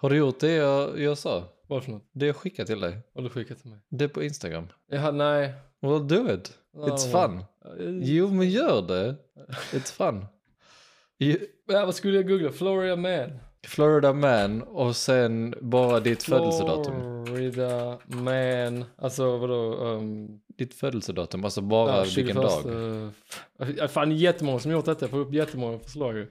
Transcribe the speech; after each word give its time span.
Har 0.00 0.10
du 0.10 0.16
gjort 0.16 0.40
det 0.40 0.52
jag, 0.52 1.00
jag 1.00 1.18
sa? 1.18 1.44
Vad 1.66 1.84
för 1.84 1.92
något? 1.92 2.08
Det 2.12 2.26
jag 2.26 2.36
skickade 2.36 2.66
till 2.66 2.80
dig? 2.80 2.98
Vad 3.12 3.24
du 3.24 3.30
skickat 3.30 3.58
till 3.58 3.70
mig? 3.70 3.78
Det 3.88 4.04
är 4.04 4.08
på 4.08 4.22
Instagram. 4.22 4.66
Jaha, 4.90 5.10
nej. 5.10 5.52
Well 5.80 6.08
do 6.08 6.34
it. 6.34 6.52
It's 6.76 7.12
fun. 7.12 7.44
Jo 8.02 8.30
men 8.30 8.50
gör 8.50 8.82
det. 8.82 9.14
It's 9.72 9.92
fun. 9.92 10.26
You, 11.18 11.38
Ja, 11.66 11.84
vad 11.84 11.94
skulle 11.94 12.16
jag 12.16 12.28
googla? 12.28 12.52
Florida 12.52 12.96
man. 12.96 13.38
Florida 13.66 14.12
man 14.12 14.62
och 14.62 14.96
sen 14.96 15.54
bara 15.60 16.00
ditt 16.00 16.22
födelsedatum. 16.22 17.26
Florida 17.26 17.98
man. 18.06 18.84
Alltså 18.96 19.36
vadå? 19.36 19.74
Um, 19.74 20.40
Ditt 20.58 20.74
födelsedatum, 20.74 21.44
alltså 21.44 21.60
bara 21.60 22.04
vilken 22.04 22.36
dag. 22.36 22.66
Uh, 22.66 23.86
fan 23.88 24.12
jättemånga 24.16 24.58
som 24.58 24.72
gjort 24.72 24.84
detta. 24.84 25.04
Jag 25.04 25.10
får 25.10 25.18
upp 25.18 25.32
jättemånga 25.32 25.78
förslag. 25.78 26.26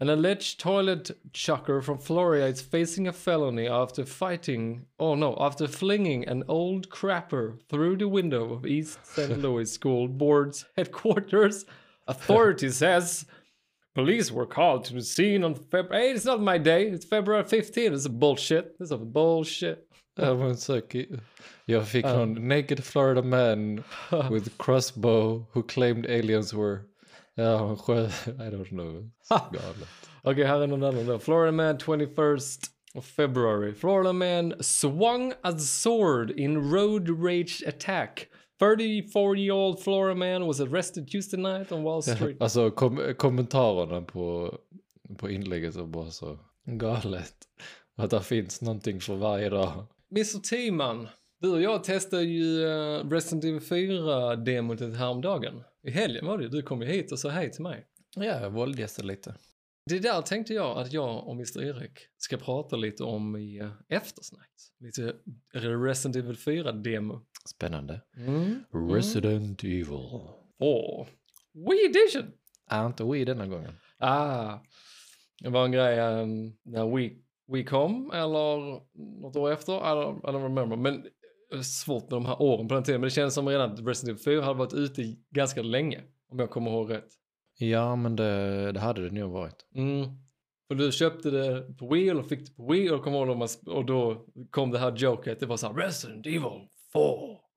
An 0.00 0.08
alleged 0.08 0.58
toilet 0.58 1.10
chucker 1.34 1.82
from 1.82 1.98
Florida 1.98 2.46
is 2.46 2.62
facing 2.62 3.06
a 3.06 3.12
felony 3.12 3.68
after 3.68 4.06
fighting, 4.06 4.86
oh 4.98 5.14
no, 5.14 5.36
after 5.38 5.68
flinging 5.68 6.26
an 6.26 6.42
old 6.48 6.88
crapper 6.88 7.60
through 7.68 7.98
the 7.98 8.08
window 8.08 8.50
of 8.54 8.64
East 8.64 8.98
St. 9.04 9.38
Louis 9.42 9.70
School 9.70 10.08
Board's 10.08 10.64
headquarters. 10.74 11.66
Authority 12.08 12.70
says 12.70 13.26
police 13.94 14.32
were 14.32 14.46
called 14.46 14.86
to 14.86 14.94
the 14.94 15.02
scene 15.02 15.44
on 15.44 15.54
February. 15.54 16.06
Hey, 16.06 16.12
it's 16.12 16.24
not 16.24 16.40
my 16.40 16.56
day. 16.56 16.86
It's 16.86 17.04
February 17.04 17.44
15th. 17.44 17.92
It's 17.92 18.06
a 18.06 18.08
bullshit. 18.08 18.76
It's 18.80 18.92
a 18.92 18.96
bullshit. 18.96 19.86
Ja, 20.16 20.34
men 20.34 20.56
sök 20.56 20.96
Jag 21.64 21.88
fick 21.88 22.04
någon 22.04 22.48
naked 22.48 22.84
Florida 22.84 23.22
man 23.22 23.84
with 24.30 24.58
crossbow 24.58 25.46
who 25.52 25.62
claimed 25.62 26.06
aliens 26.06 26.54
were... 26.54 26.89
Ja, 27.34 27.76
sköt... 27.76 28.26
I 28.26 28.30
don't 28.30 28.68
know. 28.68 29.10
Galet. 29.28 29.88
Okej, 30.22 30.44
här 30.44 30.60
är 30.60 30.66
någon 30.66 30.82
annan 30.82 31.06
då. 31.06 31.18
Florida 31.18 31.52
man 31.52 31.78
21st 31.78 32.60
of 32.94 33.04
February. 33.04 33.74
Florida 33.74 34.12
man 34.12 34.54
swung 34.60 35.32
a 35.42 35.58
sword 35.58 36.30
in 36.30 36.72
road 36.72 37.08
rage 37.24 37.62
attack. 37.68 38.26
34-year-old 38.60 39.80
Florida 39.80 40.14
man 40.14 40.46
was 40.46 40.60
arrested 40.60 41.08
Tuesday 41.08 41.40
night 41.40 41.72
on 41.72 41.82
Wall 41.82 42.02
Street. 42.02 42.36
Alltså 42.40 42.70
kom 42.70 43.14
kommentarerna 43.18 44.02
på, 44.02 44.54
på 45.18 45.30
inlägget 45.30 45.74
var 45.74 45.86
bara 45.86 46.10
så 46.10 46.38
galet. 46.64 47.34
Att 47.96 48.10
det 48.10 48.20
finns 48.20 48.62
någonting 48.62 49.00
för 49.00 49.14
varje 49.14 49.48
dag. 49.48 49.86
Mr 50.10 50.40
T-man, 50.40 51.08
du 51.40 51.52
och 51.52 51.62
jag 51.62 51.84
testade 51.84 52.22
ju 52.22 52.66
uh, 52.66 53.10
Resident 53.10 53.44
Evil 53.44 53.60
4-demot 53.60 54.80
häromdagen. 54.80 55.62
I 55.82 55.90
helgen 55.90 56.26
var 56.26 56.38
det. 56.38 56.48
Du 56.48 56.62
kom 56.62 56.82
ju 56.82 56.88
hit 56.88 57.12
och 57.12 57.18
sa 57.18 57.28
hej 57.28 57.52
till 57.52 57.62
mig. 57.62 57.86
Ja, 58.16 58.24
jag 58.24 58.50
våldgästade 58.50 59.08
lite. 59.08 59.34
Det 59.86 59.98
där 59.98 60.22
tänkte 60.22 60.54
jag 60.54 60.78
att 60.78 60.92
jag 60.92 61.28
och 61.28 61.34
Mr 61.34 61.62
Erik 61.62 61.98
ska 62.16 62.36
prata 62.36 62.76
lite 62.76 63.04
om 63.04 63.36
i 63.36 63.60
uh, 63.62 63.72
eftersnack. 63.88 64.50
Lite 64.80 65.14
Resident 65.54 66.16
Evil 66.16 66.36
4-demo. 66.36 67.20
Spännande. 67.48 68.00
Mm. 68.16 68.64
Resident 68.72 69.64
Evil. 69.64 70.08
Åh, 70.58 71.06
Wii 71.54 71.86
edition! 71.86 72.32
Är 72.70 72.86
inte 72.86 73.04
Wii 73.04 73.24
denna 73.24 73.46
gången? 73.46 73.72
Ah, 73.98 74.58
det 75.42 75.48
var 75.48 75.64
en 75.64 75.72
grej 75.72 76.00
um, 76.00 76.56
när 76.64 76.96
Wii, 76.96 77.22
Wii 77.52 77.64
kom 77.64 78.10
eller 78.10 78.80
något 79.20 79.36
år 79.36 79.52
efter, 79.52 79.72
I 79.72 79.76
don't, 79.76 80.18
I 80.18 80.32
don't 80.32 80.42
remember. 80.42 80.76
Men 80.76 81.06
svårt 81.62 82.02
med 82.02 82.10
de 82.10 82.26
här 82.26 82.42
åren 82.42 82.68
på 82.68 82.74
den 82.74 82.82
tiden. 82.84 83.00
Men 83.00 83.06
det 83.08 83.14
känns 83.14 83.34
som 83.34 83.48
redan 83.48 83.72
att 83.72 83.86
Resident 83.86 84.26
Evil 84.26 84.36
4 84.38 84.44
hade 84.44 84.58
varit 84.58 84.74
ute 84.74 85.02
i 85.02 85.18
ganska 85.30 85.62
länge. 85.62 86.00
Om 86.32 86.38
jag 86.38 86.50
kommer 86.50 86.70
ihåg 86.70 86.90
rätt. 86.90 87.08
Ja, 87.58 87.96
men 87.96 88.16
det, 88.16 88.72
det 88.72 88.80
hade 88.80 89.08
det 89.08 89.14
nog 89.14 89.30
varit. 89.32 89.56
Mm. 89.74 90.08
För 90.68 90.74
du 90.74 90.92
köpte 90.92 91.30
det 91.30 91.62
på 91.78 91.88
Wii 91.88 92.10
och 92.12 92.26
fick 92.28 92.46
det 92.46 92.56
på 92.56 92.72
Wii 92.72 92.90
och, 92.90 93.02
kom 93.04 93.14
ihåg 93.14 93.26
när 93.26 93.34
man, 93.34 93.48
sp- 93.48 93.68
och 93.68 93.84
då 93.84 94.26
kom 94.50 94.70
det 94.70 94.78
här 94.78 94.92
joket. 94.96 95.40
Det 95.40 95.46
var 95.46 95.56
så 95.56 95.66
här 95.66 95.74
Resident 95.74 96.26
Evil 96.26 96.40
4 96.92 97.02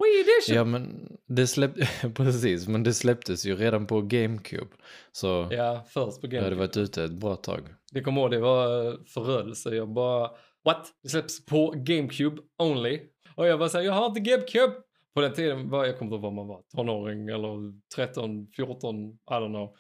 Wii 0.04 0.22
edition. 0.22 0.56
Ja, 0.56 0.64
men 0.64 1.08
det 1.28 1.48
släpptes... 1.48 1.90
Precis, 2.16 2.68
men 2.68 2.84
det 2.84 2.94
släpptes 2.94 3.46
ju 3.46 3.56
redan 3.56 3.86
på 3.88 4.02
GameCube. 4.02 4.68
Så 5.12 5.48
Ja, 5.52 5.86
först 5.90 6.22
på 6.22 6.28
det 6.28 6.38
hade 6.38 6.50
GameCube. 6.50 6.60
varit 6.68 6.78
ute 6.78 7.04
ett 7.04 7.12
bra 7.14 7.36
tag. 7.36 7.62
Det 7.92 8.02
kommer 8.02 8.22
ihåg, 8.22 8.32
det 8.32 8.40
var 8.40 8.88
eh, 8.88 8.94
förödelse. 9.08 9.76
Jag 9.76 9.90
bara, 9.94 10.32
what? 10.66 10.88
Det 11.04 11.10
släpps 11.10 11.46
på 11.46 11.74
GameCube 11.76 12.42
only. 12.64 13.00
Och 13.36 13.48
jag 13.48 13.60
bara 13.60 13.70
säger, 13.70 13.86
jag 13.86 13.94
har 13.94 14.06
inte 14.06 14.20
GameCube. 14.20 14.74
På 15.14 15.22
den 15.22 15.34
tiden 15.34 15.70
var, 15.70 15.86
jag 15.86 15.98
kommer 15.98 16.08
inte 16.08 16.16
ihåg 16.16 16.22
vad 16.24 16.34
man 16.34 16.48
var, 16.48 16.64
tonåring 16.76 17.28
eller 17.28 17.74
13, 17.96 18.48
14, 18.56 19.10
I 19.10 19.16
don't 19.30 19.48
know. 19.48 19.76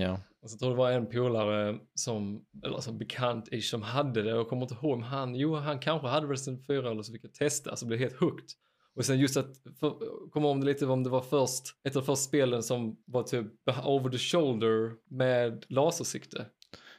Ja. 0.00 0.20
Och 0.42 0.50
så 0.50 0.58
tror 0.58 0.70
det 0.70 0.76
var 0.76 0.90
en 0.90 1.06
polare 1.06 1.78
som, 1.94 2.44
eller 2.64 2.78
som 2.80 2.98
bekant 2.98 3.48
ish 3.52 3.70
som 3.70 3.82
hade 3.82 4.22
det. 4.22 4.30
Jag 4.30 4.48
kommer 4.48 4.62
inte 4.62 4.74
ihåg 4.74 4.92
om 4.92 5.02
han, 5.02 5.34
jo 5.34 5.54
han 5.54 5.78
kanske 5.78 6.08
hade 6.08 6.26
Resident 6.26 6.66
4 6.66 6.90
eller 6.90 7.02
så 7.02 7.12
fick 7.12 7.24
jag 7.24 7.34
testa 7.34 7.76
så 7.76 7.86
blev 7.86 7.98
helt 7.98 8.20
hooked. 8.20 8.46
Och 8.94 9.04
sen 9.04 9.18
just 9.18 9.36
att, 9.36 9.56
för, 9.80 9.90
kommer 10.30 10.48
om 10.48 10.60
det 10.60 10.66
lite 10.66 10.86
om 10.86 11.02
det 11.02 11.10
var 11.10 11.20
först, 11.20 11.64
ett 11.84 11.96
av 11.96 12.02
de 12.02 12.06
första 12.06 12.28
spelen 12.28 12.62
som 12.62 12.96
var 13.04 13.22
typ 13.22 13.46
over 13.84 14.10
the 14.10 14.18
shoulder 14.18 14.92
med 15.10 15.64
lasersikte. 15.68 16.46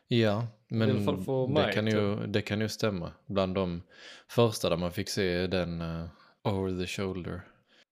Ja, 0.07 0.47
men 0.73 0.89
I 0.89 0.91
alla 0.91 1.03
fall 1.03 1.23
för 1.23 1.47
det, 1.47 1.53
mig, 1.53 1.73
kan 1.73 1.87
ju, 1.87 2.27
det 2.27 2.41
kan 2.41 2.61
ju 2.61 2.69
stämma. 2.69 3.11
Bland 3.25 3.55
de 3.55 3.81
första 4.27 4.69
där 4.69 4.77
man 4.77 4.91
fick 4.91 5.09
se 5.09 5.47
den 5.47 5.81
eh, 5.81 6.05
over 6.43 6.79
the 6.81 6.87
shoulder. 6.87 7.41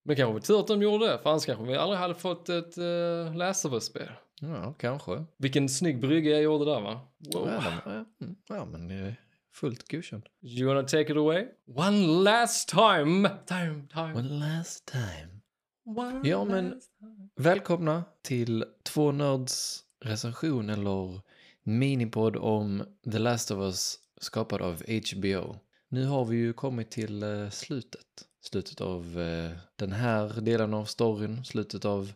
Men 0.03 0.16
kanske 0.16 0.34
var 0.34 0.40
tur 0.40 0.59
att 0.59 0.68
de 0.68 0.81
gjorde 0.81 1.08
det, 1.08 1.19
för 1.24 1.30
annars 1.30 1.46
kanske 1.46 1.66
vi 1.66 1.75
aldrig 1.75 2.00
hade 2.00 2.16
fått 2.16 2.50
ett 2.50 2.78
uh, 2.78 3.50
of 3.66 3.74
Us-spel. 3.74 4.12
Ja, 4.42 4.74
kanske. 4.80 5.25
Vilken 5.38 5.69
snygg 5.69 6.00
brygga 6.00 6.31
jag 6.31 6.42
gjorde 6.42 6.66
där 6.66 6.81
va? 6.81 7.00
Wow. 7.34 7.47
Ja, 7.50 7.74
ja, 7.86 7.92
mm, 7.92 8.36
ja, 8.50 8.66
men 8.66 8.88
det 8.88 8.94
är 8.94 9.16
fullt 9.53 9.92
godkänt. 9.92 10.25
You 10.42 10.68
wanna 10.68 10.84
take 10.88 11.12
it 11.12 11.18
away? 11.18 11.48
One 11.75 12.08
last 12.24 12.69
time! 12.69 13.30
Time, 13.46 13.88
time. 13.94 14.13
One 14.13 14.30
last 14.40 14.86
time. 14.86 15.42
One 15.86 16.30
Ja, 16.30 16.46
men- 16.46 16.69
time. 17.00 17.30
Välkomna 17.36 18.03
till 18.22 18.66
Två 18.84 19.12
Nörds 19.12 19.84
recension 20.06 20.69
eller 20.69 21.22
minipodd 21.64 22.36
om 22.36 22.84
The 23.12 23.20
Last 23.20 23.52
of 23.52 23.60
Us 23.60 24.00
skapad 24.22 24.62
av 24.62 24.84
HBO. 24.88 25.56
Nu 25.90 26.06
har 26.06 26.26
vi 26.26 26.38
ju 26.38 26.54
kommit 26.54 26.92
till 26.92 27.24
eh, 27.24 27.50
slutet. 27.50 28.06
Slutet 28.42 28.82
av 28.82 29.22
eh, 29.22 29.52
den 29.76 29.92
här 29.92 30.42
delen 30.42 30.74
av 30.74 30.86
storyn, 30.86 31.46
slutet 31.46 31.86
av 31.86 32.14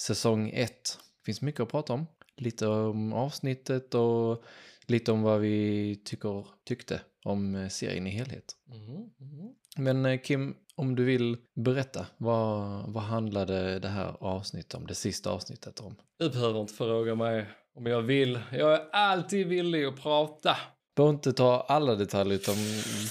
säsong 0.00 0.50
1. 0.54 0.98
finns 1.24 1.40
mycket 1.40 1.60
att 1.60 1.68
prata 1.68 1.92
om. 1.92 2.06
Lite 2.36 2.66
om 2.66 3.12
avsnittet 3.12 3.94
och 3.94 4.44
lite 4.86 5.12
om 5.12 5.22
vad 5.22 5.40
vi 5.40 5.96
tycker, 6.04 6.46
tyckte 6.64 7.00
om 7.24 7.54
eh, 7.54 7.68
serien 7.68 8.06
i 8.06 8.10
helhet. 8.10 8.56
Mhm, 8.64 9.10
mhm. 9.16 9.54
Men 9.76 10.18
Kim, 10.18 10.56
om 10.74 10.96
du 10.96 11.04
vill 11.04 11.36
berätta, 11.54 12.06
vad, 12.16 12.92
vad 12.92 13.02
handlade 13.02 13.78
det 13.78 13.88
här 13.88 14.16
avsnittet 14.20 14.74
om, 14.74 14.86
det 14.86 14.94
sista 14.94 15.30
avsnittet 15.30 15.80
om? 15.80 15.96
Du 16.18 16.30
behöver 16.30 16.60
inte 16.60 16.74
fråga 16.74 17.14
mig 17.14 17.46
om 17.80 17.86
jag 17.86 18.02
vill. 18.02 18.40
Jag 18.52 18.72
är 18.72 18.88
alltid 18.92 19.46
villig 19.46 19.84
att 19.84 20.02
prata. 20.02 20.56
Behöver 20.96 21.14
inte 21.14 21.32
ta 21.32 21.66
alla 21.68 21.94
detaljer 21.94 22.34
utan 22.34 22.54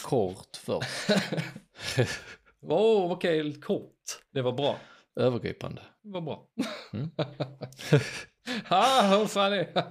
kort 0.04 0.58
först. 0.58 1.10
Åh, 2.62 3.08
oh, 3.08 3.12
okej, 3.12 3.62
kort. 3.62 3.96
Det 4.34 4.42
var 4.42 4.52
bra. 4.52 4.78
Övergripande. 5.20 5.82
Det 6.04 6.10
var 6.10 6.22
bra. 6.22 6.48
Mm. 6.94 7.10
ah, 8.68 9.02
hur 9.02 9.26
fan 9.26 9.54
är 9.54 9.84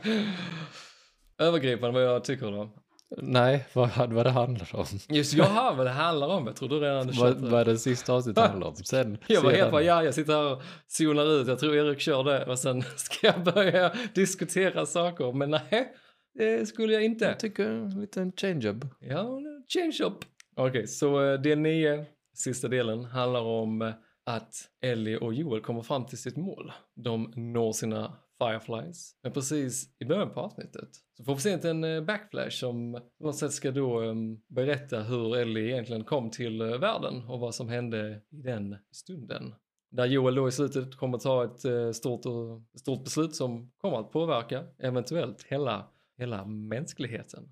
Övergripande 1.39 2.01
vad 2.01 2.15
jag 2.15 2.25
tycker 2.25 2.51
då. 2.51 2.71
Nej, 3.17 3.67
vad, 3.73 4.13
vad 4.13 4.27
det 4.27 4.31
handlar 4.31 4.77
om. 4.77 4.87
Just 5.09 5.35
jaha, 5.35 5.75
vad 5.75 5.87
det 5.87 5.91
handlar 5.91 6.29
om. 6.29 6.47
Jag 6.47 6.57
trodde 6.57 6.77
redan 6.77 7.07
du 7.07 7.13
vad, 7.13 7.41
vad 7.41 7.67
det 7.67 7.79
sista 7.79 8.13
avsnittet 8.13 8.45
handlar 8.45 8.69
om. 8.69 8.75
Sen, 8.85 9.19
Jag 9.27 9.43
var 9.43 9.51
helt 9.51 9.71
bara, 9.71 9.83
ja, 9.83 10.05
jag 10.05 10.15
sitter 10.15 10.33
här 10.33 10.53
och 10.53 10.63
zonar 10.87 11.41
ut. 11.41 11.49
Jag 11.49 11.59
tror 11.59 11.77
Erik 11.77 12.01
kör 12.01 12.25
det. 12.25 12.47
Och 12.47 12.59
sen 12.59 12.83
ska 12.97 13.27
jag 13.27 13.43
börja 13.45 13.93
diskutera 14.15 14.87
saker. 14.87 15.33
Men 15.33 15.51
nej, 15.51 15.93
det 16.35 16.67
skulle 16.67 16.93
jag 16.93 17.05
inte. 17.05 17.25
Jag 17.25 17.41
tycker 17.41 17.67
en 17.67 18.01
liten 18.01 18.33
change-up. 18.33 18.85
Ja, 19.01 19.41
change 19.69 19.99
up. 20.05 20.25
Okej, 20.57 20.87
så 20.87 21.25
eh, 21.25 21.41
del 21.41 21.59
9, 21.59 22.07
sista 22.35 22.69
delen, 22.69 23.05
handlar 23.05 23.41
om 23.41 23.83
eh, 23.83 23.93
att 24.27 24.55
Ellie 24.83 25.17
och 25.17 25.35
Joel 25.35 25.61
kommer 25.61 25.83
fram 25.83 26.07
till 26.07 26.19
sitt 26.19 26.37
mål. 26.37 26.73
De 26.97 27.33
når 27.37 27.73
sina 27.73 28.13
Fireflies. 28.39 29.13
Men 29.23 29.33
precis 29.33 29.97
i 29.99 30.05
början 30.05 30.31
på 30.31 30.41
avsnittet 30.41 30.89
så 31.19 31.25
får 31.25 31.35
vi 31.35 31.41
se 31.41 31.69
en 31.69 31.85
eh, 31.85 32.01
backflash 32.03 32.51
som 32.51 32.93
på 33.19 33.25
något 33.27 33.37
sätt 33.37 33.53
ska 33.53 33.71
då 33.71 34.03
eh, 34.03 34.15
berätta 34.49 35.03
hur 35.03 35.37
Ellie 35.37 35.73
egentligen 35.73 36.05
kom 36.05 36.31
till 36.31 36.61
eh, 36.61 36.79
världen 36.79 37.25
och 37.29 37.41
vad 37.41 37.55
som 37.55 37.69
hände 37.69 38.23
i 38.31 38.37
den 38.43 38.77
stunden. 38.91 39.55
Där 39.91 40.07
Joel 40.07 40.35
då 40.35 40.49
i 40.49 40.53
slutet 40.53 40.97
kommer 40.97 41.19
ta 41.19 41.45
ett 41.45 41.65
eh, 41.65 41.91
stort, 41.93 42.27
och, 42.27 42.63
stort 42.81 43.05
beslut 43.05 43.35
som 43.35 43.71
kommer 43.79 43.99
att 44.01 44.11
påverka 44.13 44.65
eventuellt 44.79 45.43
hela, 45.43 45.89
hela 46.19 46.45
mänskligheten. 46.45 47.49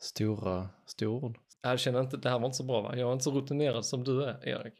Stora, 0.00 0.68
stora 0.86 1.10
ord. 1.26 1.38
Jag 1.62 1.80
känner 1.80 2.00
inte, 2.00 2.16
det 2.16 2.30
här 2.30 2.38
var 2.38 2.46
inte 2.46 2.56
så 2.56 2.64
bra 2.64 2.80
va? 2.80 2.96
Jag 2.96 3.08
är 3.08 3.12
inte 3.12 3.24
så 3.24 3.30
rutinerad 3.30 3.84
som 3.86 4.04
du 4.04 4.22
är, 4.24 4.48
Erik. 4.48 4.74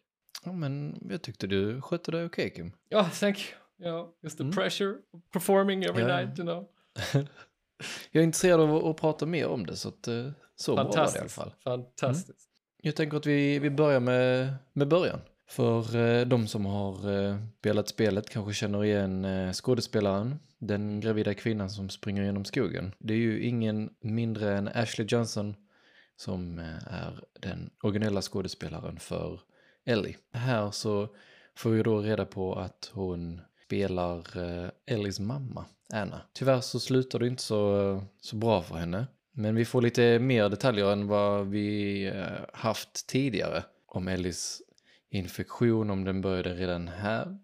Ja, 0.44 0.52
men 0.52 0.98
jag 1.10 1.22
tyckte 1.22 1.46
du 1.46 1.80
skötte 1.80 2.10
dig 2.10 2.24
okej 2.24 2.52
Kim. 2.56 2.72
Ja, 2.88 3.04
thank 3.20 3.36
you. 3.38 3.88
Ja, 3.90 4.14
just 4.22 4.38
the 4.38 4.42
Mm. 4.44 4.54
pressure 4.56 4.94
performing 5.32 5.84
every 5.84 6.02
Ja. 6.02 6.16
night, 6.20 6.38
you 6.38 6.46
know. 6.48 6.68
Jag 8.10 8.20
är 8.20 8.24
intresserad 8.24 8.60
av 8.60 8.86
att, 8.86 8.96
prata 8.96 9.26
mer 9.26 9.46
om 9.46 9.66
det 9.66 9.76
så 9.76 9.88
att, 9.88 10.08
eh, 10.08 10.30
Så 10.56 10.74
bra 10.74 10.84
var 10.84 10.92
det 10.92 11.16
i 11.16 11.18
alla 11.18 11.28
fall. 11.28 11.54
Fantastiskt. 11.64 12.48
Jag 12.82 12.96
tänker 12.96 13.16
att 13.16 13.26
vi, 13.26 13.58
vi 13.58 13.70
börjar 13.70 14.00
med, 14.00 14.54
med 14.72 14.88
början. 14.88 15.20
För 15.48 15.96
eh, 15.96 16.26
de 16.26 16.46
som 16.46 16.66
har 16.66 17.12
eh, 17.12 17.36
spelat 17.58 17.88
spelet 17.88 18.30
kanske 18.30 18.54
känner 18.54 18.84
igen 18.84 19.24
eh, 19.24 19.52
skådespelaren, 19.52 20.38
den 20.58 21.00
gravida 21.00 21.34
kvinnan 21.34 21.70
som 21.70 21.88
springer 21.88 22.22
genom 22.22 22.44
skogen. 22.44 22.94
Det 22.98 23.14
är 23.14 23.18
ju 23.18 23.42
ingen 23.42 23.90
mindre 24.00 24.56
än 24.56 24.68
Ashley 24.68 25.06
Johnson 25.10 25.54
som 26.16 26.58
eh, 26.58 26.94
är 26.94 27.24
den 27.40 27.70
originella 27.82 28.22
skådespelaren 28.22 28.98
för 28.98 29.40
Ellie. 29.84 30.16
Här 30.32 30.70
så 30.70 31.08
får 31.54 31.70
vi 31.70 31.82
då 31.82 32.00
reda 32.00 32.24
på 32.24 32.54
att 32.54 32.90
hon 32.94 33.40
spelar 33.68 34.36
eh, 34.36 34.70
Ellies 34.86 35.20
mamma, 35.20 35.64
Anna. 35.92 36.20
Tyvärr 36.32 36.60
så 36.60 36.80
slutar 36.80 37.18
det 37.18 37.26
inte 37.26 37.42
så, 37.42 37.90
eh, 37.92 38.02
så 38.20 38.36
bra 38.36 38.62
för 38.62 38.74
henne. 38.74 39.06
Men 39.32 39.54
vi 39.54 39.64
får 39.64 39.82
lite 39.82 40.18
mer 40.18 40.48
detaljer 40.48 40.92
än 40.92 41.06
vad 41.06 41.46
vi 41.46 42.06
eh, 42.06 42.24
haft 42.52 43.06
tidigare. 43.06 43.64
Om 43.86 44.08
Ellies 44.08 44.62
infektion, 45.10 45.90
om 45.90 46.04
den 46.04 46.20
började 46.20 46.54
redan 46.54 46.88
här. 46.88 47.38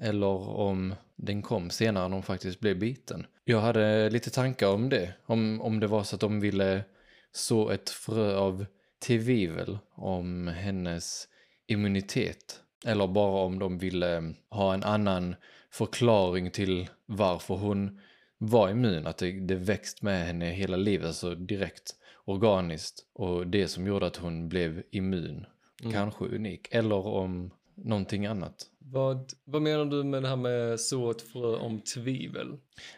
Eller 0.00 0.48
om 0.48 0.94
den 1.16 1.42
kom 1.42 1.70
senare 1.70 2.08
när 2.08 2.14
hon 2.14 2.22
faktiskt 2.22 2.60
blev 2.60 2.78
biten. 2.78 3.26
Jag 3.44 3.60
hade 3.60 4.10
lite 4.10 4.30
tankar 4.30 4.68
om 4.68 4.88
det. 4.88 5.14
Om, 5.26 5.60
om 5.60 5.80
det 5.80 5.86
var 5.86 6.02
så 6.02 6.14
att 6.14 6.20
de 6.20 6.40
ville 6.40 6.84
så 7.32 7.70
ett 7.70 7.90
frö 7.90 8.36
av 8.36 8.66
tvivel 9.06 9.78
om 9.94 10.48
hennes 10.48 11.28
immunitet. 11.66 12.61
Eller 12.84 13.06
bara 13.06 13.44
om 13.44 13.58
de 13.58 13.78
ville 13.78 14.34
ha 14.48 14.74
en 14.74 14.82
annan 14.84 15.34
förklaring 15.70 16.50
till 16.50 16.88
varför 17.06 17.54
hon 17.54 18.00
var 18.38 18.70
immun. 18.70 19.06
Att 19.06 19.18
det, 19.18 19.40
det 19.40 19.54
växt 19.54 20.02
med 20.02 20.26
henne 20.26 20.50
hela 20.50 20.76
livet, 20.76 21.06
alltså 21.06 21.34
direkt 21.34 21.94
organiskt. 22.24 23.06
Och 23.12 23.46
det 23.46 23.68
som 23.68 23.86
gjorde 23.86 24.06
att 24.06 24.16
hon 24.16 24.48
blev 24.48 24.82
immun, 24.90 25.46
kanske 25.92 26.24
unik. 26.24 26.68
Eller 26.70 27.06
om 27.06 27.50
någonting 27.74 28.26
annat. 28.26 28.66
Vad, 28.78 29.32
vad 29.44 29.62
menar 29.62 29.84
du 29.84 30.04
med 30.04 30.22
det 30.22 30.28
här 30.28 30.36
med 30.36 30.80
så 30.80 31.10
ett 31.10 31.22
frö 31.22 31.56
om 31.56 31.80
tvivel? 31.80 32.56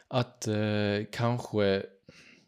Att 0.09 0.47
eh, 0.47 1.05
kanske 1.13 1.83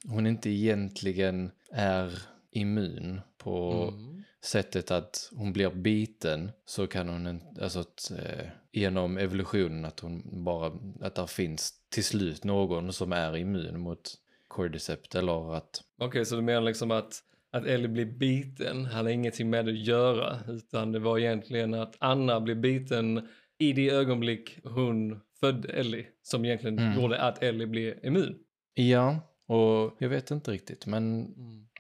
hon 0.09 0.27
inte 0.27 0.51
egentligen 0.51 1.51
är 1.73 2.23
immun 2.51 3.21
på 3.39 3.73
Mm. 3.95 4.16
Sättet 4.45 4.91
att 4.91 5.31
hon 5.37 5.53
blir 5.53 5.71
biten 5.71 6.51
så 6.67 6.87
kan 6.87 7.09
hon 7.09 7.41
alltså 7.63 7.79
att, 7.81 8.11
eh, 8.19 8.47
genom 8.73 9.19
evolutionen 9.19 9.85
att 9.85 10.01
hon 10.01 10.45
bara, 10.45 10.73
att 11.01 11.15
där 11.15 11.27
finns 11.27 11.73
till 11.89 12.05
slut 12.05 12.45
någon 12.45 12.93
som 12.93 13.13
är 13.13 13.37
immun 13.37 13.81
mot 13.81 14.15
cordycept 14.49 15.15
eller 15.15 15.55
att, 15.55 15.83
Okej, 15.99 16.25
så 16.25 16.37
du 16.37 16.43
menar 16.43 16.61
liksom 16.61 16.91
att, 16.91 17.15
att 17.53 17.67
Ellie 17.67 17.89
blir 17.89 18.07
biten 18.07 18.85
hade 18.85 19.13
ingenting 19.13 19.51
med 19.51 19.65
det 19.67 19.73
att 19.73 19.79
göra, 19.87 20.37
utan 20.49 20.93
det 20.93 20.99
var 20.99 21.19
egentligen 21.19 21.75
att 21.75 21.95
Anna 21.99 22.41
blev 22.41 22.57
biten 22.61 23.29
i 23.59 23.73
det 23.73 23.91
ögonblick 23.91 24.59
hon 24.65 25.21
födde 25.41 25.69
Ellie, 25.73 26.07
som 26.23 26.45
egentligen 26.45 26.79
Mm. 26.79 27.01
gjorde 27.01 27.21
att 27.23 27.43
Ellie 27.43 27.67
blev 27.67 28.05
immun. 28.05 28.39
ja, 28.75 29.21
och 29.49 29.97
jag 29.99 30.09
vet 30.09 30.31
inte 30.31 30.51
riktigt 30.51 30.87
men 30.87 31.35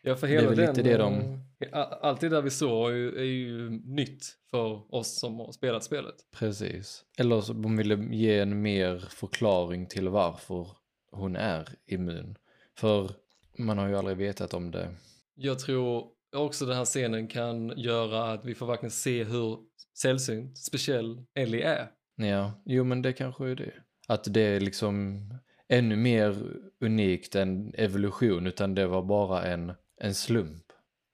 Ja, 0.06 0.17
för 0.17 0.26
Det 0.26 0.32
är 0.32 0.37
hela 0.37 0.49
väl 0.49 0.58
den, 0.58 0.69
lite 0.69 0.82
det 0.82 0.97
de- 0.97 1.41
eh, 1.61 1.69
Allt 2.00 2.20
det 2.20 2.29
där 2.29 2.43
vi 2.43 2.50
såg 2.50 2.91
är 2.91 2.94
ju, 2.94 3.19
är 3.19 3.23
ju 3.25 3.70
nytt 3.70 4.25
för 4.50 4.94
oss 4.94 5.20
som 5.20 5.38
har 5.38 5.53
spelat 5.53 5.85
spelet. 5.85 6.14
precis. 6.38 7.05
Eller 7.19 7.41
så 7.41 7.53
de 7.53 7.76
ville 7.76 7.94
ge 8.17 8.38
en 8.38 8.62
mer 8.62 8.99
förklaring 9.11 9.87
till 9.87 10.08
varför 10.08 10.69
hon 11.12 11.37
är 11.37 11.69
immun. 11.87 12.37
För 12.79 13.11
man 13.58 13.79
har 13.79 13.88
ju 13.88 13.97
aldrig 13.97 14.17
vetat 14.17 14.55
om 14.55 14.70
det. 14.70 14.88
Jag 15.35 15.58
tror 15.58 16.05
också 16.37 16.67
den 16.67 16.76
här 16.76 16.85
scenen 16.85 17.29
kan 17.29 17.73
göra 17.79 18.32
att 18.32 18.44
vi 18.44 18.55
får 18.55 18.67
verkligen 18.67 18.91
se 18.91 19.25
hur 19.25 19.58
sällsynt, 19.99 20.58
speciell 20.58 21.23
Ellie 21.35 21.62
är. 21.62 21.88
Ja, 22.17 22.62
jo 22.64 22.85
men 22.85 23.03
det 23.03 23.12
kanske 23.12 23.49
är 23.50 23.55
det. 23.55 23.73
Att 24.08 24.35
det 24.35 24.41
är 24.41 24.61
liksom 24.61 25.20
ännu 25.69 25.97
mer 25.97 26.37
unikt 26.81 27.35
än 27.35 27.75
evolution 27.75 28.47
utan 28.47 28.75
det 28.75 28.87
var 28.87 29.03
bara 29.03 29.44
en, 29.44 29.73
en 30.00 30.14
slump. 30.14 30.62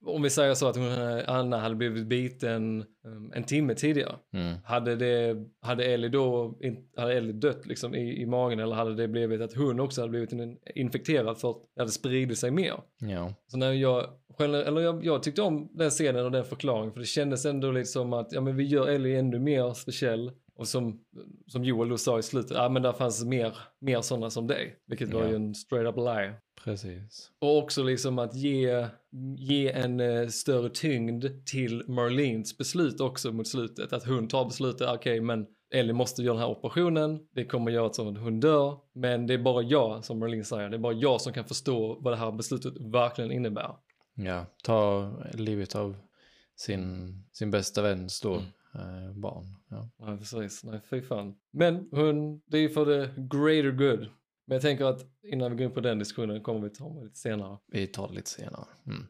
Om 0.05 0.23
vi 0.23 0.31
säger 0.31 0.55
så 0.55 0.69
att 0.69 0.77
hon, 0.77 0.93
Anna 1.27 1.59
hade 1.59 1.75
blivit 1.75 2.07
biten 2.07 2.85
um, 3.05 3.33
en 3.35 3.45
timme 3.45 3.75
tidigare. 3.75 4.15
Mm. 4.33 4.57
Hade, 4.65 4.97
det, 4.97 5.37
hade 5.61 5.85
Ellie 5.85 6.09
då 6.09 6.55
hade 6.97 7.13
Ellie 7.15 7.33
dött 7.33 7.67
liksom 7.67 7.95
i, 7.95 8.23
i 8.23 8.27
magen 8.27 8.61
eller 8.61 8.75
hade 8.75 8.95
det 8.95 9.09
blivit 9.09 9.41
att 9.41 9.55
hon 9.55 9.81
också 9.81 10.01
hade 10.01 10.11
blivit 10.11 10.59
infekterad 10.75 11.39
för 11.39 11.51
att 11.51 11.57
det 11.75 11.81
hade 11.81 11.93
spridit 11.93 12.39
sig 12.39 12.51
mer? 12.51 12.75
Ja, 12.99 13.35
Så 13.47 13.57
när 13.57 13.73
jag, 13.73 14.07
eller 14.39 14.81
jag, 14.81 15.05
jag 15.05 15.23
tyckte 15.23 15.43
om 15.43 15.71
den 15.75 15.91
scenen 15.91 16.25
och 16.25 16.33
den 16.33 16.45
förklaringen 16.45 16.93
för 16.93 17.01
det 17.01 17.07
kändes 17.07 17.45
ändå 17.47 17.71
lite 17.71 17.91
som 17.91 18.13
att 18.13 18.33
ja, 18.33 18.41
men 18.41 18.57
vi 18.57 18.65
gör 18.65 18.89
Ellie 18.89 19.19
ännu 19.19 19.39
mer 19.39 19.75
speciell. 19.75 20.33
Och 20.57 20.69
som, 20.69 21.01
som 21.47 21.65
Joel 21.65 21.89
då 21.89 21.99
sa 21.99 22.19
i 22.19 22.23
slutet, 22.23 22.51
ja 22.57 22.69
men 22.69 22.83
där 22.83 22.93
fanns 22.93 23.25
mer, 23.25 23.57
mer 23.81 24.01
sådana 24.01 24.31
som 24.31 24.47
dig. 24.47 24.77
Vilket 24.87 25.13
var 25.13 25.23
Ja. 25.23 25.29
ju 25.29 25.35
en 25.37 25.55
straight 25.55 25.89
up 25.89 25.97
lie. 25.97 26.35
precis. 26.65 27.31
Och 27.39 27.59
också 27.59 27.83
liksom 27.83 28.19
att 28.19 28.35
ge, 28.35 28.87
ge 29.37 29.73
en 29.73 30.01
eh, 30.01 30.29
större 30.29 30.71
tyngd 30.71 31.25
till 31.47 31.83
Marlenes 31.89 32.59
beslut 32.59 33.01
också 33.01 33.33
mot 33.33 33.49
slutet. 33.49 33.93
Att 33.93 34.07
hon 34.07 34.29
tar 34.29 34.45
beslutet, 34.45 34.89
okej 34.89 35.21
men 35.21 35.47
Ellie 35.75 35.93
måste 35.93 36.23
göra 36.23 36.35
den 36.35 36.43
här 36.43 36.51
operationen, 36.51 37.21
det 37.35 37.45
kommer 37.45 37.71
göra 37.71 37.87
att 37.87 37.97
hon 37.97 38.41
dör. 38.41 38.77
Men 38.95 39.27
det 39.27 39.35
är 39.35 39.39
bara 39.39 39.63
jag, 39.63 40.05
som 40.05 40.19
Marlene 40.19 40.45
säger, 40.45 40.69
det 40.71 40.77
är 40.77 40.79
bara 40.79 40.93
jag 40.93 41.21
som 41.21 41.33
kan 41.33 41.45
förstå 41.45 41.99
vad 42.01 42.13
det 42.13 42.17
här 42.17 42.33
beslutet 42.33 42.73
verkligen 42.81 43.33
innebär. 43.33 43.75
Ja, 44.15 44.47
ta 44.65 45.11
livet 45.35 45.75
av 45.75 45.97
sin, 46.57 47.13
sin 47.33 47.51
bästa 47.51 47.83
väns 47.83 48.21
då, 48.21 48.33
Mm. 48.35 48.45
Eh, 48.75 49.13
barn. 49.13 49.45
Ja. 49.71 49.91
Nej 49.99 50.19
precis, 50.19 50.65
nej 50.65 50.81
fy 50.91 51.03
fan. 51.03 51.35
Men 51.53 51.89
hon, 51.91 52.43
det 52.47 52.59
är 52.59 52.69
för 52.69 52.85
the 52.85 53.21
greater 53.21 53.71
good. 53.71 54.09
Men 54.47 54.55
jag 54.55 54.63
tänker 54.63 54.85
att 54.85 55.01
innan 55.33 55.51
vi 55.51 55.57
går 55.57 55.65
in 55.67 55.75
på 55.75 55.81
den 55.81 55.99
diskussionen 55.99 56.43
kommer 56.43 56.61
vi 56.61 56.71
ta 56.71 56.95
med 56.95 57.05
lite 57.05 57.19
senare. 57.19 57.59
Vi 57.73 57.87
tar 57.87 58.09
det 58.09 58.15
lite 58.15 58.31
senare. 58.31 58.65
Mm. 58.87 59.07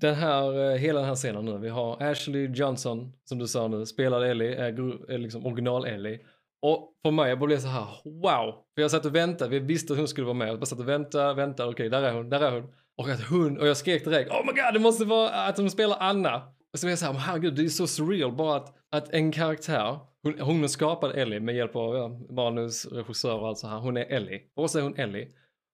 Den 0.00 0.14
här, 0.14 0.70
eh, 0.70 0.76
hela 0.76 1.00
den 1.00 1.08
här 1.08 1.14
scenen 1.14 1.44
nu, 1.44 1.58
vi 1.58 1.68
har 1.68 2.02
Ashley 2.02 2.46
Johnson, 2.54 3.12
som 3.24 3.38
du 3.38 3.46
sa 3.48 3.68
nu, 3.68 3.86
spelar 3.86 4.22
Ellie, 4.22 4.54
är, 4.54 5.10
är 5.10 5.18
liksom 5.18 5.46
original-Ellie. 5.46 6.18
Och 6.62 6.92
för 7.02 7.10
mig, 7.10 7.28
jag 7.28 7.38
bara 7.38 7.46
blev 7.46 7.58
så 7.58 7.68
här, 7.68 7.86
wow! 8.04 8.54
För 8.74 8.82
jag 8.82 8.90
satt 8.90 9.04
och 9.04 9.14
väntade, 9.14 9.50
vi 9.50 9.58
visste 9.58 9.92
att 9.92 9.98
hon 9.98 10.08
skulle 10.08 10.24
vara 10.24 10.34
med, 10.34 10.48
jag 10.48 10.58
bara 10.58 10.66
satt 10.66 10.80
och 10.80 10.88
väntade, 10.88 11.34
väntade, 11.34 11.70
okej, 11.70 11.88
där 11.88 12.02
är 12.02 12.12
hon, 12.12 12.30
där 12.30 12.40
är 12.40 12.52
hon. 12.52 12.72
Och 12.96 13.08
att 13.08 13.28
hon, 13.28 13.58
och 13.58 13.66
jag 13.66 13.76
skrek 13.76 14.04
direkt, 14.04 14.30
oh 14.30 14.46
my 14.46 14.52
god, 14.52 14.74
det 14.74 14.80
måste 14.80 15.04
vara 15.04 15.30
att 15.30 15.58
hon 15.58 15.70
spelar 15.70 15.96
Anna! 16.00 16.42
Och 16.72 16.78
så 16.78 16.86
blev 16.86 16.92
jag 16.92 16.98
så 16.98 17.06
här, 17.06 17.12
herregud, 17.12 17.54
det 17.54 17.64
är 17.64 17.68
så 17.68 17.86
surreal 17.86 18.32
bara 18.32 18.56
att, 18.56 18.74
att 18.90 19.10
en 19.10 19.32
karaktär, 19.32 19.98
hon, 20.22 20.40
hon 20.40 20.60
har 20.60 20.68
skapat 20.68 21.14
Ellie 21.14 21.40
med 21.40 21.56
hjälp 21.56 21.76
av 21.76 21.94
ja, 21.94 22.08
manus, 22.34 22.86
regissör 22.86 23.38
och 23.38 23.48
allt 23.48 23.58
så 23.58 23.68
här, 23.68 23.78
hon 23.78 23.96
är 23.96 24.04
Ellie. 24.04 24.40
För 24.54 24.62
oss 24.62 24.74
är 24.74 24.82
hon 24.82 24.96
Ellie. 24.96 25.28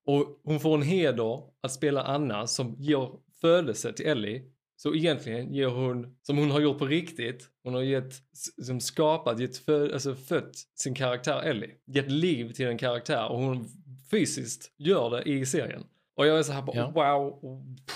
Och 0.06 0.40
hon 0.44 0.60
får 0.60 0.74
en 0.74 0.82
heder 0.82 1.42
att 1.62 1.72
spela 1.72 2.02
Anna 2.02 2.46
som 2.46 2.74
ger 2.78 3.10
födelse 3.40 3.92
till 3.92 4.06
Ellie. 4.06 4.42
Så 4.76 4.94
egentligen 4.94 5.54
ger 5.54 5.66
hon, 5.66 6.16
som 6.22 6.38
hon 6.38 6.50
har 6.50 6.60
gjort 6.60 6.78
på 6.78 6.86
riktigt, 6.86 7.50
hon 7.62 7.74
har 7.74 7.82
gett, 7.82 8.14
som 8.62 8.80
skapat, 8.80 9.40
gett 9.40 9.56
fö, 9.56 9.92
alltså 9.92 10.14
fött 10.14 10.56
sin 10.74 10.94
karaktär 10.94 11.42
Ellie. 11.42 11.74
Gett 11.86 12.10
liv 12.10 12.52
till 12.52 12.66
en 12.66 12.78
karaktär 12.78 13.28
och 13.28 13.38
hon 13.38 13.68
fysiskt 14.10 14.72
gör 14.78 15.10
det 15.10 15.22
i 15.22 15.46
serien. 15.46 15.84
Och 16.16 16.26
jag 16.26 16.38
är 16.38 16.42
så 16.42 16.52
här 16.52 16.64
Ja. 16.74 16.90
wow, 16.90 17.44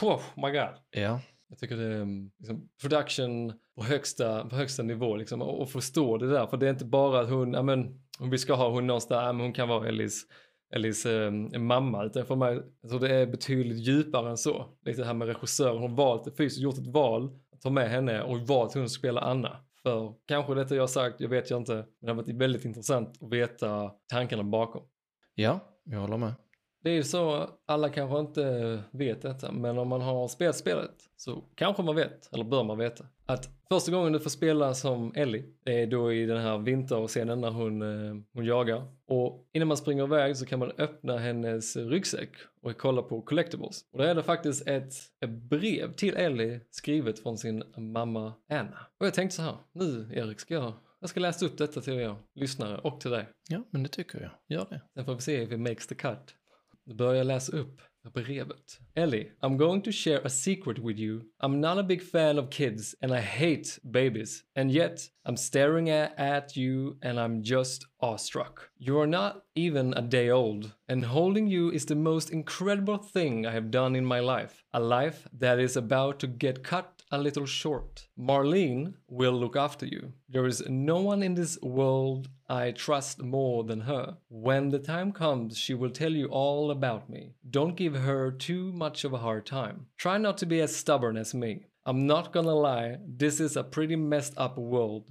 oh 0.02 0.20
my 0.36 0.50
god. 0.50 0.74
Ja, 0.90 1.20
jag 1.50 1.58
tycker 1.58 1.76
det 1.76 1.84
är 1.84 2.02
mm, 2.02 2.30
liksom, 2.38 2.68
production 2.80 3.52
på 3.76 3.82
högsta, 3.82 4.44
på 4.44 4.56
högsta 4.56 4.82
nivå 4.82 5.16
liksom, 5.16 5.42
och, 5.42 5.62
och 5.62 5.70
förstå 5.70 6.18
det 6.18 6.30
där. 6.30 6.46
För 6.46 6.56
det 6.56 6.66
är 6.66 6.70
inte 6.70 6.84
bara 6.84 7.20
att 7.20 7.30
hon, 7.30 7.52
ja 7.52 7.62
men, 7.62 8.00
om 8.18 8.30
vi 8.30 8.38
ska 8.38 8.54
ha 8.54 8.70
hon 8.70 8.86
någonstans, 8.86 9.22
ja, 9.26 9.32
men 9.32 9.40
hon 9.42 9.52
kan 9.52 9.68
vara 9.68 9.88
Ellis, 9.88 10.22
Ellis 10.74 11.06
eh, 11.06 11.30
mamma. 11.58 12.04
Utan 12.04 12.26
för 12.26 12.36
mig, 12.36 12.60
alltså 12.82 12.98
det 12.98 13.14
är 13.14 13.26
betydligt 13.26 13.78
djupare 13.78 14.30
än 14.30 14.36
så. 14.36 14.66
Lite 14.84 15.00
det 15.00 15.06
här 15.06 15.14
med 15.14 15.28
regissören, 15.28 15.78
hon 15.78 15.90
har 15.90 15.96
valt, 15.96 16.36
fysiskt 16.36 16.62
gjort 16.62 16.78
ett 16.78 16.94
val 16.94 17.30
att 17.52 17.60
ta 17.60 17.70
med 17.70 17.90
henne 17.90 18.22
och 18.22 18.40
valt 18.40 18.70
att 18.70 18.74
hon 18.74 18.88
spelar 18.88 19.22
Anna. 19.22 19.56
För 19.82 20.14
kanske 20.26 20.54
detta 20.54 20.74
jag 20.74 20.90
sagt, 20.90 21.20
jag 21.20 21.28
vet 21.28 21.50
jag 21.50 21.60
inte, 21.60 21.74
men 21.74 21.86
det 22.00 22.08
har 22.08 22.14
varit 22.14 22.36
väldigt 22.36 22.64
intressant 22.64 23.22
att 23.22 23.32
veta 23.32 23.90
tankarna 24.08 24.42
bakom. 24.42 24.82
ja, 25.34 25.60
jag 25.84 26.00
håller 26.00 26.16
med. 26.16 26.34
Det 26.82 26.90
är 26.90 26.94
ju 26.94 27.02
så, 27.02 27.50
alla 27.66 27.88
kanske 27.88 28.20
inte 28.20 28.78
vet 28.90 29.22
detta, 29.22 29.52
men 29.52 29.78
om 29.78 29.88
man 29.88 30.00
har 30.00 30.28
spelat 30.28 30.56
spelet 30.56 30.94
så 31.16 31.44
kanske 31.54 31.82
man 31.82 31.96
vet, 31.96 32.32
eller 32.32 32.44
bör 32.44 32.64
man 32.64 32.78
veta, 32.78 33.06
att 33.26 33.48
första 33.68 33.92
gången 33.92 34.12
du 34.12 34.20
får 34.20 34.30
spela 34.30 34.74
som 34.74 35.12
Ellie 35.14 35.44
är 35.64 35.86
då 35.86 36.12
i 36.12 36.26
den 36.26 36.40
här 36.42 36.58
vinterscenen 36.58 37.40
när 37.40 37.50
hon, 37.50 37.82
eh, 37.82 38.16
hon 38.34 38.44
jagar. 38.44 38.82
Och 39.06 39.48
innan 39.52 39.68
man 39.68 39.76
springer 39.76 40.04
iväg 40.04 40.36
så 40.36 40.46
kan 40.46 40.58
man 40.58 40.72
öppna 40.78 41.18
hennes 41.18 41.76
ryggsäck 41.76 42.30
och 42.62 42.76
kolla 42.76 43.02
på 43.02 43.22
collectibles. 43.22 43.84
Och 43.92 43.98
då 43.98 44.04
är 44.04 44.14
det 44.14 44.22
faktiskt 44.22 44.68
ett, 44.68 44.92
ett 45.24 45.30
brev 45.30 45.92
till 45.92 46.16
Ellie 46.16 46.60
skrivet 46.70 47.18
från 47.18 47.38
sin 47.38 47.64
mamma 47.76 48.32
Anna. 48.50 48.86
Och 49.00 49.06
jag 49.06 49.14
tänkte 49.14 49.36
så 49.36 49.42
här, 49.42 49.56
nu 49.72 50.08
Erik 50.14 50.40
ska 50.40 50.54
jag, 50.54 50.72
jag 51.00 51.10
ska 51.10 51.20
läsa 51.20 51.46
upp 51.46 51.58
detta 51.58 51.80
till 51.80 51.92
er 51.92 52.16
lyssnare 52.34 52.78
och 52.78 53.00
till 53.00 53.10
dig. 53.10 53.28
Ja, 53.48 53.62
men 53.70 53.82
det 53.82 53.88
tycker 53.88 54.20
jag. 54.20 54.58
Gör 54.58 54.66
det. 54.70 54.80
Sen 54.94 55.04
får 55.04 55.14
vi 55.14 55.20
se 55.20 55.42
if 55.42 55.52
it 55.52 55.60
makes 55.60 55.86
the 55.86 55.94
cut. 55.94 56.34
Börjar 56.94 57.24
läsa 57.24 57.56
upp 57.56 57.80
brevet. 58.08 58.80
Ellie, 58.94 59.32
I'm 59.42 59.56
going 59.56 59.82
to 59.82 59.92
share 59.92 60.20
a 60.24 60.30
secret 60.30 60.78
with 60.78 60.98
you. 60.98 61.22
I'm 61.40 61.60
not 61.60 61.78
a 61.78 61.82
big 61.82 62.02
fan 62.02 62.38
of 62.38 62.50
kids 62.50 62.94
and 63.02 63.12
I 63.12 63.20
hate 63.20 63.78
babies. 63.90 64.44
And 64.56 64.70
yet, 64.70 65.08
I'm 65.24 65.36
staring 65.36 65.90
at 65.90 66.56
you 66.56 66.96
and 67.02 67.20
I'm 67.20 67.42
just 67.42 67.86
awestruck. 68.00 68.70
You 68.78 68.98
are 69.00 69.06
not 69.06 69.42
even 69.54 69.92
a 69.94 70.02
day 70.02 70.30
old, 70.30 70.72
and 70.88 71.04
holding 71.04 71.46
you 71.46 71.70
is 71.70 71.84
the 71.84 71.94
most 71.94 72.30
incredible 72.30 72.96
thing 72.96 73.46
I 73.46 73.52
have 73.52 73.70
done 73.70 73.94
in 73.94 74.04
my 74.04 74.20
life. 74.20 74.64
A 74.72 74.80
life 74.80 75.28
that 75.38 75.58
is 75.58 75.76
about 75.76 76.18
to 76.20 76.26
get 76.26 76.64
cut 76.64 76.99
a 77.10 77.18
little 77.18 77.46
short. 77.46 78.06
Marlene 78.18 78.94
will 79.08 79.32
look 79.32 79.56
after 79.56 79.86
you. 79.86 80.12
There 80.28 80.46
is 80.46 80.62
no 80.68 81.00
one 81.00 81.22
in 81.22 81.34
this 81.34 81.58
world 81.60 82.28
I 82.48 82.70
trust 82.70 83.22
more 83.22 83.64
than 83.64 83.80
her. 83.80 84.16
When 84.28 84.68
the 84.68 84.78
time 84.78 85.12
comes, 85.12 85.58
she 85.58 85.74
will 85.74 85.90
tell 85.90 86.12
you 86.12 86.26
all 86.26 86.70
about 86.70 87.10
me. 87.10 87.34
Don't 87.48 87.76
give 87.76 87.96
her 87.96 88.30
too 88.30 88.72
much 88.72 89.04
of 89.04 89.12
a 89.12 89.18
hard 89.18 89.46
time. 89.46 89.86
Try 89.96 90.18
not 90.18 90.38
to 90.38 90.46
be 90.46 90.60
as 90.60 90.74
stubborn 90.74 91.16
as 91.16 91.34
me. 91.34 91.66
I'm 91.84 92.06
not 92.06 92.32
gonna 92.32 92.54
lie, 92.54 92.98
this 93.06 93.40
is 93.40 93.56
a 93.56 93.64
pretty 93.64 93.96
messed 93.96 94.34
up 94.36 94.56
world. 94.58 95.10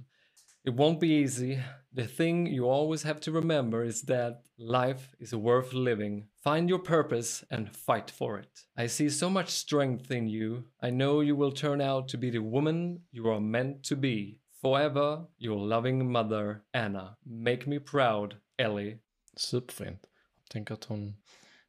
It 0.64 0.74
won't 0.74 1.00
be 1.00 1.08
easy. 1.08 1.58
The 1.92 2.06
thing 2.06 2.46
you 2.46 2.68
always 2.68 3.02
have 3.02 3.20
to 3.22 3.32
remember 3.32 3.84
is 3.84 4.02
that 4.02 4.42
life 4.58 5.14
is 5.18 5.34
worth 5.34 5.72
living. 5.72 6.28
Find 6.42 6.70
your 6.70 6.78
purpose 6.78 7.44
and 7.50 7.76
fight 7.76 8.10
for 8.10 8.38
it. 8.38 8.64
I 8.74 8.86
see 8.86 9.10
so 9.10 9.28
much 9.28 9.50
strength 9.50 10.10
in 10.10 10.26
you. 10.26 10.64
I 10.82 10.90
know 10.90 11.20
you 11.20 11.36
will 11.36 11.52
turn 11.52 11.82
out 11.82 12.08
to 12.08 12.18
be 12.18 12.30
the 12.30 12.38
woman 12.38 13.02
you 13.10 13.28
are 13.28 13.40
meant 13.40 13.84
to 13.84 13.96
be. 13.96 14.38
Forever, 14.62 15.26
your 15.38 15.58
loving 15.58 16.10
mother, 16.10 16.62
Anna. 16.72 17.16
Make 17.26 17.66
me 17.66 17.78
proud, 17.78 18.36
Ellie. 18.58 18.98
Superfint. 19.36 20.08
Jag 20.42 20.50
tänker 20.50 20.74
att 20.74 20.84
hon 20.84 21.14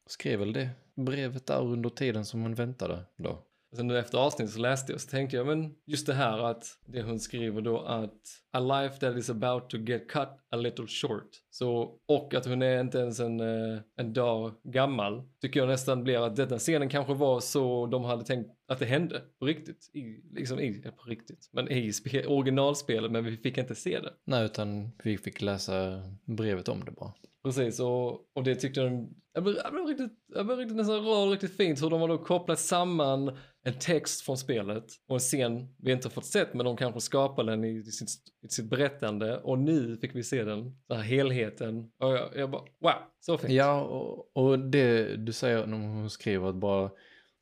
skrev 0.06 0.38
väl 0.38 0.52
det 0.52 0.70
brevet 0.94 1.46
där 1.46 1.60
under 1.60 1.90
tiden 1.90 2.24
som 2.24 2.42
hon 2.42 2.54
väntade 2.54 3.04
då. 3.16 3.42
Sen 3.76 3.88
då 3.88 3.94
efter 3.94 4.18
avsnittet 4.18 4.54
så 4.54 4.60
läste 4.60 4.92
jag 4.92 5.00
så 5.00 5.08
tänkte 5.08 5.36
jag 5.36 5.46
men 5.46 5.74
just 5.86 6.06
det 6.06 6.14
här 6.14 6.38
att 6.38 6.64
det 6.86 7.02
hon 7.02 7.20
skriver 7.20 7.60
då 7.60 7.80
att 7.80 8.20
a 8.52 8.60
life 8.60 8.96
that 8.96 9.16
is 9.16 9.30
about 9.30 9.70
to 9.70 9.78
get 9.78 10.08
cut 10.08 10.28
a 10.50 10.56
little 10.56 10.86
short. 10.86 11.28
Så, 11.50 11.98
och 12.08 12.34
att 12.34 12.46
hon 12.46 12.62
är 12.62 12.80
inte 12.80 12.98
ens 12.98 13.20
en, 13.20 13.40
eh, 13.40 13.80
en 13.96 14.12
dag 14.12 14.52
gammal 14.64 15.22
tycker 15.40 15.60
jag 15.60 15.68
nästan 15.68 16.04
blir 16.04 16.26
att 16.26 16.36
denna 16.36 16.58
scenen 16.58 16.88
kanske 16.88 17.14
var 17.14 17.40
så 17.40 17.86
de 17.86 18.04
hade 18.04 18.24
tänkt 18.24 18.50
att 18.68 18.78
det 18.78 18.86
hände 18.86 19.22
på 19.38 19.46
riktigt. 19.46 19.90
I, 19.94 20.00
liksom 20.34 20.60
i, 20.60 20.82
på 20.82 21.02
riktigt, 21.02 21.50
men 21.52 21.72
i 21.72 21.92
originalspelet 22.26 23.12
men 23.12 23.24
vi 23.24 23.36
fick 23.36 23.58
inte 23.58 23.74
se 23.74 24.00
det. 24.00 24.12
Nej, 24.24 24.44
utan 24.44 24.90
vi 25.04 25.18
fick 25.18 25.42
läsa 25.42 26.02
brevet 26.24 26.68
om 26.68 26.84
det 26.84 26.90
bara. 26.90 27.12
Precis, 27.42 27.80
och, 27.80 28.10
och 28.34 28.44
det 28.44 28.54
tyckte 28.54 28.80
jag, 28.80 29.08
jag 29.34 29.44
blev, 29.44 29.56
jag 29.64 29.72
blev 29.72 29.86
riktigt, 29.86 30.12
jag 30.34 30.46
blev 30.46 30.58
riktigt 30.58 30.76
nästan 30.76 31.04
rörd, 31.04 31.30
riktigt 31.30 31.56
fint 31.56 31.82
hur 31.82 31.90
de 31.90 32.00
har 32.00 32.08
då 32.08 32.18
kopplat 32.18 32.58
samman 32.58 33.38
en 33.64 33.78
text 33.78 34.22
från 34.22 34.36
spelet 34.36 34.84
och 35.08 35.16
en 35.16 35.20
scen 35.20 35.74
vi 35.78 35.92
inte 35.92 36.08
har 36.08 36.12
fått 36.12 36.26
sett 36.26 36.54
men 36.54 36.66
de 36.66 36.76
kanske 36.76 37.00
skapade 37.00 37.52
den 37.52 37.64
i 37.64 37.82
sitt, 37.84 38.08
i 38.44 38.48
sitt 38.48 38.70
berättande 38.70 39.38
och 39.38 39.58
nu 39.58 39.96
fick 39.96 40.14
vi 40.14 40.22
se 40.22 40.44
den, 40.44 40.76
den 40.88 40.96
här 40.96 41.04
helheten 41.04 41.90
och 41.98 42.12
jag, 42.12 42.36
jag 42.36 42.50
bara 42.50 42.62
wow, 42.80 42.92
så 43.20 43.38
fint. 43.38 43.52
Ja, 43.52 43.82
och, 43.82 44.36
och 44.36 44.58
det 44.58 45.16
du 45.16 45.32
säger 45.32 45.66
när 45.66 45.78
hon 45.78 46.10
skriver 46.10 46.48
att 46.48 46.56
bara 46.56 46.90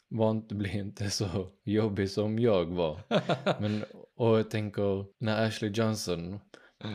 var 0.08 0.30
inte, 0.30 0.54
bli 0.54 0.78
inte 0.78 1.10
så 1.10 1.48
jobbig 1.64 2.10
som 2.10 2.38
jag 2.38 2.64
var. 2.64 3.00
Men, 3.60 3.84
och 4.16 4.38
jag 4.38 4.50
tänker 4.50 5.04
när 5.18 5.46
Ashley 5.46 5.70
Johnson, 5.70 6.40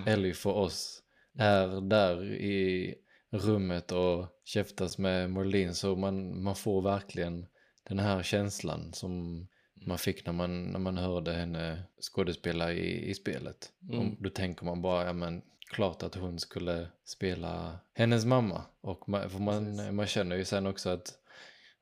Ellie 0.06 0.34
för 0.34 0.54
oss, 0.54 1.02
är 1.38 1.82
där 1.82 2.24
i 2.34 2.96
rummet 3.30 3.92
och 3.92 4.28
käftas 4.44 4.98
med 4.98 5.32
Marlene 5.32 5.74
så 5.74 5.96
man, 5.96 6.44
man 6.44 6.56
får 6.56 6.82
verkligen 6.82 7.46
den 7.84 8.00
här 8.00 8.24
känslan 8.24 8.94
som 8.94 9.48
man 9.86 9.98
fick 9.98 10.26
när 10.26 10.34
man, 10.34 10.64
när 10.64 10.80
man 10.80 10.98
hörde 10.98 11.34
henne 11.34 11.84
skådespela 12.02 12.74
i, 12.74 13.10
i 13.10 13.14
spelet. 13.14 13.72
Mm. 13.92 14.00
Och 14.00 14.24
då 14.24 14.30
tänker 14.30 14.66
man 14.66 14.82
bara, 14.82 15.06
ja 15.06 15.14
men 15.14 15.42
klart 15.72 16.04
att 16.04 16.16
hon 16.16 16.40
skulle 16.40 16.88
spela 17.06 17.80
hennes 17.94 18.26
mamma. 18.26 18.62
Och 18.82 19.10
man, 19.10 19.44
man, 19.44 19.96
man 19.96 20.08
känner 20.08 20.36
ju 20.36 20.46
sen 20.46 20.68
också 20.68 20.90
att 20.90 21.14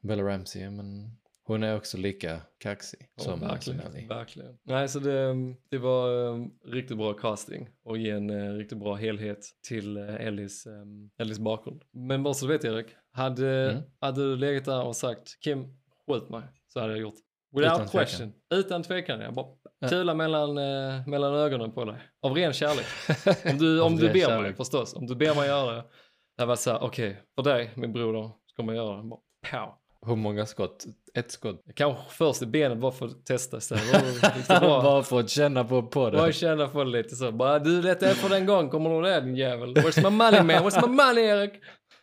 Bella 0.01 0.23
Ramsey, 0.23 0.69
men 0.69 1.17
hon 1.45 1.63
är 1.63 1.75
också 1.77 1.97
lika 1.97 2.41
kaxig 2.59 2.99
Ja, 3.15 3.23
som 3.23 3.39
verkligen, 3.39 3.79
Ellie. 3.79 4.07
verkligen. 4.07 4.57
Nej, 4.63 4.87
så 4.89 4.99
det, 4.99 5.33
det 5.69 5.77
var 5.77 6.09
um, 6.09 6.51
riktigt 6.65 6.97
bra 6.97 7.13
casting 7.13 7.69
och 7.85 7.97
ge 7.97 8.09
en 8.09 8.29
uh, 8.29 8.57
riktigt 8.57 8.77
bra 8.77 8.95
helhet 8.95 9.39
till 9.67 9.97
uh, 9.97 10.15
Ellis, 10.27 10.65
um, 10.67 11.09
Ellis 11.17 11.39
bakgrund. 11.39 11.83
Men 11.93 12.23
bara 12.23 12.33
så 12.33 12.45
du 12.45 12.51
vet 12.53 12.63
Erik, 12.65 12.87
hade, 13.11 13.71
Mm. 13.71 13.83
hade 14.01 14.21
du 14.29 14.35
legat 14.35 14.65
där 14.65 14.83
och 14.83 14.95
sagt 14.95 15.39
Kim, 15.43 15.65
skjut 16.07 16.29
mig, 16.29 16.43
så 16.67 16.79
hade 16.79 16.93
jag 16.93 17.01
gjort. 17.01 17.15
Without 17.55 17.73
Utan 17.75 17.87
tvekan. 17.87 18.05
question. 18.05 18.33
Utan 18.53 18.83
tvekan. 18.83 19.19
Jag 19.21 19.33
bara 19.33 19.45
Ja. 19.79 19.87
kula 19.87 20.13
mellan, 20.13 20.57
uh, 20.57 21.07
mellan 21.07 21.33
ögonen 21.33 21.71
på 21.71 21.85
dig. 21.85 21.95
Av 22.21 22.35
ren 22.35 22.53
kärlek. 22.53 22.85
Om 23.51 23.57
du, 23.57 23.81
om 23.81 23.95
du 23.95 24.07
ber 24.13 24.19
kärlek. 24.19 24.41
mig 24.41 24.53
förstås. 24.53 24.93
Om 24.93 25.07
du 25.07 25.15
ber 25.15 25.35
mig 25.35 25.47
göra 25.47 25.75
det. 25.75 25.83
Jag 26.35 26.47
var 26.47 26.55
så 26.55 26.71
här, 26.71 26.83
okej, 26.83 27.21
för 27.35 27.43
dig 27.43 27.71
min 27.75 27.93
broder 27.93 28.31
ska 28.45 28.63
man 28.63 28.75
göra 28.75 28.97
det. 28.97 29.03
Bara, 29.03 29.19
pow. 29.51 29.73
Hur 30.05 30.15
många 30.15 30.45
skott? 30.45 30.85
Ett 31.13 31.31
skott? 31.31 31.63
Kanske 31.75 32.03
först 32.09 32.41
i 32.41 32.45
benet 32.45 32.77
bara 32.77 32.91
för 32.91 33.05
att 33.05 33.25
testa 33.25 33.57
gick 33.75 34.47
det 34.47 34.59
bra? 34.59 34.81
Bara 34.81 35.03
för 35.03 35.19
att 35.19 35.29
känna 35.29 35.63
på, 35.63 35.83
på 35.83 36.09
det. 36.09 36.17
Bara 36.17 36.31
känna 36.31 36.67
på 36.67 36.83
det 36.83 36.89
lite 36.89 37.15
så. 37.15 37.31
Bara 37.31 37.59
du 37.59 37.81
detta 37.81 38.09
är 38.09 38.13
för 38.13 38.29
den 38.29 38.45
gång, 38.45 38.69
kommer 38.69 38.89
du 38.89 38.95
ihåg 38.95 39.03
det 39.03 39.21
din 39.21 39.35
jävel? 39.35 39.73
Where's 39.73 40.09
my 40.09 40.17
money 40.17 40.43
man? 40.43 40.55
Where's 40.55 40.87
my 40.87 40.95
money 40.95 41.23
Erik? 41.23 41.53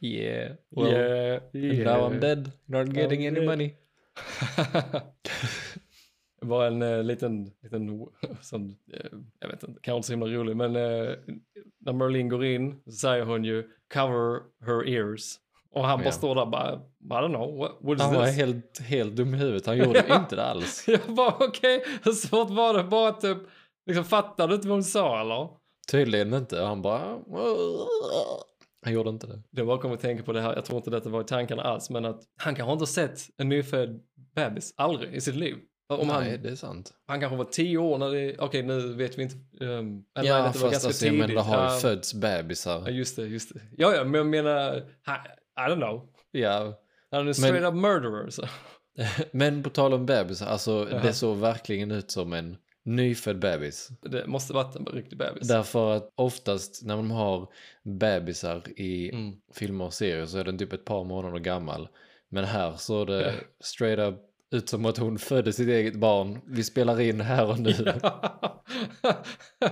Yeah. 0.01 0.53
Well, 0.71 0.93
yeah, 0.93 1.43
and 1.55 1.85
now 1.85 2.11
I'm 2.11 2.21
dead. 2.21 2.51
Not 2.67 2.97
getting 2.97 3.27
any 3.27 3.41
dead. 3.41 3.47
money. 3.49 3.75
Det 6.41 6.47
var 6.47 6.67
en 6.67 6.83
eh, 6.83 7.03
liten, 7.03 7.51
liten 7.63 8.07
som, 8.41 8.69
eh, 8.93 9.19
jag 9.41 9.49
vet 9.49 9.63
inte, 9.63 9.81
kanske 9.83 9.97
inte 9.97 10.07
så 10.07 10.13
himla 10.13 10.27
rolig, 10.27 10.57
men 10.57 10.77
eh, 10.77 11.15
när 11.79 11.93
Merlin 11.93 12.29
går 12.29 12.45
in 12.45 12.81
så 12.85 12.93
säger 12.93 13.25
hon 13.25 13.45
ju 13.45 13.69
cover 13.95 14.41
her 14.67 14.89
ears. 14.89 15.39
Och 15.75 15.85
han 15.87 16.03
bara 16.03 16.13
står 16.13 16.35
där 16.35 16.47
bara, 16.47 16.73
I 16.75 17.25
don't 17.25 17.29
know, 17.29 17.59
what, 17.59 17.73
what 17.81 17.97
is 17.97 18.03
Han 18.03 18.15
var 18.15 18.27
this? 18.27 18.37
helt, 18.37 18.81
helt 18.81 19.17
dum 19.17 19.35
i 19.35 19.39
huvudet. 19.39 19.67
Han 19.67 19.79
gjorde 19.85 20.05
inte 20.11 20.37
det 20.37 20.45
alls. 20.45 20.85
Jag 20.89 21.15
bara 21.15 21.35
okej, 21.41 21.85
hur 22.05 22.13
svårt 22.13 22.51
var 22.51 22.75
det? 22.75 22.85
Bara 22.85 23.13
typ, 23.13 23.39
liksom 23.87 24.05
fattade 24.05 24.53
du 24.53 24.55
inte 24.55 24.69
vad 24.69 24.77
hon 24.77 24.85
sa 24.85 25.21
eller? 25.21 25.49
Tydligen 25.91 26.35
inte. 26.35 26.61
Han 26.63 26.83
bara... 26.83 27.19
Han 28.85 28.93
gjorde 28.93 29.11
inte 29.11 29.27
det. 29.27 29.43
Det 29.51 29.63
var 29.63 29.79
kommer 29.79 29.95
att 29.95 30.01
tänka 30.01 30.23
på 30.23 30.33
det 30.33 30.41
här, 30.41 30.55
jag 30.55 30.65
tror 30.65 30.77
inte 30.77 30.91
detta 30.91 31.09
var 31.09 31.21
i 31.21 31.25
tankarna 31.25 31.63
alls, 31.63 31.91
men 31.91 32.05
att 32.05 32.21
han 32.43 32.55
kanske 32.55 32.73
inte 32.73 32.83
har 32.83 32.87
sett 32.87 33.21
en 33.39 33.49
nyfödd 33.49 34.01
bebis, 34.35 34.75
aldrig 34.77 35.15
i 35.15 35.21
sitt 35.21 35.35
liv. 35.37 35.57
Om 35.89 36.09
Nej, 36.09 36.31
han, 36.31 36.43
det 36.43 36.49
är 36.51 36.55
sant. 36.55 36.93
han 37.07 37.21
kanske 37.21 37.37
var 37.37 37.45
tio 37.45 37.79
år 37.79 37.99
när 37.99 38.11
det, 38.11 38.37
okej 38.39 38.63
nu 38.63 38.95
vet 38.95 39.19
vi 39.19 39.23
inte. 39.23 39.35
Um, 39.65 40.05
Ja, 40.15 40.23
nej, 40.23 40.25
det 40.25 40.33
var 40.33 40.43
fast 40.53 40.61
ganska 40.63 40.89
alltså, 40.89 41.05
tidigt. 41.05 41.19
menar, 41.21 41.35
det 41.35 41.41
har 41.41 41.75
ju 41.75 41.81
fötts 41.81 42.15
bebisar. 42.15 42.83
ja, 42.87 42.91
just 42.91 43.17
det, 43.17 43.27
just 43.27 43.55
det. 43.55 43.61
Ja, 43.77 43.95
ja, 43.95 44.05
men 44.05 44.15
jag 44.15 44.27
menar, 44.27 44.83
I 45.67 45.71
don't 45.71 45.77
know. 45.77 46.09
Ja, 46.31 46.81
Han 47.11 47.29
är 47.29 47.33
straight 47.33 47.65
up 47.65 47.75
murderer. 47.75 48.31
Så. 48.31 48.43
men 49.33 49.63
på 49.63 49.71
tal 49.71 49.95
om 49.95 50.07
bebisar, 50.07 50.47
alltså 50.47 50.89
Jaha. 50.91 51.03
det 51.03 51.13
såg 51.13 51.37
verkligen 51.37 51.91
ut 51.91 52.11
som 52.11 52.33
en 52.33 52.57
nyfödd 52.85 53.39
bebis. 53.39 53.89
Det 54.03 54.27
måste 54.27 54.53
varit 54.53 54.77
en 54.77 54.87
riktig 54.87 55.19
bebis. 55.19 55.49
Därför 55.49 55.97
att 55.97 56.13
oftast 56.15 56.87
när 56.87 56.97
de 56.97 57.11
har 57.11 57.49
bebisar 57.85 58.63
i 58.77 59.11
Mm. 59.15 59.33
filmer 59.55 59.85
och 59.85 59.95
serier 59.95 60.27
så 60.27 60.39
är 60.39 60.45
den 60.45 60.59
typ 60.59 60.73
ett 60.73 60.85
par 60.85 61.05
månader 61.05 61.39
gammal. 61.39 61.89
Men 62.29 62.45
här 62.45 62.77
såg 62.77 63.07
det 63.07 63.35
straight 63.61 63.99
up 63.99 64.15
ut 64.51 64.69
som 64.69 64.87
att 64.87 64.99
hon 64.99 65.19
födde 65.19 65.53
sitt 65.53 65.69
eget 65.69 65.97
barn. 65.97 66.39
Vi 66.47 66.65
spelar 66.65 67.01
in 67.01 67.21
här 67.21 67.51
och 67.51 67.59
nu. 67.61 67.71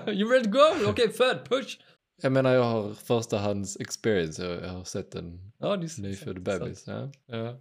you 0.07 0.31
ready 0.33 0.45
to 0.45 0.51
go? 0.51 0.91
Okej, 0.91 1.09
född, 1.13 1.39
push! 1.49 1.79
Jag 2.23 2.33
menar 2.33 2.55
jag 2.55 2.65
har 2.65 2.95
förstahands 2.95 3.81
experience. 3.81 4.47
Jag 4.47 4.63
jag 4.63 4.69
har 4.69 4.85
sett 4.85 5.15
en 5.15 5.53
Ja, 5.59 5.77
det 5.77 5.99
nyfödd 5.99 6.43
bebis. 6.43 6.85
Ja. 6.87 7.11
Ja. 7.27 7.61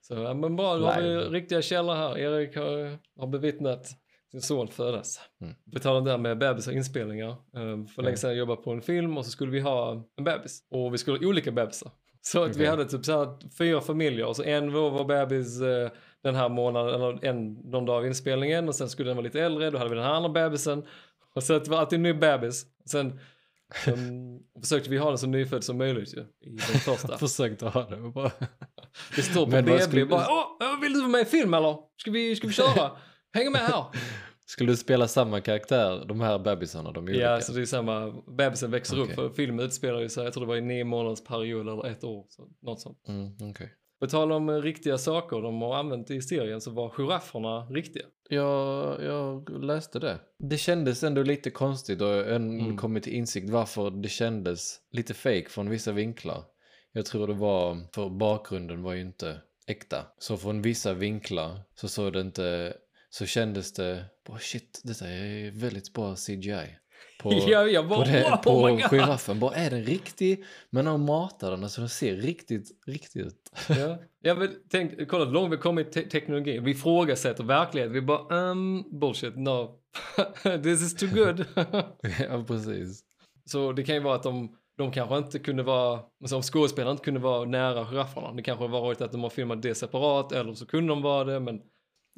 Så, 0.00 0.14
ja, 0.14 0.34
men 0.34 0.56
bra, 0.56 0.76
då 0.76 0.86
har 0.86 1.02
vi 1.02 1.16
riktiga 1.16 1.62
källor 1.62 1.94
här. 1.94 2.18
Erik 2.18 2.56
har, 2.56 2.98
har 3.20 3.26
bevittnat 3.26 3.86
sin 4.30 4.42
son 4.42 4.68
födas. 4.68 5.20
Mm. 5.40 5.54
Vi 5.64 5.80
tar 5.80 5.94
den 5.94 6.04
där 6.04 6.18
med 6.18 6.38
bebisar 6.38 6.72
och 6.72 6.76
inspelningar. 6.76 7.36
Um, 7.52 7.86
för 7.86 8.02
länge 8.02 8.16
sedan 8.16 8.30
jag 8.30 8.38
jobbade 8.38 8.62
på 8.62 8.72
en 8.72 8.82
film 8.82 9.18
och 9.18 9.24
så 9.24 9.30
skulle 9.30 9.52
vi 9.52 9.60
ha 9.60 10.04
en 10.16 10.24
bebis. 10.24 10.62
Och 10.70 10.94
vi 10.94 10.98
skulle 10.98 11.18
ha 11.18 11.26
olika 11.26 11.52
bebisar. 11.52 11.90
Så 12.20 12.42
att 12.42 12.48
vi 12.48 12.54
Okej. 12.54 12.66
hade 12.66 12.84
typ 12.84 13.04
så 13.04 13.12
här 13.18 13.56
fyra 13.58 13.80
familjer 13.80 14.26
och 14.26 14.36
så 14.36 14.42
en 14.42 14.72
var 14.72 14.90
var 14.90 15.04
bebis 15.04 15.60
eh, 15.60 15.90
den 16.22 16.34
här 16.34 16.48
månaden, 16.48 16.94
eller 16.94 17.24
en, 17.24 17.52
någon 17.52 17.86
dag 17.86 17.96
av 17.96 18.06
inspelningen 18.06 18.68
och 18.68 18.74
sen 18.74 18.88
skulle 18.88 19.10
den 19.10 19.16
vara 19.16 19.24
lite 19.24 19.40
äldre, 19.40 19.70
då 19.70 19.78
hade 19.78 19.90
vi 19.90 19.96
den 19.96 20.04
här 20.04 20.12
andra 20.12 20.28
bebisen. 20.28 20.86
Och 21.34 21.42
så 21.42 21.54
att 21.54 21.64
det 21.64 21.70
var 21.70 21.78
alltid 21.78 21.96
en 21.96 22.02
ny 22.02 22.12
bebis. 22.12 22.66
Sen 22.90 23.20
um, 23.88 24.40
försökte 24.62 24.90
vi 24.90 24.98
ha 24.98 25.08
den 25.08 25.18
så 25.18 25.26
nyfödd 25.26 25.64
som 25.64 25.78
möjligt 25.78 26.14
ju, 26.14 26.20
i 26.20 26.50
den 26.50 26.58
första. 26.80 27.18
Försökte 27.18 27.66
ha 27.66 27.88
det. 27.90 27.96
Bara... 27.96 28.30
Det 29.16 29.22
står 29.22 29.44
på 29.44 29.50
BB 29.50 29.78
skulle- 29.80 30.06
bara, 30.06 30.26
åh, 30.28 30.80
vill 30.82 30.92
du 30.92 30.98
vara 31.00 31.08
med 31.10 31.20
i 31.20 31.24
film 31.24 31.54
eller? 31.54 31.76
Ska 31.96 32.10
vi, 32.10 32.36
ska 32.36 32.46
vi 32.46 32.52
köra? 32.52 32.90
Häng 33.32 33.52
med 33.52 33.60
här. 33.60 33.84
Skulle 34.46 34.72
du 34.72 34.76
spela 34.76 35.08
samma 35.08 35.40
karaktär, 35.40 36.04
de 36.08 36.20
här 36.20 36.38
bebisarna? 36.38 36.92
De 36.92 37.08
ja, 37.08 37.40
så 37.40 37.52
det 37.52 37.60
är 37.60 37.64
samma, 37.64 38.22
bebisen 38.36 38.70
växer 38.70 38.96
upp 38.98 39.02
Okej. 39.04 39.14
för 39.14 39.30
filmen 39.30 39.66
utspelar 39.66 40.00
ju 40.00 40.08
sig, 40.08 40.24
jag 40.24 40.32
tror 40.32 40.44
det 40.44 40.48
var 40.48 40.56
i 40.56 40.60
nio 40.60 40.84
månaders 40.84 41.24
period 41.24 41.68
eller 41.68 41.86
ett 41.86 42.04
år, 42.04 42.26
så, 42.28 42.48
något 42.62 42.80
sånt. 42.80 43.08
Mm, 43.08 43.50
okej. 43.50 43.72
På 44.00 44.06
tal 44.06 44.32
om 44.32 44.48
eh, 44.48 44.54
riktiga 44.54 44.98
saker 44.98 45.42
de 45.42 45.62
har 45.62 45.74
använt 45.76 46.10
i 46.10 46.22
serien 46.22 46.60
så 46.60 46.70
var 46.70 46.90
girafferna 46.90 47.60
riktiga. 47.70 48.04
Jag, 48.28 49.02
jag 49.04 49.64
läste 49.64 49.98
det. 49.98 50.18
Det 50.38 50.56
kändes 50.58 51.02
ändå 51.02 51.22
lite 51.22 51.50
konstigt 51.50 52.00
och 52.00 52.08
jag 52.08 52.28
Mm. 52.36 52.76
kommit 52.76 53.04
till 53.04 53.12
insikt 53.12 53.50
varför 53.50 53.90
det 53.90 54.08
kändes 54.08 54.76
lite 54.92 55.14
fake 55.14 55.48
från 55.48 55.70
vissa 55.70 55.92
vinklar. 55.92 56.44
Jag 56.92 57.06
tror 57.06 57.26
det 57.26 57.34
var, 57.34 57.76
för 57.94 58.08
bakgrunden 58.08 58.82
var 58.82 58.92
ju 58.92 59.00
inte 59.00 59.40
äkta. 59.66 60.06
Så 60.18 60.36
från 60.36 60.62
vissa 60.62 60.94
vinklar 60.94 61.60
så 61.74 61.88
såg 61.88 62.12
det 62.12 62.20
inte, 62.20 62.76
så 63.10 63.26
kändes 63.26 63.72
det, 63.72 64.04
bara 64.26 64.38
shit, 64.38 64.80
detta 64.84 65.08
är 65.08 65.50
väldigt 65.50 65.92
bra 65.92 66.14
CGI. 66.16 66.76
På, 67.18 67.32
ja, 67.46 67.66
jag 67.66 67.88
bara, 67.88 68.04
på, 68.04 68.10
det, 68.10 68.24
oh, 68.24 68.42
på 68.42 68.50
God. 68.62 68.80
giraffen, 68.90 69.40
bara 69.40 69.54
är 69.54 69.70
den 69.70 69.82
riktig? 69.82 70.44
Men 70.70 70.84
de 70.84 71.04
matar 71.04 71.50
den, 71.50 71.62
alltså 71.62 71.80
den 71.80 71.88
ser 71.88 72.16
riktigt, 72.16 72.70
riktigt 72.86 73.26
ut. 73.26 73.52
Ja. 73.68 73.98
Jag 74.20 74.34
vill, 74.34 74.50
tänk, 74.70 75.08
kolla 75.08 75.24
hur 75.24 75.32
långt 75.32 75.52
vi 75.52 75.56
kommit 75.56 75.88
i 75.88 75.90
te- 75.90 76.08
teknologi. 76.10 76.58
Vi 76.58 76.70
ifrågasätter 76.70 77.44
verkligheten. 77.44 77.92
Vi 77.92 78.00
bara, 78.00 78.50
um, 78.50 78.84
bullshit, 79.00 79.36
no. 79.36 79.78
This 80.62 80.82
is 80.82 80.94
too 80.94 81.08
good. 81.08 81.44
ja, 82.28 82.44
precis. 82.46 83.00
Så 83.50 83.72
det 83.72 83.82
kan 83.82 83.94
ju 83.94 84.00
vara 84.00 84.14
att 84.14 84.22
de, 84.22 84.56
de 84.78 84.92
kanske 84.92 85.16
inte 85.18 85.38
kunde 85.38 85.62
vara, 85.62 86.00
alltså 86.20 86.36
om 86.36 86.42
skådespelarna 86.42 86.90
inte 86.90 87.04
kunde 87.04 87.20
vara 87.20 87.44
nära 87.44 87.86
girafferna. 87.86 88.32
Det 88.32 88.42
kanske 88.42 88.64
har 88.64 88.68
varit 88.68 89.00
att 89.00 89.12
de 89.12 89.22
har 89.22 89.30
filmat 89.30 89.62
det 89.62 89.74
separat 89.74 90.32
eller 90.32 90.54
så 90.54 90.66
kunde 90.66 90.92
de 90.92 91.02
vara 91.02 91.24
det. 91.24 91.40
Men 91.40 91.60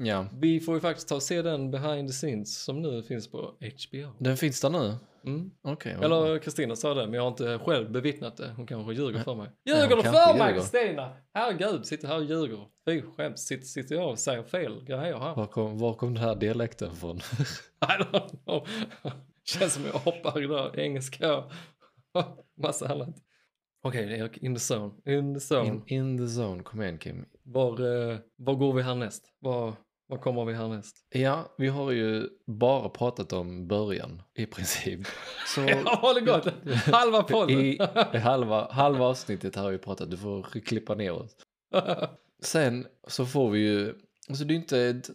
Ja, 0.03 0.27
vi 0.33 0.61
får 0.61 0.75
ju 0.75 0.81
faktiskt 0.81 1.09
ta 1.09 1.15
och 1.15 1.23
se 1.23 1.43
den 1.43 1.71
behind 1.71 2.09
the 2.09 2.13
scenes 2.13 2.65
som 2.65 2.83
nu 2.83 3.03
finns 3.03 3.31
på 3.31 3.39
HBO. 3.39 4.13
den 4.19 4.37
finns 4.37 4.61
där 4.61 4.71
nu? 4.71 4.97
Mm. 5.25 5.51
Bra. 5.63 5.77
Eller 5.83 6.39
Kristina 6.39 6.77
sa 6.77 6.95
det, 6.95 7.07
men 7.07 7.15
jag 7.15 7.23
har 7.23 7.29
inte 7.29 7.59
själv 7.59 7.91
bevittnat 7.91 8.37
det. 8.37 8.53
Hon 8.57 8.67
kanske 8.67 8.93
ljuger 8.93 9.23
för 9.23 9.35
mig. 9.35 9.51
Ljuger 9.65 9.97
du 9.97 10.03
för 10.03 10.39
mig. 10.39 10.55
Kristina? 10.55 11.17
Herregud, 11.35 11.87
sitter 11.87 12.09
här 12.09 12.17
och 12.17 12.25
ljuger. 12.25 12.67
Fy 12.89 13.03
skäms, 13.03 13.41
sitter, 13.41 13.67
sitter 13.67 13.95
jag 13.95 14.11
och 14.11 14.19
säger 14.19 14.43
fel 14.43 14.85
grejer 14.85 15.19
här. 15.19 15.35
Var 15.35 15.47
kom, 15.47 15.79
var 15.79 15.95
kom 15.95 16.15
den 16.15 16.25
här 16.25 16.35
dialekten 16.35 16.95
från? 16.95 17.17
I 17.81 18.03
don't 18.03 18.45
know. 18.45 18.69
Känns 19.45 19.75
som 19.75 19.85
jag 19.85 19.93
hoppar 19.93 20.43
i 20.43 20.47
det 20.47 20.55
där 20.55 20.79
engelska. 20.81 21.45
Massa 22.63 22.93
annat. 22.93 23.17
Okej, 23.83 24.21
Erik, 24.21 24.37
in 24.39 24.55
the 24.55 24.75
zone. 24.75 24.93
In 25.07 25.35
the 25.35 25.55
zone. 25.55 25.69
In, 25.69 25.83
in 25.87 26.19
the 26.19 26.27
zone, 26.27 26.63
kom 26.63 26.83
igen 26.83 26.99
Kim. 26.99 27.27
Var, 27.43 27.73
eh, 28.11 28.19
var 28.37 28.55
går 28.55 28.73
vi 28.73 28.83
härnäst? 28.83 29.25
Var, 29.39 29.75
var 30.11 30.19
kommer 30.19 30.45
vi 30.45 30.55
härnäst? 30.55 30.97
Ja, 31.11 31.55
vi 31.59 31.69
har 31.69 31.91
ju 31.91 32.29
bara 32.47 32.89
pratat 32.89 33.33
om 33.33 33.67
början 33.69 34.23
i 34.35 34.47
princip. 34.47 35.01
Så 35.55 35.61
Ja, 35.61 35.99
har 36.03 36.15
det 36.15 36.21
gått? 36.21 36.73
Halva 36.93 37.23
podden. 37.23 37.61
i, 37.61 37.79
halva, 38.19 38.73
halva 38.73 39.05
avsnittet 39.05 39.57
har 39.57 39.71
vi 39.71 39.79
pratat, 39.79 40.11
du 40.11 40.17
får 40.17 40.61
klippa 40.61 40.95
ner 40.95 41.13
oss. 41.13 41.37
Sen 42.43 42.87
så 43.09 43.27
får 43.27 43.51
vi 43.51 43.59
ju, 43.59 43.95
alltså 44.29 44.45
det 44.45 44.55
är 44.55 44.57
inte 44.57 44.81
ett 44.81 45.11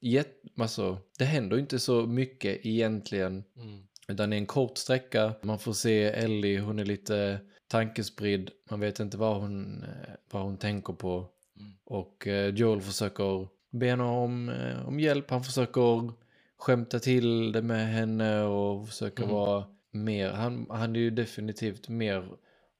jätt, 0.00 0.42
alltså 0.58 0.98
det 1.18 1.24
händer 1.24 1.58
inte 1.58 1.78
så 1.78 2.06
mycket 2.06 2.66
egentligen. 2.66 3.44
Mm. 3.56 3.82
Utan 4.08 4.30
det 4.30 4.36
är 4.36 4.38
en 4.38 4.46
kort 4.46 4.78
sträcka, 4.78 5.32
man 5.42 5.58
får 5.58 5.72
se 5.72 6.02
Ellie, 6.04 6.58
hon 6.58 6.78
är 6.78 6.84
lite 6.84 7.40
tankespridd, 7.68 8.50
man 8.70 8.80
vet 8.80 9.00
inte 9.00 9.16
vad 9.16 9.40
hon, 9.40 9.82
eh, 9.82 10.14
vad 10.30 10.42
hon 10.42 10.56
tänker 10.58 10.92
på. 10.92 11.16
Mm. 11.58 11.72
Och 11.84 12.26
eh, 12.26 12.54
Joel 12.54 12.80
försöker 12.80 13.48
be 13.70 13.86
henne 13.86 14.02
om, 14.02 14.48
eh, 14.48 14.88
om 14.88 15.00
hjälp, 15.00 15.30
han 15.30 15.44
försöker 15.44 16.12
skämta 16.58 16.98
till 16.98 17.52
det 17.52 17.62
med 17.62 17.88
henne 17.88 18.42
och 18.42 18.88
försöker 18.88 19.22
Mm. 19.22 19.34
vara 19.34 19.64
mer, 19.90 20.30
han, 20.30 20.66
han 20.70 20.96
är 20.96 21.00
ju 21.00 21.10
definitivt 21.10 21.88
mer 21.88 22.28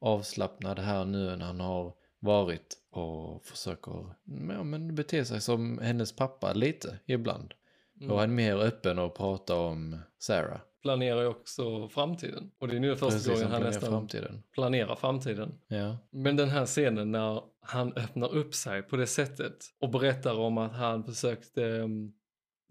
avslappnad 0.00 0.78
här 0.78 1.04
nu 1.04 1.30
än 1.30 1.40
han 1.40 1.60
har 1.60 1.94
varit 2.18 2.76
och 2.90 3.44
försöker 3.44 4.14
ja, 4.48 4.64
men 4.64 4.94
bete 4.94 5.24
sig 5.24 5.40
som 5.40 5.78
hennes 5.78 6.16
pappa 6.16 6.52
lite 6.52 6.98
ibland. 7.06 7.54
Mm. 8.00 8.10
Och 8.12 8.18
han 8.18 8.30
är 8.30 8.34
mer 8.34 8.56
öppen 8.56 8.98
och 8.98 9.14
pratar 9.16 9.54
om 9.56 9.96
Sarah. 10.18 10.60
Planerar 10.82 11.20
ju 11.20 11.26
också 11.26 11.88
framtiden. 11.88 12.50
Och 12.58 12.68
det 12.68 12.76
är 12.76 12.80
nu 12.80 12.96
första 12.96 13.06
Precis 13.10 13.26
gången 13.26 13.42
han 13.42 13.50
planerar 13.50 13.70
nästan 13.72 13.90
framtiden. 13.90 14.42
planerar 14.52 14.94
framtiden. 14.94 15.54
Ja. 15.68 15.96
Men 16.10 16.36
den 16.36 16.48
här 16.48 16.66
scenen 16.66 17.10
när 17.12 17.42
han 17.60 17.92
öppnar 17.92 18.34
upp 18.34 18.54
sig 18.54 18.82
på 18.82 18.96
det 18.96 19.06
sättet 19.06 19.56
och 19.80 19.90
berättar 19.90 20.38
om 20.38 20.58
att 20.58 20.72
han 20.72 21.04
försökte 21.04 21.62
um, 21.64 22.12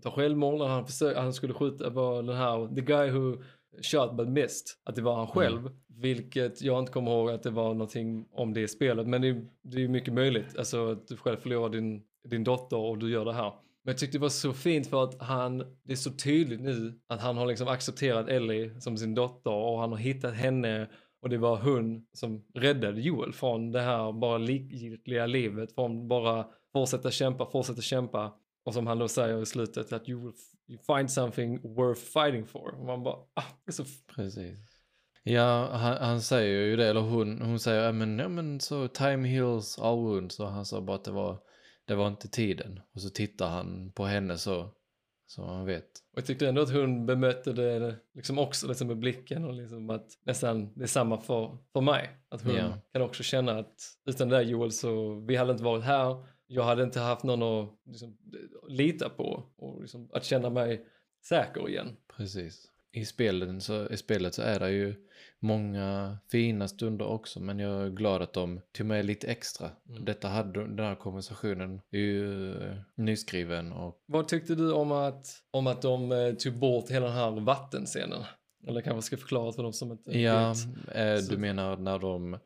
ta 0.03 0.11
självmord, 0.11 0.61
han, 0.61 0.85
försökte, 0.85 1.19
han 1.21 1.33
skulle 1.33 1.53
skjuta 1.53 1.89
var 1.89 2.23
den 2.23 2.35
här, 2.35 2.75
the 2.75 2.81
guy 2.81 3.09
who 3.11 3.37
shot 3.91 4.17
but 4.17 4.27
missed, 4.29 4.65
att 4.83 4.95
det 4.95 5.01
var 5.01 5.15
han 5.15 5.27
själv. 5.27 5.69
Vilket 5.87 6.61
jag 6.61 6.79
inte 6.79 6.91
kommer 6.91 7.11
ihåg 7.11 7.29
att 7.29 7.43
det 7.43 7.49
var 7.51 7.73
någonting 7.73 8.25
om 8.31 8.53
det 8.53 8.61
i 8.61 8.67
spelet, 8.67 9.07
men 9.07 9.21
det, 9.21 9.27
är- 9.27 9.45
det 9.61 9.77
är 9.77 9.81
ju 9.81 9.87
mycket 9.87 10.13
möjligt. 10.13 10.57
Alltså 10.57 10.91
att 10.91 11.07
du 11.07 11.17
själv 11.17 11.37
förlorar 11.37 11.69
din, 11.69 12.03
din 12.29 12.43
dotter 12.43 12.77
och 12.77 12.97
du 12.97 13.11
gör 13.11 13.25
det 13.25 13.33
här. 13.33 13.53
Men 13.85 13.91
jag 13.91 13.97
tyckte 13.97 14.17
det 14.17 14.21
var 14.21 14.29
så 14.29 14.53
fint 14.53 14.87
för 14.87 15.03
att 15.03 15.21
han, 15.21 15.57
det 15.57 15.91
är 15.91 15.95
så 15.95 16.11
tydligt 16.11 16.61
nu 16.61 16.99
att 17.07 17.21
han 17.21 17.37
har 17.37 17.45
liksom 17.45 17.67
accepterat 17.67 18.29
Ellie 18.29 18.81
som 18.81 18.97
sin 18.97 19.15
dotter 19.15 19.51
och 19.51 19.79
han 19.79 19.91
har 19.91 19.97
hittat 19.97 20.33
henne 20.33 20.89
och 21.21 21.29
det 21.29 21.37
var 21.37 21.57
hon 21.57 22.05
som 22.13 22.45
räddade 22.53 23.01
Joel 23.01 23.33
från 23.33 23.71
det 23.71 23.81
här 23.81 24.11
bara 24.11 24.37
likgiltiga 24.37 25.25
livet, 25.25 25.75
från 25.75 26.07
bara 26.07 26.45
fortsätta 26.73 27.11
kämpa, 27.11 27.51
fortsätta 27.51 27.81
kämpa. 27.81 28.33
Och 28.65 28.73
som 28.73 28.87
han 28.87 28.99
då 28.99 29.07
säger 29.07 29.41
i 29.41 29.45
slutet 29.45 29.93
att 29.93 30.09
you, 30.09 30.21
will 30.21 30.33
you 30.67 30.79
find 30.97 31.11
something 31.11 31.75
worth 31.75 32.01
fighting 32.01 32.45
for. 32.45 32.79
Och 32.79 32.85
man 32.85 33.03
bara, 33.03 33.15
ah, 33.15 33.43
det 33.65 33.69
är 33.69 33.71
så 33.71 33.83
Precis. 34.15 34.57
Ja, 35.23 35.69
han, 35.71 35.97
han 35.97 36.21
säger 36.21 36.65
ju 36.65 36.75
det, 36.75 36.87
eller 36.87 37.01
hon, 37.01 37.41
hon 37.41 37.59
säger 37.59 37.83
ja 37.83 37.91
men, 37.91 38.19
ja 38.19 38.27
men 38.27 38.59
så 38.59 38.87
time 38.87 39.27
heals 39.27 39.79
all 39.79 39.97
wounds 39.97 40.39
och 40.39 40.51
han 40.51 40.65
sa 40.65 40.81
bara 40.81 40.95
att 40.95 41.03
det 41.03 41.11
var, 41.11 41.39
det 41.85 41.95
var 41.95 42.07
inte 42.07 42.27
tiden. 42.27 42.79
Och 42.93 43.01
så 43.01 43.09
tittar 43.09 43.49
han 43.49 43.91
på 43.91 44.05
henne 44.05 44.37
så, 44.37 44.69
så 45.27 45.45
han 45.45 45.65
vet. 45.65 45.83
Och 46.11 46.17
jag 46.17 46.25
tyckte 46.25 46.47
ändå 46.47 46.61
att 46.61 46.71
hon 46.73 47.05
bemötte 47.05 47.53
det 47.53 47.95
liksom 48.13 48.39
också 48.39 48.67
liksom 48.67 48.87
med 48.87 48.97
blicken 48.97 49.43
och 49.45 49.53
liksom 49.53 49.89
att 49.89 50.07
nästan 50.25 50.73
det 50.73 50.83
är 50.83 50.87
samma 50.87 51.17
för, 51.17 51.57
för 51.73 51.81
mig. 51.81 52.09
Att 52.29 52.41
hon 52.43 52.55
Ja. 52.55 52.77
kan 52.93 53.01
också 53.01 53.23
känna 53.23 53.59
att 53.59 53.81
utan 54.05 54.29
det 54.29 54.35
där 54.35 54.43
Joel 54.43 54.71
så 54.71 55.15
vi 55.19 55.35
hade 55.35 55.51
inte 55.51 55.63
varit 55.63 55.83
här. 55.83 56.25
Jag 56.47 56.63
hade 56.63 56.83
inte 56.83 56.99
haft 56.99 57.23
någon 57.23 57.43
att 57.43 57.73
liksom, 57.85 58.17
lita 58.67 59.09
på 59.09 59.43
och 59.57 59.81
liksom, 59.81 60.09
att 60.13 60.23
känna 60.25 60.49
mig 60.49 60.85
säker 61.23 61.69
igen. 61.69 61.97
Precis. 62.17 62.71
I, 62.95 63.05
spelen 63.05 63.61
så, 63.61 63.89
I 63.89 63.97
spelet 63.97 64.33
så 64.33 64.41
är 64.41 64.59
det 64.59 64.71
ju 64.71 64.95
många 65.39 66.17
fina 66.31 66.67
stunder 66.67 67.05
också 67.05 67.39
men 67.39 67.59
jag 67.59 67.85
är 67.85 67.89
glad 67.89 68.21
att 68.21 68.33
de 68.33 68.61
tog 68.77 68.87
med 68.87 69.05
lite 69.05 69.27
extra. 69.27 69.69
Mm. 69.89 70.05
Detta 70.05 70.27
hade, 70.27 70.67
den 70.67 70.85
här 70.85 70.95
konversationen 70.95 71.81
är 71.91 71.97
ju 71.97 72.51
eh, 72.51 72.75
nyskriven 72.95 73.71
och 73.71 74.03
Vad 74.05 74.27
tyckte 74.27 74.55
du 74.55 74.71
om 74.71 74.91
att, 74.91 75.27
om 75.51 75.67
att 75.67 75.81
de 75.81 76.11
eh, 76.11 76.33
tog 76.33 76.53
bort 76.53 76.89
hela 76.89 77.05
den 77.05 77.15
här 77.15 77.31
vattenscenen? 77.31 78.23
Eller 78.67 78.81
kanske 78.81 79.01
ska 79.01 79.17
förklara 79.17 79.51
för 79.51 79.63
de 79.63 79.73
som 79.73 79.91
inte 79.91 80.19
ja, 80.19 80.53
Så- 80.55 81.31
du 81.31 81.37
menar 81.37 81.77
när 81.77 81.99
de, 81.99 82.37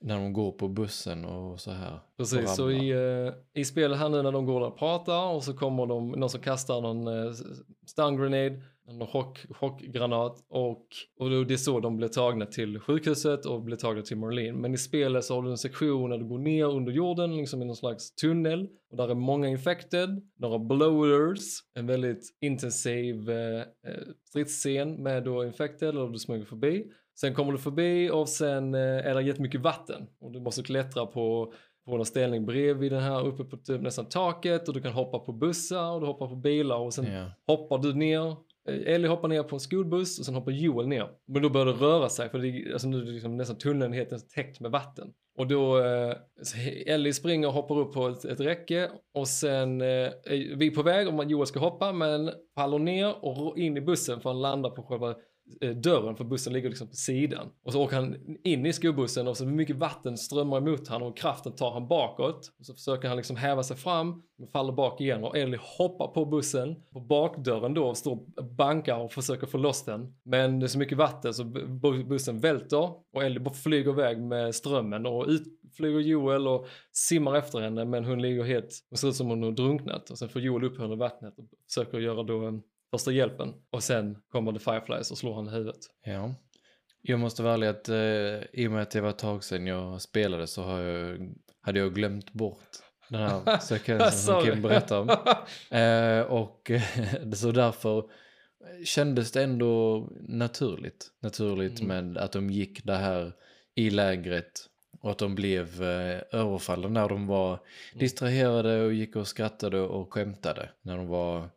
när 0.00 0.14
de 0.14 0.32
går 0.32 0.52
på 0.52 0.68
bussen 0.68 1.24
och 1.24 1.60
så 1.60 1.70
här. 1.70 2.00
Precis, 2.16 2.54
så 2.54 2.70
i, 2.70 2.94
i 3.54 3.64
spelet 3.64 3.98
här 3.98 4.08
nu 4.08 4.22
när 4.22 4.32
de 4.32 4.46
går 4.46 4.60
och 4.60 4.78
pratar 4.78 5.26
och 5.26 5.44
så 5.44 5.54
kommer 5.54 5.86
de, 5.86 6.10
någon 6.10 6.30
som 6.30 6.40
kastar 6.40 6.80
någon 6.80 7.34
stun 7.86 8.16
grenade, 8.16 8.62
någon 8.98 9.08
chock, 9.08 9.46
chockgranat 9.50 10.46
och, 10.48 10.86
och 11.18 11.46
det 11.46 11.54
är 11.54 11.56
så 11.56 11.80
de 11.80 11.96
blir 11.96 12.08
tagna 12.08 12.46
till 12.46 12.80
sjukhuset 12.80 13.46
och 13.46 13.62
blir 13.62 13.76
tagna 13.76 14.02
till 14.02 14.16
Marlene. 14.16 14.58
Men 14.58 14.74
i 14.74 14.78
spelet 14.78 15.24
så 15.24 15.34
har 15.34 15.42
du 15.42 15.50
en 15.50 15.58
sektion 15.58 16.10
där 16.10 16.18
du 16.18 16.24
går 16.24 16.38
ner 16.38 16.64
under 16.64 16.92
jorden, 16.92 17.36
liksom 17.36 17.62
i 17.62 17.64
någon 17.64 17.76
slags 17.76 18.14
tunnel 18.14 18.68
och 18.90 18.96
där 18.96 19.08
är 19.08 19.14
många 19.14 19.48
infected, 19.48 20.22
några 20.38 20.58
bloaters, 20.58 21.60
en 21.74 21.86
väldigt 21.86 22.36
intensiv 22.40 23.30
eh, 23.30 23.60
eh, 23.60 23.64
stridsscen 24.28 25.02
med 25.02 25.24
då 25.24 25.44
infected 25.44 25.96
och 25.96 26.12
du 26.12 26.18
smyger 26.18 26.44
förbi. 26.44 26.84
Sen 27.20 27.34
kommer 27.34 27.52
du 27.52 27.58
förbi 27.58 28.10
och 28.10 28.28
sen 28.28 28.74
eh, 28.74 28.80
är 28.80 29.14
det 29.14 29.22
jättemycket 29.22 29.60
vatten 29.60 30.06
och 30.20 30.32
du 30.32 30.40
måste 30.40 30.62
klättra 30.62 31.06
på 31.06 31.52
på 31.86 31.96
en 31.96 32.04
ställning 32.04 32.46
bredvid 32.46 32.92
den 32.92 33.02
här 33.02 33.26
uppe 33.26 33.44
på 33.44 33.56
typ 33.56 33.80
nästan 33.80 34.08
taket 34.08 34.68
och 34.68 34.74
du 34.74 34.80
kan 34.80 34.92
hoppa 34.92 35.18
på 35.18 35.32
bussar 35.32 35.92
och 35.92 36.00
du 36.00 36.06
hoppar 36.06 36.28
på 36.28 36.36
bilar 36.36 36.76
och 36.76 36.94
sen 36.94 37.12
Ja, 37.12 37.30
hoppar 37.46 37.78
du 37.78 37.94
ner. 37.94 38.36
Eh, 38.68 38.94
Ellie 38.94 39.08
hoppar 39.08 39.28
ner 39.28 39.42
på 39.42 39.56
en 39.56 39.60
skolbuss 39.60 40.18
och 40.18 40.24
sen 40.24 40.34
hoppar 40.34 40.52
Joel 40.52 40.88
ner. 40.88 41.08
Men 41.28 41.42
då 41.42 41.50
börjar 41.50 41.66
det 41.66 41.72
röra 41.72 42.08
sig 42.08 42.28
för 42.28 42.38
det, 42.38 42.72
alltså 42.72 42.88
nu 42.88 43.00
är 43.00 43.04
det 43.04 43.10
liksom 43.10 43.36
nästan 43.36 43.58
tunneln 43.58 43.92
helt 43.92 44.28
täckt 44.28 44.60
med 44.60 44.70
vatten. 44.70 45.12
Och 45.38 45.46
då, 45.46 45.78
eh, 45.78 46.14
Ellie 46.86 47.12
springer 47.12 47.48
och 47.48 47.54
hoppar 47.54 47.78
upp 47.78 47.92
på 47.92 48.08
ett, 48.08 48.24
ett 48.24 48.40
räcke 48.40 48.90
och 49.14 49.28
sen 49.28 49.80
eh, 49.80 49.86
är 49.86 50.56
vi 50.56 50.70
på 50.70 50.82
väg 50.82 51.08
om 51.08 51.28
Joel 51.28 51.46
ska 51.46 51.60
hoppa 51.60 51.92
men 51.92 52.30
faller 52.54 52.78
ner 52.78 53.24
och 53.24 53.58
in 53.58 53.76
i 53.76 53.80
bussen 53.80 54.20
för 54.20 54.30
han 54.30 54.40
landar 54.40 54.70
på 54.70 54.82
själva 54.82 55.14
Eh, 55.60 55.70
dörren 55.70 56.16
för 56.16 56.24
bussen 56.24 56.52
ligger 56.52 56.68
liksom 56.68 56.88
på 56.88 56.94
sidan. 56.94 57.48
Och 57.64 57.72
så 57.72 57.82
åker 57.82 57.96
han 57.96 58.16
in 58.44 58.66
i 58.66 58.72
skolbussen 58.72 59.28
och 59.28 59.36
så 59.36 59.46
mycket 59.46 59.76
vatten 59.76 60.18
strömmar 60.18 60.56
emot 60.56 60.88
honom 60.88 61.08
och 61.08 61.16
kraften 61.16 61.52
tar 61.52 61.70
han 61.72 61.88
bakåt. 61.88 62.52
Och 62.58 62.66
så 62.66 62.74
försöker 62.74 63.08
han 63.08 63.16
liksom 63.16 63.36
häva 63.36 63.62
sig 63.62 63.76
fram, 63.76 64.22
men 64.38 64.48
faller 64.48 64.72
bak 64.72 65.00
igen 65.00 65.24
och 65.24 65.36
Ellie 65.36 65.60
hoppar 65.78 66.06
på 66.06 66.24
bussen 66.24 66.76
på 66.92 67.00
bakdörren 67.00 67.74
då 67.74 67.88
och 67.88 67.96
står 67.96 68.12
och 68.12 68.44
bankar 68.44 68.98
och 68.98 69.12
försöker 69.12 69.46
få 69.46 69.58
loss 69.58 69.84
den. 69.84 70.14
Men 70.24 70.60
det 70.60 70.66
är 70.66 70.68
så 70.68 70.78
mycket 70.78 70.98
vatten 70.98 71.34
så 71.34 71.44
bussen 72.08 72.40
välter 72.40 72.90
och 73.12 73.24
Ellie 73.24 73.40
bara 73.40 73.54
flyger 73.54 73.90
iväg 73.90 74.22
med 74.22 74.54
strömmen 74.54 75.06
och 75.06 75.26
ut 75.28 75.42
flyger 75.76 76.00
Joel 76.00 76.48
och 76.48 76.66
simmar 76.92 77.36
efter 77.36 77.60
henne 77.60 77.84
men 77.84 78.04
hon 78.04 78.22
ligger 78.22 78.44
helt, 78.44 78.84
hon 78.90 78.96
ser 78.96 79.08
ut 79.08 79.16
som 79.16 79.28
hon 79.28 79.42
har 79.42 79.50
drunknat 79.50 80.10
och 80.10 80.18
sen 80.18 80.28
får 80.28 80.42
Joel 80.42 80.64
upp 80.64 80.78
henne 80.78 80.94
i 80.94 80.96
vattnet 80.96 81.38
och 81.38 81.44
försöker 81.68 81.98
göra 81.98 82.22
då 82.22 82.38
en 82.38 82.62
första 82.92 83.12
hjälpen 83.12 83.54
och 83.70 83.82
sen 83.82 84.18
kommer 84.28 84.52
The 84.52 84.58
Fireflies 84.58 85.10
och 85.10 85.18
slår 85.18 85.34
han 85.34 85.46
i 85.46 85.50
huvudet. 85.50 85.80
Ja. 86.04 86.34
Jag 87.02 87.20
måste 87.20 87.42
vara 87.42 87.54
ärlig 87.54 87.66
att 87.66 87.88
eh, 87.88 88.60
i 88.62 88.66
och 88.66 88.70
med 88.72 88.82
att 88.82 88.90
det 88.90 89.00
var 89.00 89.10
ett 89.10 89.18
tag 89.18 89.44
sedan 89.44 89.66
jag 89.66 90.02
spelade 90.02 90.46
så 90.46 90.62
har 90.62 90.80
jag, 90.80 91.32
hade 91.60 91.78
jag 91.78 91.94
glömt 91.94 92.32
bort 92.32 92.68
den 93.08 93.20
här 93.20 93.58
sekvensen 93.60 94.10
som. 94.34 94.44
Kim 94.44 94.62
berättade 94.62 95.00
om. 95.00 95.08
Eh, 95.78 96.20
och 96.20 96.70
så 97.34 97.50
därför 97.52 98.04
kändes 98.84 99.32
det 99.32 99.42
ändå 99.42 100.08
naturligt. 100.28 101.10
Naturligt 101.22 101.80
Mm. 101.80 101.88
med 102.12 102.22
att 102.24 102.32
de 102.32 102.50
gick 102.50 102.84
det 102.84 102.96
här 102.96 103.32
i 103.74 103.90
lägret 103.90 104.52
och 105.00 105.10
att 105.10 105.18
de 105.18 105.34
blev 105.34 105.82
eh, 105.82 106.20
överfallna 106.32 106.88
när 106.88 107.08
de 107.08 107.26
var 107.26 107.48
Mm. 107.48 107.58
distraherade 107.98 108.82
och 108.82 108.92
gick 108.92 109.16
och 109.16 109.28
skrattade 109.28 109.80
och 109.80 110.12
skämtade. 110.12 110.70
När 110.82 110.96
de 110.96 111.06
var 111.06 111.48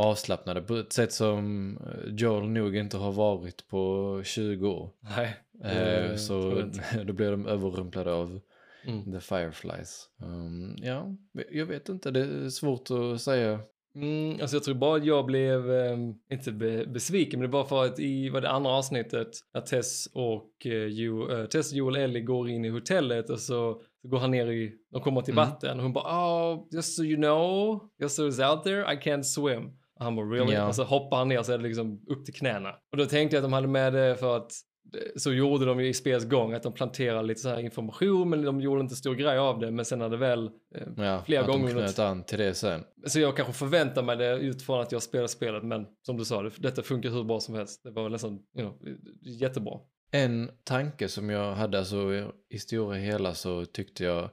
avslappnade 0.00 0.62
på 0.62 0.76
ett 0.76 0.92
sätt 0.92 1.12
som 1.12 1.76
eh, 1.76 2.14
Joel 2.14 2.48
nog 2.48 2.76
inte 2.76 2.96
har 2.96 3.12
varit 3.12 3.68
på 3.68 4.20
20 4.24 4.68
år. 4.68 4.90
Nej. 5.00 5.36
Eh, 5.64 6.16
så 6.16 6.62
då 7.04 7.12
blev 7.12 7.30
de 7.30 7.46
överrumplade 7.46 8.12
av 8.12 8.40
Mm. 8.86 9.12
The 9.12 9.20
Fireflies. 9.20 10.08
Um, 10.22 10.76
ja, 10.82 11.14
jag 11.50 11.66
vet 11.66 11.88
inte, 11.88 12.10
det 12.10 12.20
är 12.20 12.48
svårt 12.48 12.90
att 12.90 13.20
säga. 13.20 13.60
Mm, 13.94 14.40
alltså 14.40 14.56
jag 14.56 14.64
tror 14.64 14.74
bara 14.74 14.96
att 14.96 15.04
jag 15.04 15.26
blev, 15.26 15.72
eh, 15.72 15.98
inte 16.32 16.52
be, 16.52 16.86
besviken, 16.86 17.40
men 17.40 17.50
det 17.50 17.52
var 17.52 17.64
för 17.64 17.84
att 17.84 17.98
i 17.98 18.28
vad 18.28 18.42
det 18.42 18.50
andra 18.50 18.70
avsnittet, 18.70 19.28
när 19.54 19.60
Tess 19.60 20.06
och 20.12 20.66
eh, 20.66 20.86
jo, 20.86 21.30
eh, 21.30 21.46
Tess, 21.46 21.72
Joel 21.72 21.94
och 21.96 22.02
Ellie 22.02 22.20
går 22.20 22.48
in 22.48 22.64
i 22.64 22.68
hotellet 22.68 23.30
och 23.30 23.40
så, 23.40 23.82
så 24.02 24.08
går 24.08 24.18
han 24.18 24.30
ner 24.30 24.46
i, 24.46 24.72
de 24.92 25.00
kommer 25.02 25.20
till 25.20 25.34
Mm. 25.34 25.48
vatten 25.48 25.76
och 25.76 25.82
hon 25.82 25.92
bara 25.92 26.52
oh, 26.52 26.66
just 26.72 26.96
so 26.96 27.02
you 27.02 27.16
know, 27.16 27.80
just 28.00 28.16
so 28.16 28.28
it's 28.28 28.50
out 28.50 28.64
there, 28.64 28.94
I 28.94 28.96
can't 28.96 29.22
swim. 29.22 29.70
Han 30.00 30.16
bara 30.16 30.26
really? 30.26 30.52
Ja. 30.54 30.68
Och 30.68 30.74
så 30.74 30.84
hoppar 30.84 31.16
han 31.16 31.28
ner 31.28 31.42
så 31.42 31.52
är 31.52 31.58
det 31.58 31.64
liksom 31.64 32.00
upp 32.08 32.24
till 32.24 32.34
knäna. 32.34 32.70
Och 32.92 32.96
då 32.98 33.06
tänkte 33.06 33.36
jag 33.36 33.40
att 33.40 33.44
de 33.44 33.52
hade 33.52 33.66
med 33.68 33.92
det 33.92 34.16
för 34.16 34.36
att 34.36 34.52
det- 34.92 35.20
så 35.20 35.32
gjorde 35.32 35.64
de 35.64 35.80
ju 35.80 35.88
i 35.88 35.94
spelets 35.94 36.24
gång 36.26 36.52
att 36.52 36.62
de 36.62 36.72
planterade 36.72 37.22
lite 37.22 37.40
så 37.40 37.48
här 37.48 37.58
information 37.60 38.30
men 38.30 38.42
de 38.42 38.60
gjorde 38.60 38.80
inte 38.80 38.96
stor 38.96 39.14
grej 39.14 39.38
av 39.38 39.58
det 39.58 39.70
men 39.70 39.84
sen 39.84 39.98
när 39.98 40.08
det 40.08 40.16
väl 40.16 40.46
eh, 40.74 40.82
Ja, 40.96 41.22
Flera 41.26 41.40
att 41.40 41.46
gånger 41.46 41.66
de 41.66 41.72
knöt 41.72 41.98
an 41.98 42.24
till 42.24 42.38
det 42.38 42.54
sen. 42.54 42.84
så 43.06 43.20
jag 43.20 43.36
kanske 43.36 43.54
förväntar 43.54 44.02
mig 44.02 44.16
det 44.16 44.36
utifrån 44.38 44.80
att 44.80 44.92
jag 44.92 45.02
spelar 45.02 45.26
spelet 45.26 45.62
men 45.64 45.86
som 46.02 46.16
du 46.16 46.24
sa, 46.24 46.42
det, 46.42 46.50
detta 46.58 46.82
funkar 46.82 47.10
hur 47.10 47.24
bra 47.24 47.40
som 47.40 47.54
helst. 47.54 47.80
Det 47.84 47.90
var 47.90 48.08
nästan, 48.08 48.32
you 48.32 48.40
know, 48.68 48.78
jättebra. 49.22 49.78
En 50.12 50.50
tanke 50.64 51.08
som 51.08 51.30
jag 51.30 51.52
hade, 51.54 51.78
alltså 51.78 51.96
i 52.50 52.58
stora 52.58 52.96
hela 52.96 53.34
så 53.34 53.64
tyckte 53.64 54.04
jag 54.04 54.30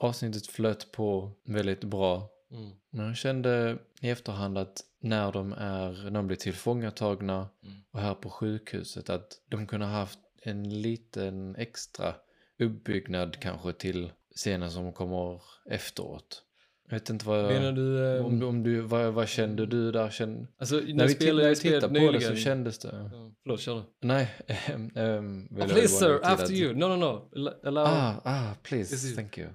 avsnittet 0.00 0.46
flöt 0.46 0.92
på 0.92 1.32
väldigt 1.48 1.84
bra. 1.84 2.28
Mm. 2.52 2.70
Men 2.90 3.06
jag 3.06 3.16
kände 3.16 3.78
i 4.00 4.10
efterhand 4.10 4.58
att 4.58 4.80
när 5.00 5.32
de 5.32 5.52
är, 5.52 6.02
när 6.04 6.10
de 6.10 6.26
blir 6.26 6.36
tillfångatagna 6.36 7.48
Mm. 7.64 7.76
och 7.90 8.00
här 8.00 8.14
på 8.14 8.30
sjukhuset 8.30 9.10
att 9.10 9.32
de 9.48 9.66
kunde 9.66 9.86
ha 9.86 9.92
haft 9.92 10.18
en 10.42 10.82
liten 10.82 11.56
extra 11.56 12.14
uppbyggnad 12.58 13.40
kanske 13.40 13.72
till 13.72 14.12
scenen 14.36 14.70
som 14.70 14.92
kommer 14.92 15.40
efteråt. 15.70 16.42
Jag 16.88 16.96
vet 16.96 17.10
inte 17.10 17.26
vad... 17.26 17.44
Menar 17.44 17.72
du... 17.72 18.16
Eh, 18.16 18.26
Om, 18.26 18.42
om 18.42 18.62
du, 18.62 18.80
vad, 18.80 19.12
vad 19.14 19.28
kände 19.28 19.66
du 19.66 19.92
där? 19.92 20.10
Kände, 20.10 20.46
alltså, 20.58 20.74
när 20.76 21.06
vi, 21.06 21.14
tittade, 21.14 21.48
jag 21.48 21.56
tittade 21.56 21.88
på 21.88 21.94
det 21.94 22.00
nyligen- 22.00 22.30
så 22.30 22.36
kändes 22.36 22.78
det... 22.78 22.88
Ja, 23.12 23.32
förlåt, 23.42 23.60
kör 23.60 23.74
du. 23.74 23.82
Nej, 24.06 24.30
vill 24.46 24.90
Oh, 24.96 25.58
jag 25.58 25.68
please 25.68 25.88
sir, 25.88 26.20
after 26.22 26.44
att- 26.44 26.50
you. 26.50 26.74
No, 26.74 26.86
no, 26.86 26.96
no. 26.96 27.28
Allow-. 27.64 27.84
Ah, 27.86 28.14
ah, 28.24 28.54
please, 28.62 29.14
thank 29.14 29.38
you. 29.38 29.48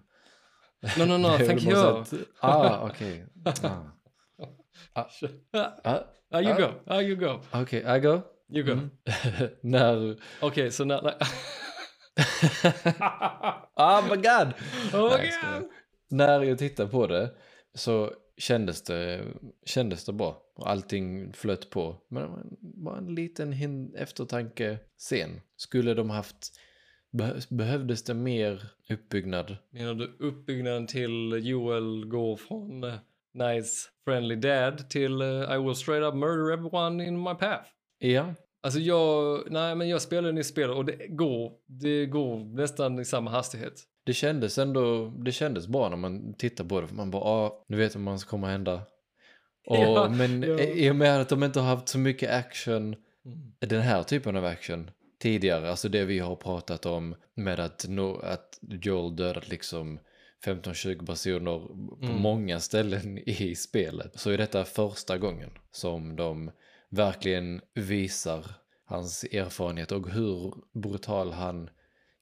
No, 0.97 1.05
no, 1.05 1.17
no, 1.17 1.37
thank 1.45 1.63
you. 1.63 1.75
att- 1.77 2.13
Ah, 2.39 2.87
okej. 2.89 3.25
Ah. 3.63 3.69
Ah, 4.93 5.05
Ah, 5.83 5.99
ah, 6.31 6.39
you 6.41 6.51
Ah. 6.53 6.57
go. 6.57 6.73
Ah, 6.85 7.01
you 7.01 7.15
go. 7.15 7.39
Okej, 7.53 7.79
I 7.97 7.99
go. 7.99 8.21
You 8.49 8.63
go. 8.65 8.71
Mm. 8.71 8.89
när... 9.61 10.17
Okej, 10.41 10.71
så 10.71 10.85
när... 10.85 11.01
när- 11.01 11.15
Oh 13.75 14.03
my 14.09 14.15
god! 14.15 14.53
oh, 14.93 15.09
Nej, 15.17 15.25
jag 15.25 15.33
skojar. 15.33 15.63
När 16.09 16.41
jag 16.43 16.57
tittar 16.57 16.87
på 16.87 17.07
det 17.07 17.31
så 17.73 18.11
kändes 18.37 18.83
det, 18.83 19.25
kändes 19.65 20.05
det 20.05 20.13
bra. 20.13 20.41
Och 20.55 20.69
allting 20.69 21.33
flöt 21.33 21.69
på. 21.69 21.95
Men 22.09 22.23
det 22.23 22.29
var 22.29 22.37
en- 22.37 22.83
bara 22.83 22.97
en 22.97 23.15
liten 23.15 23.51
eftertanke 23.95 24.77
sen. 24.97 25.41
Skulle 25.57 25.93
de 25.93 26.09
haft... 26.09 26.59
Beh- 27.15 27.53
behövdes 27.55 28.03
det 28.03 28.13
mer 28.13 28.63
uppbyggnad? 28.89 29.57
Menar 29.71 29.93
du 29.93 30.15
uppbyggnaden 30.19 30.87
till 30.87 31.39
Joel 31.47 32.05
går 32.07 32.37
från 32.37 32.83
eh, 32.83 32.93
nice 33.33 33.89
friendly 34.05 34.35
dad 34.35 34.89
till 34.89 35.21
eh, 35.21 35.27
I 35.27 35.57
will 35.57 35.75
straight 35.75 36.03
up 36.03 36.13
murder 36.15 36.53
everyone 36.53 37.05
in 37.07 37.23
my 37.23 37.33
path? 37.33 37.63
Ja. 37.99 38.33
Alltså 38.63 38.79
jag, 38.79 39.43
nej 39.51 39.75
men 39.75 39.89
jag 39.89 40.01
spelar 40.01 40.31
nu 40.31 40.43
spel 40.43 40.69
och 40.71 40.85
det 40.85 41.07
går, 41.07 41.51
det 41.67 42.05
går 42.05 42.39
nästan 42.55 42.99
i 42.99 43.05
samma 43.05 43.31
hastighet. 43.31 43.73
Det 44.05 44.13
kändes 44.13 44.57
ändå, 44.57 45.13
det 45.25 45.31
kändes 45.31 45.67
bra 45.67 45.89
när 45.89 45.97
man 45.97 46.33
tittar 46.33 46.63
på 46.63 46.81
det. 46.81 46.87
För 46.87 46.95
man 46.95 47.11
bara, 47.11 47.23
ah, 47.23 47.65
nu 47.67 47.77
vet 47.77 47.95
man 47.95 48.05
vad 48.05 48.19
som 48.21 48.29
kommer 48.29 48.47
hända. 48.47 48.81
Och, 49.67 49.77
Ja, 49.77 50.09
men 50.09 50.41
ja. 50.43 50.59
i 50.59 50.91
och 50.91 50.95
med 50.95 51.21
att 51.21 51.29
de 51.29 51.43
inte 51.43 51.59
har 51.59 51.67
haft 51.75 51.87
så 51.87 51.97
mycket 51.99 52.31
action, 52.31 52.95
Mm. 53.25 53.51
den 53.59 53.81
här 53.81 54.03
typen 54.03 54.35
av 54.35 54.45
action 54.45 54.91
tidigare, 55.19 55.69
alltså 55.69 55.89
det 55.89 56.05
vi 56.05 56.19
har 56.19 56.35
pratat 56.35 56.85
om 56.85 57.15
med 57.33 57.59
att, 57.59 57.85
nå 57.89 58.15
att 58.19 58.59
Joel 58.61 59.15
dödat 59.15 59.49
liksom 59.49 59.99
15-20 60.45 61.05
personer 61.05 61.59
på 61.99 62.05
Mm. 62.05 62.21
många 62.21 62.59
ställen 62.59 63.17
i 63.29 63.55
spelet. 63.55 64.19
Så 64.19 64.29
är 64.29 64.37
detta 64.37 64.63
första 64.65 65.17
gången 65.17 65.49
som 65.71 66.15
de 66.15 66.51
verkligen 66.89 67.61
visar 67.73 68.45
hans 68.85 69.23
erfarenhet 69.23 69.91
och 69.91 70.09
hur 70.09 70.53
brutal 70.73 71.31
han 71.31 71.69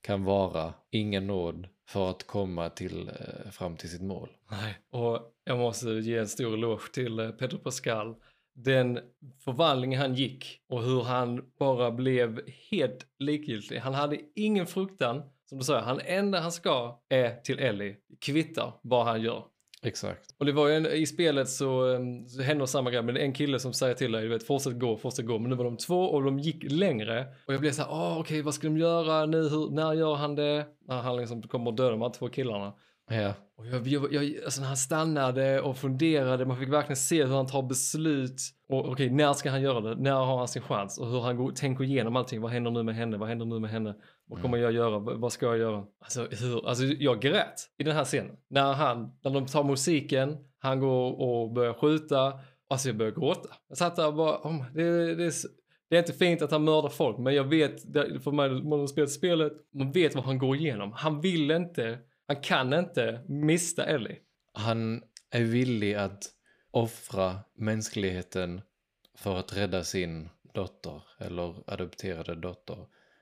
kan 0.01 0.23
vara. 0.23 0.73
Ingen 0.91 1.27
nåd 1.27 1.67
för 1.87 2.09
att 2.09 2.23
komma 2.27 2.69
till, 2.69 3.07
eh, 3.09 3.51
fram 3.51 3.77
till 3.77 3.89
sitt 3.89 4.01
mål. 4.01 4.29
Nej. 4.51 4.77
Och 4.89 5.33
jag 5.43 5.57
måste 5.57 5.89
ge 5.89 6.17
en 6.17 6.27
stor 6.27 6.53
eloge 6.53 6.91
till 6.93 7.19
eh, 7.19 7.29
Pedro 7.29 7.57
Pascal. 7.57 8.15
Den 8.55 8.99
förvandling 9.43 9.97
han 9.97 10.15
gick 10.15 10.61
och 10.69 10.83
hur 10.83 11.01
han 11.01 11.41
bara 11.59 11.91
blev 11.91 12.41
helt 12.71 13.07
likgiltig. 13.19 13.77
Han 13.77 13.93
hade 13.93 14.19
ingen 14.35 14.67
fruktan. 14.67 15.21
Som 15.49 15.57
du 15.57 15.63
sa, 15.63 15.79
han 15.79 15.99
enda 16.05 16.39
han 16.39 16.51
ska 16.51 17.01
är 17.09 17.35
till 17.35 17.59
Ellie. 17.59 17.95
Kvittar 18.21 18.73
vad 18.81 19.05
han 19.05 19.21
gör. 19.21 19.43
Exakt. 19.83 20.35
Och 20.37 20.45
det 20.45 20.51
var 20.51 20.67
ju 20.67 20.75
en, 20.75 20.85
i 20.85 21.05
spelet 21.05 21.49
så, 21.49 21.83
um, 21.83 22.29
så 22.29 22.41
händer 22.41 22.65
samma 22.65 22.91
grej, 22.91 23.03
men 23.03 23.15
det 23.15 23.21
är 23.21 23.25
en 23.25 23.33
kille 23.33 23.59
som 23.59 23.73
säger 23.73 23.93
till 23.93 24.11
dig, 24.11 24.21
du 24.21 24.29
vet, 24.29 24.47
fortsätt 24.47 24.79
gå, 24.79 24.97
fortsätt 24.97 25.25
gå. 25.25 25.39
Men 25.39 25.49
nu 25.49 25.55
var 25.55 25.63
de 25.63 25.77
två 25.77 26.03
och 26.03 26.23
de 26.23 26.39
gick 26.39 26.71
längre. 26.71 27.25
Och 27.47 27.53
jag 27.53 27.61
blev 27.61 27.71
så 27.71 27.81
här, 27.81 27.91
åh 27.91 28.19
okej, 28.19 28.41
vad 28.41 28.53
ska 28.53 28.67
de 28.67 28.77
göra 28.77 29.25
nu, 29.25 29.49
hur, 29.49 29.69
när 29.69 29.93
gör 29.93 30.15
han 30.15 30.35
det? 30.35 30.65
När 30.87 31.01
han 31.01 31.17
liksom 31.17 31.41
kommer 31.41 31.71
att 31.71 31.77
döda 31.77 31.89
de 31.89 32.01
här 32.01 32.09
två 32.09 32.29
killarna. 32.29 32.73
Ja. 33.21 33.33
Och 33.57 33.65
jag, 33.65 33.87
jag, 33.87 34.13
jag, 34.13 34.43
alltså 34.45 34.61
när 34.61 34.67
han 34.67 34.77
stannade 34.77 35.61
och 35.61 35.77
funderade, 35.77 36.45
man 36.45 36.57
fick 36.57 36.69
verkligen 36.69 36.95
se 36.95 37.25
hur 37.25 37.35
han 37.35 37.47
tar 37.47 37.61
beslut. 37.61 38.41
Och 38.69 38.79
okej, 38.79 38.91
okay, 38.91 39.09
när 39.09 39.33
ska 39.33 39.49
han 39.49 39.61
göra 39.61 39.81
det? 39.81 39.95
När 40.01 40.11
har 40.11 40.37
han 40.37 40.47
sin 40.47 40.61
chans? 40.61 40.97
Och 40.97 41.07
hur 41.07 41.21
han 41.21 41.37
går, 41.37 41.51
tänker 41.51 41.83
igenom 41.83 42.15
allting. 42.15 42.41
Vad 42.41 42.51
händer 42.51 42.71
nu 42.71 42.83
med 42.83 42.95
henne? 42.95 43.17
Vad 43.17 43.29
händer 43.29 43.45
nu 43.45 43.59
med 43.59 43.69
henne? 43.69 43.95
Vad 44.25 44.41
kommer 44.41 44.57
jag 44.57 44.71
göra? 44.71 44.99
Vad 44.99 45.31
ska 45.31 45.45
jag 45.45 45.57
göra? 45.57 45.83
Alltså, 46.01 46.27
hur, 46.31 46.67
alltså 46.67 46.83
jag 46.83 47.21
grät 47.21 47.69
i 47.77 47.83
den 47.83 47.95
här 47.95 48.03
scenen. 48.03 48.35
När 48.49 48.73
han, 48.73 49.11
när 49.23 49.31
de 49.31 49.45
tar 49.45 49.63
musiken, 49.63 50.37
han 50.59 50.79
går 50.79 51.21
och 51.21 51.53
börjar 51.53 51.73
skjuta. 51.73 52.33
Alltså 52.69 52.89
jag 52.89 52.97
börjar 52.97 53.11
gråta. 53.11 53.49
Jag 53.69 53.77
satt 53.77 53.95
där 53.95 54.07
och 54.07 54.15
bara, 54.15 54.35
oh, 54.35 54.65
det, 54.73 55.15
det, 55.15 55.25
är 55.25 55.33
det 55.89 55.97
är 55.97 55.99
inte 55.99 56.13
fint 56.13 56.41
att 56.41 56.51
han 56.51 56.63
mördar 56.63 56.89
folk, 56.89 57.17
men 57.17 57.35
jag 57.35 57.43
vet, 57.43 57.81
för 58.23 58.31
mig, 58.31 58.49
man 58.49 58.79
har 58.79 58.87
spelat 58.87 59.11
spelet, 59.11 59.53
man 59.73 59.91
vet 59.91 60.15
vad 60.15 60.23
han 60.23 60.37
går 60.37 60.55
igenom. 60.55 60.91
Han 60.91 61.21
vill 61.21 61.51
inte, 61.51 61.97
han 62.27 62.41
kan 62.41 62.73
inte 62.73 63.21
mista 63.27 63.85
Ellie. 63.85 64.17
Han 64.53 65.03
är 65.31 65.43
villig 65.43 65.93
att 65.93 66.23
offra 66.71 67.39
mänskligheten 67.55 68.61
för 69.17 69.39
att 69.39 69.57
rädda 69.57 69.83
sin 69.83 70.29
dotter 70.53 71.01
eller 71.19 71.55
adopterade 71.67 72.35
dotter. 72.35 72.77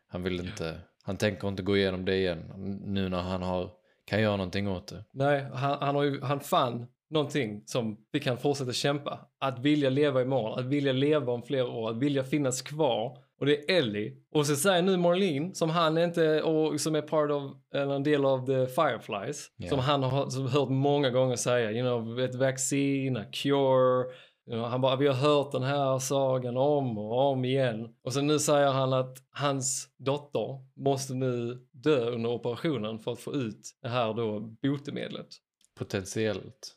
Han 0.08 0.24
vill 0.24 0.40
inte, 0.40 0.80
han 1.04 1.18
tänker 1.18 1.48
inte 1.48 1.64
gå 1.64 1.78
igenom 1.78 2.06
det 2.06 2.16
igen 2.16 2.52
nu 2.86 3.10
när 3.10 3.22
han 3.22 3.42
har, 3.42 3.72
kan 4.06 4.22
göra 4.22 4.38
någonting 4.38 4.68
åt 4.68 4.88
det. 4.88 5.06
Nej, 5.12 5.46
han, 5.54 5.78
han, 5.82 5.96
har 5.96 6.04
ju, 6.04 6.22
han 6.22 6.40
fann 6.40 6.88
någonting 7.10 7.64
som 7.66 8.06
vi 8.12 8.20
kan 8.20 8.38
fortsätta 8.38 8.74
kämpa. 8.74 9.30
Att 9.40 9.60
vilja 9.60 9.90
leva 9.90 10.22
imorgon, 10.22 10.60
att 10.60 10.66
vilja 10.66 10.94
leva 10.94 11.34
om 11.34 11.44
flera 11.44 11.68
år, 11.68 11.90
att 11.90 11.98
vilja 11.98 12.24
finnas 12.24 12.62
kvar. 12.62 13.18
Och 13.42 13.48
det 13.48 13.72
är 13.72 13.78
Ellie. 13.78 14.14
Och 14.34 14.46
så 14.48 14.56
säger 14.56 14.82
nu 14.82 14.98
Marlene, 14.98 15.54
som 15.56 15.70
han 15.70 15.98
inte, 15.98 16.42
och 16.42 16.82
som 16.82 16.96
är 16.96 17.02
part 17.02 17.32
of, 17.32 17.44
eller 17.74 17.96
en 17.96 18.04
del 18.04 18.26
av 18.26 18.46
the 18.46 18.68
Fireflies, 18.68 19.48
Ja. 19.58 19.70
som 19.70 19.80
han 19.80 20.04
har 20.04 20.30
som 20.30 20.48
hört 20.48 20.70
många 20.70 21.10
gånger 21.10 21.36
säga, 21.36 21.72
you 21.72 21.82
know, 21.82 22.20
ett 22.20 22.36
vaccin, 22.36 23.18
a 23.18 23.26
cure. 23.32 24.06
You 24.48 24.58
know, 24.58 24.66
han 24.66 24.82
bara, 24.82 24.96
vi 24.96 25.08
har 25.08 25.14
hört 25.14 25.52
den 25.52 25.64
här 25.64 26.00
sagan 26.00 26.58
om 26.58 26.98
och 26.98 27.32
om 27.32 27.46
igen. 27.46 27.90
Och 28.04 28.14
sen 28.14 28.28
nu 28.28 28.40
säger 28.40 28.72
han 28.72 28.94
att 28.94 29.18
hans 29.32 29.88
dotter 29.98 30.82
måste 30.86 31.14
nu 31.14 31.60
dö 31.72 32.10
under 32.10 32.30
operationen 32.30 33.00
för 33.00 33.12
att 33.12 33.20
få 33.20 33.34
ut 33.34 33.62
det 33.82 33.90
här 33.90 34.14
då 34.14 34.40
botemedlet. 34.40 35.28
Potentiellt. 35.80 36.76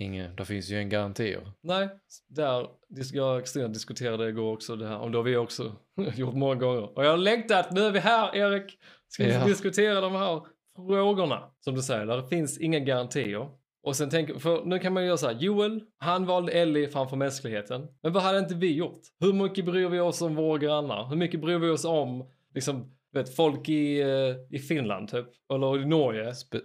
Ingen, 0.00 0.36
det 0.36 0.44
finns 0.44 0.70
ju 0.70 0.76
en 0.76 0.88
garantier. 0.88 1.52
Nej, 1.60 1.88
där, 2.28 2.66
jag 3.12 3.40
Kristina 3.40 3.68
diskuterade 3.68 4.28
igår 4.28 4.52
också 4.52 4.76
det 4.76 4.86
här, 4.88 4.98
och 4.98 5.10
det 5.10 5.18
har 5.18 5.22
vi 5.22 5.36
också 5.36 5.72
gjort 6.16 6.34
många 6.34 6.54
gånger. 6.54 6.98
Och 6.98 7.04
jag 7.04 7.10
har 7.10 7.16
längtat, 7.16 7.72
nu 7.72 7.80
är 7.80 7.90
vi 7.90 7.98
här 7.98 8.36
Erik! 8.36 8.78
Ska 9.08 9.26
Ja. 9.28 9.44
diskutera 9.44 10.00
de 10.00 10.12
här 10.12 10.42
frågorna? 10.76 11.50
Som 11.60 11.74
du 11.74 11.82
säger, 11.82 12.06
där 12.06 12.22
finns 12.22 12.58
inga 12.58 12.78
garantier. 12.78 13.48
Och 13.82 13.96
sen 13.96 14.10
tänker, 14.10 14.38
för 14.38 14.64
nu 14.64 14.78
kan 14.78 14.92
man 14.92 15.02
ju 15.02 15.06
göra 15.06 15.16
så 15.16 15.26
här, 15.26 15.34
Joel, 15.34 15.80
han 15.98 16.26
valde 16.26 16.52
Ellie 16.52 16.88
framför 16.88 17.16
mänskligheten. 17.16 17.86
Men 18.02 18.12
vad 18.12 18.22
hade 18.22 18.38
inte 18.38 18.54
vi 18.54 18.74
gjort? 18.74 19.00
Hur 19.20 19.32
mycket 19.32 19.64
bryr 19.64 19.88
vi 19.88 20.00
oss 20.00 20.22
om 20.22 20.34
våra 20.34 20.58
grannar? 20.58 21.08
Hur 21.08 21.16
mycket 21.16 21.40
bryr 21.40 21.58
vi 21.58 21.68
oss 21.70 21.84
om, 21.84 22.30
liksom, 22.54 22.96
vet, 23.12 23.36
folk 23.36 23.68
i, 23.68 24.00
eh, 24.00 24.36
i 24.56 24.58
Finland 24.58 25.08
typ? 25.08 25.26
Eller 25.52 25.82
i 25.82 25.86
Norge? 25.86 26.30
Spe- 26.32 26.60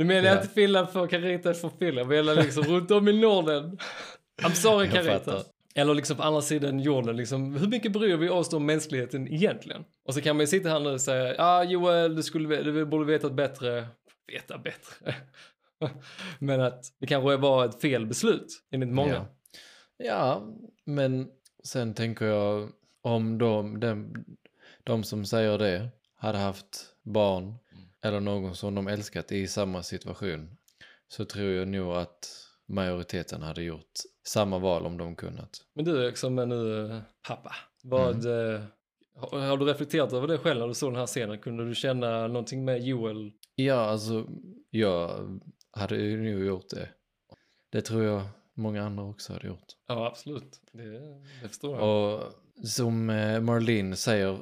Nu 0.00 0.06
menar 0.06 0.28
jag 0.28 0.36
Ja. 0.36 0.40
inte 0.40 0.54
Finland 0.54 0.88
för 0.88 1.06
Caritas 1.06 1.60
för 1.60 1.68
Finland, 1.78 2.12
jag 2.12 2.24
menar 2.24 2.42
liksom 2.42 2.64
runt 2.64 2.90
om 2.90 3.08
i 3.08 3.20
Norden. 3.20 3.78
I'm 4.42 4.52
sorry 4.54 4.88
Caritas. 4.88 5.46
Eller 5.74 5.94
liksom 5.94 6.16
på 6.16 6.22
andra 6.22 6.40
sidan 6.42 6.80
jorden, 6.80 7.16
liksom, 7.16 7.56
hur 7.56 7.66
mycket 7.68 7.92
bryr 7.92 8.16
vi 8.16 8.28
oss 8.28 8.52
om 8.52 8.66
mänskligheten 8.66 9.28
egentligen? 9.28 9.84
Och 10.06 10.14
så 10.14 10.20
kan 10.20 10.36
man 10.36 10.40
ju 10.40 10.46
sitta 10.46 10.68
här 10.68 10.80
nu 10.80 10.90
och 10.90 11.00
säga, 11.00 11.34
ja 11.34 11.44
ah, 11.44 11.64
Joel, 11.64 12.16
du, 12.16 12.22
skulle, 12.22 12.62
du 12.62 12.84
borde 12.84 13.04
vetat 13.04 13.32
bättre. 13.32 13.86
Veta 14.32 14.58
bättre. 14.58 15.14
Men 16.38 16.60
att 16.60 16.84
det 17.00 17.06
kanske 17.06 17.36
var 17.36 17.64
ett 17.64 17.80
fel 17.80 18.06
beslut, 18.06 18.62
enligt 18.70 18.88
många. 18.88 19.26
Ja. 19.96 20.04
ja, 20.04 20.42
men 20.84 21.28
sen 21.64 21.94
tänker 21.94 22.26
jag 22.26 22.68
om 23.02 23.38
de, 23.38 23.80
de, 23.80 24.14
de 24.84 25.04
som 25.04 25.24
säger 25.24 25.58
det 25.58 25.88
hade 26.16 26.38
haft 26.38 26.86
barn 27.02 27.54
eller 28.02 28.20
någon 28.20 28.56
som 28.56 28.74
de 28.74 28.88
älskat 28.88 29.32
i 29.32 29.46
samma 29.48 29.82
situation 29.82 30.56
så 31.08 31.24
tror 31.24 31.44
jag 31.50 31.68
nog 31.68 31.92
att 31.92 32.46
majoriteten 32.68 33.42
hade 33.42 33.62
gjort 33.62 33.92
samma 34.26 34.58
val 34.58 34.86
om 34.86 34.96
de 34.98 35.16
kunnat. 35.16 35.50
Men 35.74 35.84
du 35.84 36.12
som 36.16 36.38
är 36.38 36.46
nu 36.46 36.86
eh, 36.90 36.98
pappa, 37.28 37.54
vad, 37.82 38.24
Mm. 38.26 38.54
eh, 38.54 38.60
har, 39.16 39.38
har 39.40 39.56
du 39.56 39.64
reflekterat 39.64 40.12
över 40.12 40.26
det 40.28 40.38
själv 40.38 40.60
när 40.60 40.68
du 40.68 40.74
såg 40.74 40.92
den 40.92 40.98
här 41.00 41.06
scenen? 41.06 41.38
Kunde 41.38 41.68
du 41.68 41.74
känna 41.74 42.26
någonting 42.26 42.64
med 42.64 42.82
Joel? 42.84 43.32
Ja, 43.54 43.74
alltså 43.74 44.26
jag 44.70 45.10
hade 45.72 45.96
ju 45.96 46.34
nog 46.34 46.44
gjort 46.44 46.68
det. 46.70 46.88
Det 47.70 47.80
tror 47.82 48.04
jag 48.04 48.22
många 48.54 48.82
andra 48.84 49.04
också 49.04 49.32
hade 49.32 49.46
gjort. 49.46 49.66
Ja, 49.88 50.06
absolut. 50.06 50.60
Det, 50.72 50.82
det 51.42 51.48
förstår 51.48 51.76
jag. 51.78 52.14
Och 52.14 52.32
som 52.68 53.10
eh, 53.10 53.40
Marlene 53.40 53.96
säger 53.96 54.38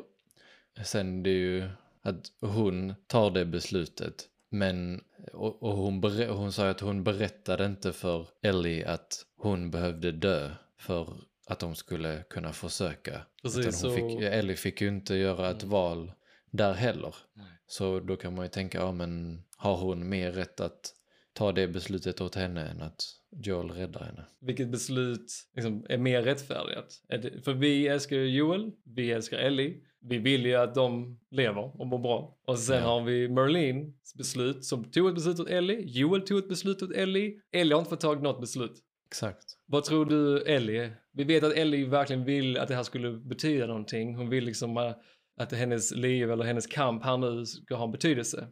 sen 0.85 1.23
det 1.23 1.31
är 1.31 1.35
ju 1.35 1.69
att 2.09 2.33
hon 2.41 2.95
tar 3.07 3.31
det 3.31 3.45
beslutet. 3.45 4.29
Men, 4.51 5.05
och, 5.33 5.63
och 5.63 5.77
hon, 5.77 6.03
hon 6.29 6.53
sa 6.53 6.69
att 6.69 6.81
hon 6.81 7.05
berättade 7.05 7.67
inte 7.67 7.93
för 7.93 8.27
Ellie 8.43 8.85
att 8.85 9.25
hon 9.37 9.71
behövde 9.71 10.13
dö 10.13 10.51
för 10.79 11.21
att 11.47 11.59
de 11.59 11.75
skulle 11.75 12.23
kunna 12.31 12.53
försöka. 12.53 13.21
Precis, 13.43 13.79
så... 13.79 13.91
fick, 13.91 14.23
Ellie 14.23 14.57
fick 14.57 14.81
ju 14.81 14.89
inte 14.89 15.15
göra 15.15 15.51
ett 15.51 15.63
val 15.63 16.13
där 16.51 16.73
heller. 16.73 17.15
Nej. 17.35 17.47
Så 17.67 18.01
då 18.01 18.17
kan 18.17 18.35
man 18.35 18.45
ju 18.45 18.49
tänka, 18.49 18.79
ja 18.79 18.93
men 18.93 19.43
har 19.57 19.77
hon 19.77 20.09
mer 20.09 20.33
rätt 20.33 20.61
att 20.61 20.95
ta 21.33 21.53
det 21.53 21.69
beslutet 21.69 22.21
åt 22.21 22.35
henne 22.35 22.69
än 22.69 22.83
att 22.83 23.05
Joel 23.31 23.71
räddar 23.71 24.05
henne? 24.05 24.25
Vilket 24.41 24.69
beslut 24.69 25.33
liksom, 25.55 25.87
är 25.89 25.99
mer 25.99 26.23
rättfärdigat? 26.23 27.03
Är 27.09 27.19
det, 27.19 27.41
för 27.41 27.55
vi 27.55 27.89
älskar 27.89 28.17
Joel, 28.17 28.73
vi 28.85 29.13
älskar 29.13 29.39
Ellie. 29.39 29.83
Vi 30.01 30.19
vill 30.19 30.47
ju 30.47 30.55
att 30.55 30.75
de 30.75 31.19
lever 31.31 31.81
och 31.81 31.87
mår 31.87 31.99
bra. 31.99 32.39
Och 32.47 32.59
sen 32.59 32.83
har 32.83 33.03
vi 33.03 33.29
Merlins 33.29 34.15
beslut 34.15 34.65
som 34.65 34.85
tog 34.85 35.09
ett 35.09 35.15
beslut 35.15 35.41
åt 35.41 35.49
Ellie. 35.49 35.83
Joel 35.87 36.23
tog 36.23 36.39
ett 36.39 36.49
beslut 36.49 36.83
åt 36.83 36.93
Ellie. 36.93 37.41
Ellie 37.53 37.75
har 37.75 37.79
inte 37.79 37.91
fått 37.91 38.01
tag 38.01 38.23
något 38.23 38.41
beslut. 38.41 38.83
Exakt. 39.07 39.45
Vad 39.67 39.85
tror 39.85 40.05
du 40.05 40.43
Ellie? 40.43 40.93
Vi 41.13 41.25
vet 41.25 41.45
att 41.45 41.53
Ellie 41.53 41.87
verkligen 41.87 42.25
vill 42.25 42.59
att 42.59 42.69
det 42.69 42.75
här 42.75 42.83
skulle 42.83 43.13
betyda 43.13 43.67
någonting. 43.67 44.15
Hon 44.15 44.29
vill 44.29 44.45
liksom 44.45 44.77
äh, 44.77 44.93
att 45.39 45.53
hennes 45.53 45.95
liv 45.95 46.31
eller 46.31 46.45
hennes 46.45 46.67
kamp 46.67 47.05
här 47.05 47.17
nu 47.17 47.47
ska 47.47 47.75
ha 47.75 47.85
en 47.85 47.93
betydelse. 47.93 48.49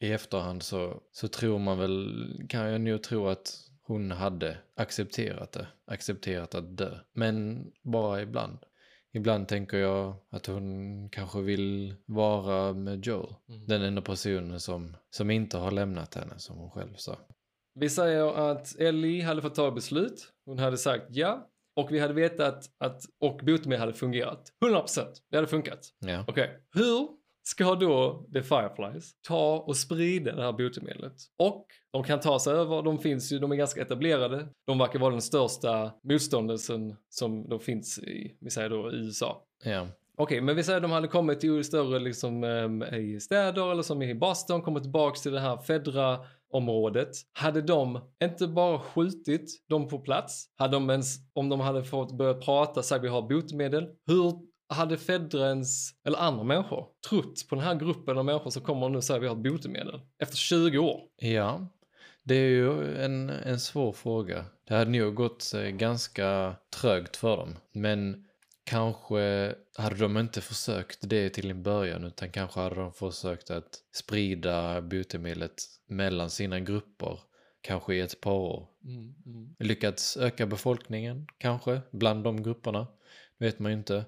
I 0.00 0.12
efterhand 0.12 0.62
så, 0.62 1.02
så 1.12 1.28
tror 1.28 1.58
man 1.58 1.78
väl, 1.78 2.26
kan 2.48 2.70
jag 2.70 2.80
nog 2.80 3.02
tro 3.02 3.26
att 3.26 3.54
hon 3.82 4.10
hade 4.10 4.58
accepterat 4.76 5.52
det. 5.52 5.66
Accepterat 5.86 6.54
att 6.54 6.76
dö. 6.76 6.98
Men 7.14 7.64
bara 7.82 8.22
ibland. 8.22 8.58
Ibland 9.16 9.48
tänker 9.48 9.76
jag 9.76 10.14
att 10.30 10.46
hon 10.46 11.08
kanske 11.10 11.40
vill 11.40 11.94
vara 12.06 12.72
med 12.72 13.06
Joel. 13.06 13.34
Mm. 13.48 13.66
Den 13.66 13.82
enda 13.82 14.02
personen 14.02 14.60
som, 14.60 14.96
som 15.10 15.30
inte 15.30 15.58
har 15.58 15.70
lämnat 15.70 16.14
henne, 16.14 16.38
som 16.38 16.56
hon 16.56 16.70
själv 16.70 16.94
sa. 16.94 17.18
Vi 17.74 17.88
säger 17.88 18.50
att 18.50 18.78
Ellie 18.78 19.22
hade 19.22 19.42
fått 19.42 19.54
ta 19.54 19.70
beslut. 19.70 20.32
Hon 20.44 20.58
hade 20.58 20.78
sagt 20.78 21.04
ja. 21.08 21.48
Och 21.76 21.92
vi 21.92 21.98
hade 21.98 22.14
vetat 22.14 22.70
att, 22.78 23.02
och 23.20 23.40
botemedel 23.42 23.80
hade 23.80 23.92
fungerat. 23.92 24.52
100%. 24.64 25.04
Det 25.30 25.36
hade 25.36 25.48
funkat. 25.48 25.80
Ja. 25.98 26.24
Okej. 26.28 26.58
Hur 26.74 27.08
ska 27.48 27.74
då 27.74 28.26
The 28.32 28.42
Fireflies 28.42 29.10
ta 29.22 29.64
och 29.66 29.76
sprida 29.76 30.36
det 30.36 30.42
här 30.42 30.52
botemedlet? 30.52 31.12
Och 31.36 31.66
de 31.90 32.02
kan 32.04 32.20
ta 32.20 32.38
sig 32.38 32.52
över, 32.52 32.82
de 32.82 32.98
finns 32.98 33.32
ju, 33.32 33.38
de 33.38 33.52
är 33.52 33.56
ganska 33.56 33.82
etablerade. 33.82 34.48
De 34.66 34.78
verkar 34.78 34.98
vara 34.98 35.10
den 35.10 35.22
största 35.22 35.92
motståndelsen 36.02 36.96
som 37.08 37.48
då 37.48 37.58
finns 37.58 37.98
i, 37.98 38.36
vi 38.40 38.50
säger 38.50 38.70
då 38.70 38.92
i 38.92 38.96
USA. 38.96 39.42
Ja. 39.64 39.88
Okej, 40.18 40.40
men 40.40 40.56
vi 40.56 40.62
säger 40.62 40.76
att 40.76 40.82
de 40.82 40.90
hade 40.90 41.08
kommit 41.08 41.40
till 41.40 41.64
större 41.64 41.98
liksom 41.98 42.44
ehm, 42.44 42.82
i 42.82 43.20
städer 43.20 43.70
eller 43.72 43.82
som 43.82 44.02
i 44.02 44.14
Boston, 44.14 44.62
kommit 44.62 44.82
tillbaks 44.82 45.22
till 45.22 45.32
det 45.32 45.40
här 45.40 45.56
Fedra-området. 45.56 47.08
Hade 47.32 47.62
de 47.62 48.00
inte 48.22 48.46
bara 48.48 48.78
skjutit 48.78 49.64
dem 49.68 49.88
på 49.88 49.98
plats, 49.98 50.46
hade 50.56 50.76
de 50.76 50.90
ens, 50.90 51.16
om 51.32 51.48
de 51.48 51.60
hade 51.60 51.84
fått 51.84 52.18
börja 52.18 52.34
prata, 52.34 52.82
sagt 52.82 53.04
vi 53.04 53.08
har 53.08 53.22
botemedel, 53.22 53.88
hur 54.06 54.32
hade 54.68 54.98
Fedra 54.98 55.48
ens, 55.48 55.90
eller 56.04 56.18
andra 56.18 56.44
människor, 56.44 56.86
trott 57.08 57.48
på 57.48 57.54
den 57.54 57.64
här 57.64 57.74
gruppen 57.74 58.18
av 58.18 58.24
människor 58.24 58.50
som 58.50 58.62
kommer 58.62 58.86
och 58.86 58.92
nu 58.92 59.02
säger 59.02 59.20
vi 59.20 59.26
har 59.26 59.36
ett 59.36 59.42
botemedel? 59.42 60.00
Efter 60.18 60.36
20 60.36 60.78
år. 60.78 61.00
Ja, 61.16 61.68
det 62.22 62.34
är 62.34 62.48
ju 62.48 62.96
en, 63.04 63.30
en 63.30 63.60
svår 63.60 63.92
fråga. 63.92 64.44
Det 64.68 64.74
hade 64.74 64.90
nog 64.90 65.14
gått 65.14 65.54
eh, 65.54 65.62
ganska 65.62 66.56
trögt 66.80 67.16
för 67.16 67.36
dem. 67.36 67.56
Men 67.72 68.26
kanske 68.64 69.54
hade 69.76 69.96
de 69.96 70.18
inte 70.18 70.40
försökt 70.40 70.98
det 71.02 71.30
till 71.30 71.50
en 71.50 71.62
början 71.62 72.04
utan 72.04 72.30
kanske 72.30 72.60
hade 72.60 72.74
de 72.74 72.92
försökt 72.92 73.50
att 73.50 73.78
sprida 73.94 74.82
botemedlet 74.82 75.62
mellan 75.88 76.30
sina 76.30 76.60
grupper. 76.60 77.20
Kanske 77.60 77.94
i 77.94 78.00
ett 78.00 78.20
par 78.20 78.32
år. 78.32 78.68
Mm, 78.84 79.14
mm. 79.26 79.54
Lyckats 79.58 80.16
öka 80.16 80.46
befolkningen 80.46 81.26
kanske 81.38 81.80
bland 81.90 82.24
de 82.24 82.42
grupperna. 82.42 82.86
vet 83.38 83.58
man 83.58 83.72
ju 83.72 83.78
inte. 83.78 84.04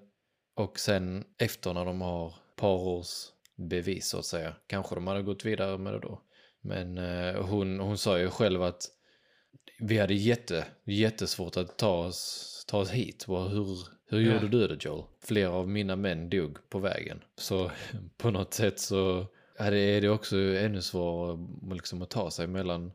Och 0.59 0.79
sen 0.79 1.25
efter 1.39 1.75
när 1.75 1.85
de 1.85 2.01
har 2.01 2.35
par 2.57 2.79
års 2.79 3.27
bevis 3.57 4.09
så 4.09 4.19
att 4.19 4.25
säga. 4.25 4.55
Kanske 4.67 4.95
de 4.95 5.07
hade 5.07 5.23
gått 5.23 5.45
vidare 5.45 5.79
med 5.79 5.93
det 5.93 5.99
då. 5.99 6.23
Men 6.61 6.99
eh, 6.99 7.45
hon, 7.47 7.81
hon 7.81 7.99
sa 7.99 8.19
ju 8.19 8.31
själv 8.31 8.63
att 8.63 8.83
vi 9.81 9.99
hade 9.99 10.15
jätte, 10.15 10.65
jättesvårt 10.85 11.57
att 11.57 11.77
ta 11.77 12.07
oss, 12.07 12.65
ta 12.69 12.79
oss 12.79 12.91
hit. 12.91 13.25
Hur, 13.29 13.79
hur 14.11 14.21
Ja. 14.21 14.33
gjorde 14.35 14.49
du 14.49 14.69
det 14.69 14.85
Joel? 14.85 15.03
Flera 15.21 15.51
av 15.51 15.69
mina 15.69 15.97
män 15.97 16.31
dog 16.31 16.59
på 16.69 16.79
vägen. 16.79 17.25
Så 17.37 17.71
på 18.17 18.31
något 18.31 18.55
sätt 18.55 18.81
så 18.81 19.27
är 19.57 19.71
det, 19.71 19.79
är 19.79 20.01
det 20.01 20.09
också 20.09 20.37
ännu 20.37 20.83
svårare 20.83 21.39
liksom, 21.75 22.03
att 22.03 22.11
ta 22.11 22.31
sig 22.31 22.47
mellan, 22.47 22.93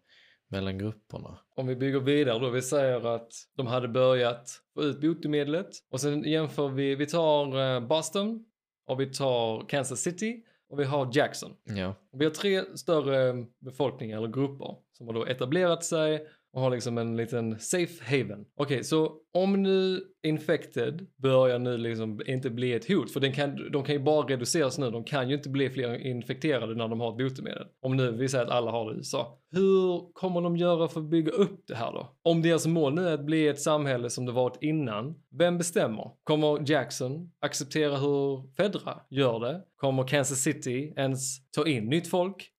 mellan 0.53 0.77
grupperna. 0.77 1.37
Om 1.55 1.67
vi 1.67 1.75
bygger 1.75 1.99
vidare 1.99 2.39
då, 2.39 2.49
vi 2.49 2.61
säger 2.61 3.15
att 3.15 3.31
de 3.57 3.67
hade 3.67 3.87
börjat 3.87 4.49
få 4.73 4.83
ut 4.83 5.01
botemedlet 5.01 5.69
och 5.91 6.01
sen 6.01 6.23
jämför 6.23 6.67
vi, 6.67 6.95
vi 6.95 7.05
tar 7.05 7.75
eh, 7.75 7.87
Boston 7.87 8.45
och 8.87 8.99
vi 8.99 9.13
tar 9.13 9.69
Kansas 9.69 9.99
City 9.99 10.43
och 10.69 10.79
vi 10.79 10.83
har 10.83 11.09
Jackson. 11.13 11.51
Ja, 11.63 11.95
Vi 12.13 12.25
har 12.25 12.31
tre 12.31 12.77
större 12.77 13.45
befolkningar 13.59 14.17
eller 14.17 14.27
grupper 14.27 14.75
som 14.91 15.07
har 15.07 15.13
då 15.13 15.25
etablerat 15.25 15.83
sig 15.83 16.27
och 16.53 16.61
har 16.61 16.69
liksom 16.69 16.97
en 16.97 17.17
liten 17.17 17.59
safe 17.59 18.17
haven. 18.17 18.45
Okej, 18.55 18.83
så 18.83 19.11
om 19.33 19.63
nu 19.63 20.01
infected 20.23 21.07
börjar 21.15 21.59
nu 21.59 21.77
liksom 21.77 22.21
inte 22.25 22.49
bli 22.49 22.73
ett 22.73 22.87
hot, 22.87 23.11
för 23.11 23.19
den 23.19 23.33
kan, 23.33 23.71
de 23.71 23.83
kan 23.83 23.95
ju 23.95 24.01
bara 24.01 24.27
reduceras 24.27 24.77
nu, 24.77 24.91
de 24.91 25.03
kan 25.03 25.29
ju 25.29 25.35
inte 25.35 25.49
bli 25.49 25.69
fler 25.69 26.07
infekterade 26.07 26.75
när 26.75 26.87
de 26.87 26.99
har 26.99 27.11
ett 27.11 27.17
botemedel. 27.17 27.67
Om 27.81 27.97
nu 27.97 28.11
vi 28.11 28.29
säger 28.29 28.45
att 28.45 28.51
alla 28.51 28.71
har 28.71 28.89
det 28.89 28.95
i 28.95 28.97
USA. 28.97 29.39
Hur 29.51 30.13
kommer 30.13 30.41
de 30.41 30.57
göra 30.57 30.87
för 30.87 30.99
att 30.99 31.09
bygga 31.09 31.31
upp 31.31 31.67
det 31.67 31.75
här 31.75 31.91
då? 31.91 32.15
Om 32.23 32.41
deras 32.41 32.67
mål 32.67 32.93
nu 32.93 33.07
är 33.07 33.13
att 33.13 33.25
bli 33.25 33.47
ett 33.47 33.61
samhälle 33.61 34.09
som 34.09 34.25
det 34.25 34.31
varit 34.31 34.57
innan, 34.61 35.15
vem 35.31 35.57
bestämmer? 35.57 36.11
Kommer 36.23 36.71
Jackson 36.71 37.31
acceptera 37.39 37.97
hur 37.97 38.55
Fedra 38.55 38.99
gör 39.09 39.39
det? 39.39 39.61
Kommer 39.75 40.07
Kansas 40.07 40.39
City 40.39 40.93
ens 40.97 41.51
ta 41.51 41.67
in 41.67 41.89
nytt 41.89 42.07
folk? 42.07 42.52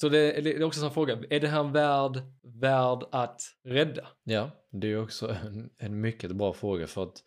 Så 0.00 0.08
det, 0.08 0.40
det 0.40 0.52
är 0.56 0.62
också 0.62 0.84
en 0.84 0.90
fråga, 0.90 1.18
är 1.30 1.40
det 1.40 1.48
här 1.48 1.60
en 1.60 1.72
värld 1.72 2.22
värd 2.42 3.04
att 3.12 3.42
rädda? 3.64 4.06
Ja, 4.24 4.50
det 4.70 4.92
är 4.92 5.02
också 5.02 5.28
en, 5.28 5.70
en 5.78 6.00
mycket 6.00 6.32
bra 6.32 6.52
fråga 6.52 6.86
för 6.86 7.02
att 7.02 7.22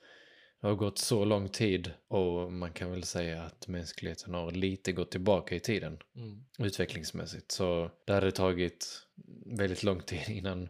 det 0.61 0.67
har 0.67 0.75
gått 0.75 0.97
så 0.97 1.25
lång 1.25 1.49
tid 1.49 1.91
och 2.07 2.53
man 2.53 2.73
kan 2.73 2.91
väl 2.91 3.03
säga 3.03 3.43
att 3.43 3.67
mänskligheten 3.67 4.33
har 4.33 4.51
lite 4.51 4.91
gått 4.91 5.11
tillbaka 5.11 5.55
i 5.55 5.59
tiden 5.59 5.97
Mm. 6.15 6.45
utvecklingsmässigt. 6.59 7.51
Så 7.51 7.91
det 8.05 8.13
hade 8.13 8.31
tagit 8.31 9.07
väldigt 9.45 9.83
lång 9.83 10.01
tid 10.01 10.29
innan 10.29 10.69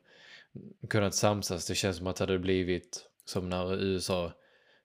kunnat 0.90 1.16
samsas. 1.16 1.68
Det 1.68 1.76
känns 1.76 1.98
som 1.98 2.08
att 2.08 2.16
det 2.16 2.24
hade 2.24 2.40
blivit 2.40 3.06
som 3.26 3.50
när 3.50 3.84
USA 3.84 4.32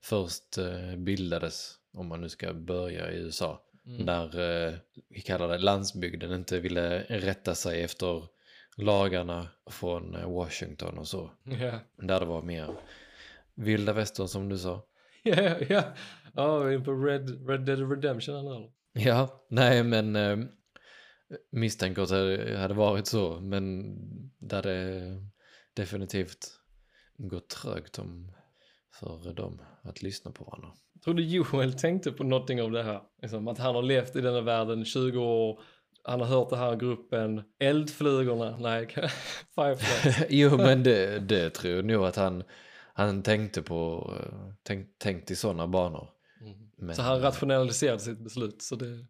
först 0.03 0.59
eh, 0.59 0.97
bildades, 0.97 1.75
om 1.93 2.07
man 2.07 2.21
nu 2.21 2.29
ska 2.29 2.53
börja 2.53 3.13
i 3.13 3.17
USA. 3.17 3.64
Mm. 3.87 4.07
När, 4.07 4.41
eh, 4.69 4.75
vi 5.09 5.21
kallar 5.21 5.49
det 5.49 5.59
landsbygden, 5.59 6.33
inte 6.33 6.61
ville 6.61 7.03
rätta 7.03 7.55
sig 7.55 7.83
efter 7.83 8.29
lagarna 8.77 9.49
från 9.71 10.15
eh, 10.15 10.31
Washington 10.31 10.99
och 10.99 11.09
så. 11.09 11.31
Ja, 11.45 11.81
Där 11.97 12.21
det 12.21 12.27
var 12.27 12.43
mer 12.43 12.75
vilda 13.55 13.93
västern 13.93 14.29
som 14.29 14.49
du 14.49 14.59
sa. 14.59 14.85
ja, 15.23 15.57
ja. 15.69 15.83
Ja, 16.35 16.65
är 16.65 16.73
in 16.73 16.85
på 16.85 16.93
Red, 16.93 17.49
Red 17.49 17.61
Dead 17.61 17.91
Redemption 17.91 18.37
eller? 18.37 18.71
Ja, 18.93 19.45
nej 19.49 19.83
men 19.83 20.17
eh, 20.17 20.39
misstänker 21.51 22.03
att 22.03 22.09
det 22.09 22.59
hade 22.59 22.75
varit 22.75 23.07
så, 23.07 23.41
men 23.41 23.95
det 24.39 24.57
hade 24.57 25.03
definitivt 25.75 26.61
gått 27.17 27.49
trögt 27.49 27.99
om 27.99 28.33
för 29.01 29.33
dem 29.33 29.63
att 29.83 30.03
lyssna 30.03 30.31
på 30.31 30.45
varandra. 30.45 30.69
Tror 31.05 31.15
du 31.15 31.25
Joel 31.25 31.73
tänkte 31.73 32.13
på 32.13 32.25
någonting 32.25 32.63
av 32.63 32.71
det 32.71 32.83
här? 32.83 33.01
Liksom, 33.23 33.49
att 33.49 33.59
han 33.59 33.75
har 33.75 33.83
levt 33.83 34.17
i 34.17 34.21
denna 34.21 34.41
världen 34.41 34.85
20 34.85 35.19
år, 35.19 35.61
han 36.03 36.21
har 36.21 36.27
hört 36.27 36.51
den 36.51 36.59
här 36.59 36.77
gruppen, 36.77 37.43
eldflugorna, 37.59 38.57
nej, 38.59 38.87
Firefly. 39.55 40.27
jo, 40.29 40.57
men 40.57 40.83
det, 40.83 41.19
det 41.19 41.51
tror 41.51 41.75
jag 41.75 41.85
nog 41.85 42.05
att 42.05 42.17
han, 42.17 42.43
han 42.95 43.23
tänkte 43.23 43.63
på, 43.63 44.13
eh, 44.21 44.53
tänk, 44.63 44.99
tänkt 44.99 45.31
i 45.31 45.37
sådana 45.37 45.67
banor. 45.67 46.09
Men, 46.77 46.97
Så 46.97 47.03
han 47.03 47.21
rationaliserade 47.21 47.99
sitt 47.99 48.19
beslut, 48.19 48.63
så 48.63 48.77
det... 48.77 49.07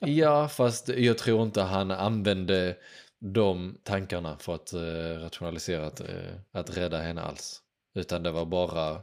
Ja, 0.00 0.48
fast 0.48 0.88
jag 0.88 1.18
tror 1.18 1.42
inte 1.42 1.62
han 1.62 1.90
använde 1.90 2.76
de 3.18 3.78
tankarna 3.82 4.38
för 4.38 4.54
att 4.54 4.72
eh, 4.72 5.20
rationalisera 5.20 5.86
att, 5.86 6.00
eh, 6.00 6.34
att 6.52 6.76
rädda 6.76 6.98
henne 6.98 7.20
alls. 7.20 7.62
Utan 7.94 8.22
det 8.22 8.30
var 8.30 8.46
bara, 8.46 9.02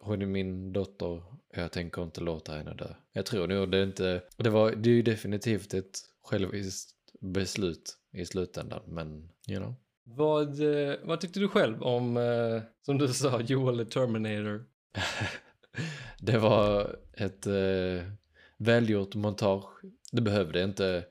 hon 0.00 0.22
är 0.22 0.26
min 0.26 0.72
dotter 0.72 1.22
jag 1.56 1.72
tänker 1.72 2.02
inte 2.02 2.20
låta 2.20 2.52
henne 2.52 2.74
dö. 2.74 2.94
Jag 3.12 3.26
tror 3.26 3.46
nog 3.46 3.70
det 3.70 3.78
är 3.78 3.82
inte, 3.82 4.22
det, 4.36 4.50
var, 4.50 4.70
det 4.70 4.90
är 4.90 4.94
ju 4.94 5.02
definitivt 5.02 5.74
ett 5.74 5.98
själviskt 6.22 6.94
beslut 7.20 7.96
i 8.12 8.24
slutändan, 8.24 8.82
men 8.86 9.28
you 9.48 9.60
know. 9.60 9.74
Vad, 10.04 10.60
eh, 10.60 10.94
vad 11.02 11.20
tyckte 11.20 11.40
du 11.40 11.48
själv 11.48 11.82
om, 11.82 12.16
eh, 12.16 12.62
som 12.82 12.98
du 12.98 13.08
sa, 13.08 13.40
Joel 13.40 13.78
the 13.78 13.92
Terminator? 13.92 14.64
Det 16.18 16.38
var 16.38 16.96
ett 17.12 17.46
eh, 17.46 18.08
välgjort 18.56 19.14
montage. 19.14 19.82
Det 20.12 20.20
behövde 20.20 20.62
inte 20.62 21.04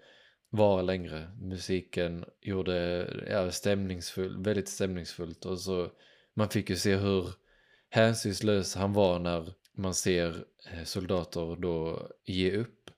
vara 0.50 0.82
längre. 0.82 1.32
Musiken 1.42 2.26
gjorde 2.42 3.08
ja, 3.30 3.52
stämningsfull, 3.52 4.44
väldigt 4.44 4.70
stämningsfullt 4.70 5.46
och 5.46 5.60
så 5.60 5.92
man 6.36 6.50
fick 6.50 6.70
ju 6.70 6.76
se 6.76 6.96
hur 6.96 7.30
hänsynslös 7.90 8.76
han 8.76 8.94
var 8.94 9.20
när 9.20 9.54
man 9.78 9.94
ser 9.94 10.28
eh, 10.74 10.84
soldater 10.84 11.56
då 11.62 12.08
ge 12.26 12.58
upp, 12.58 12.90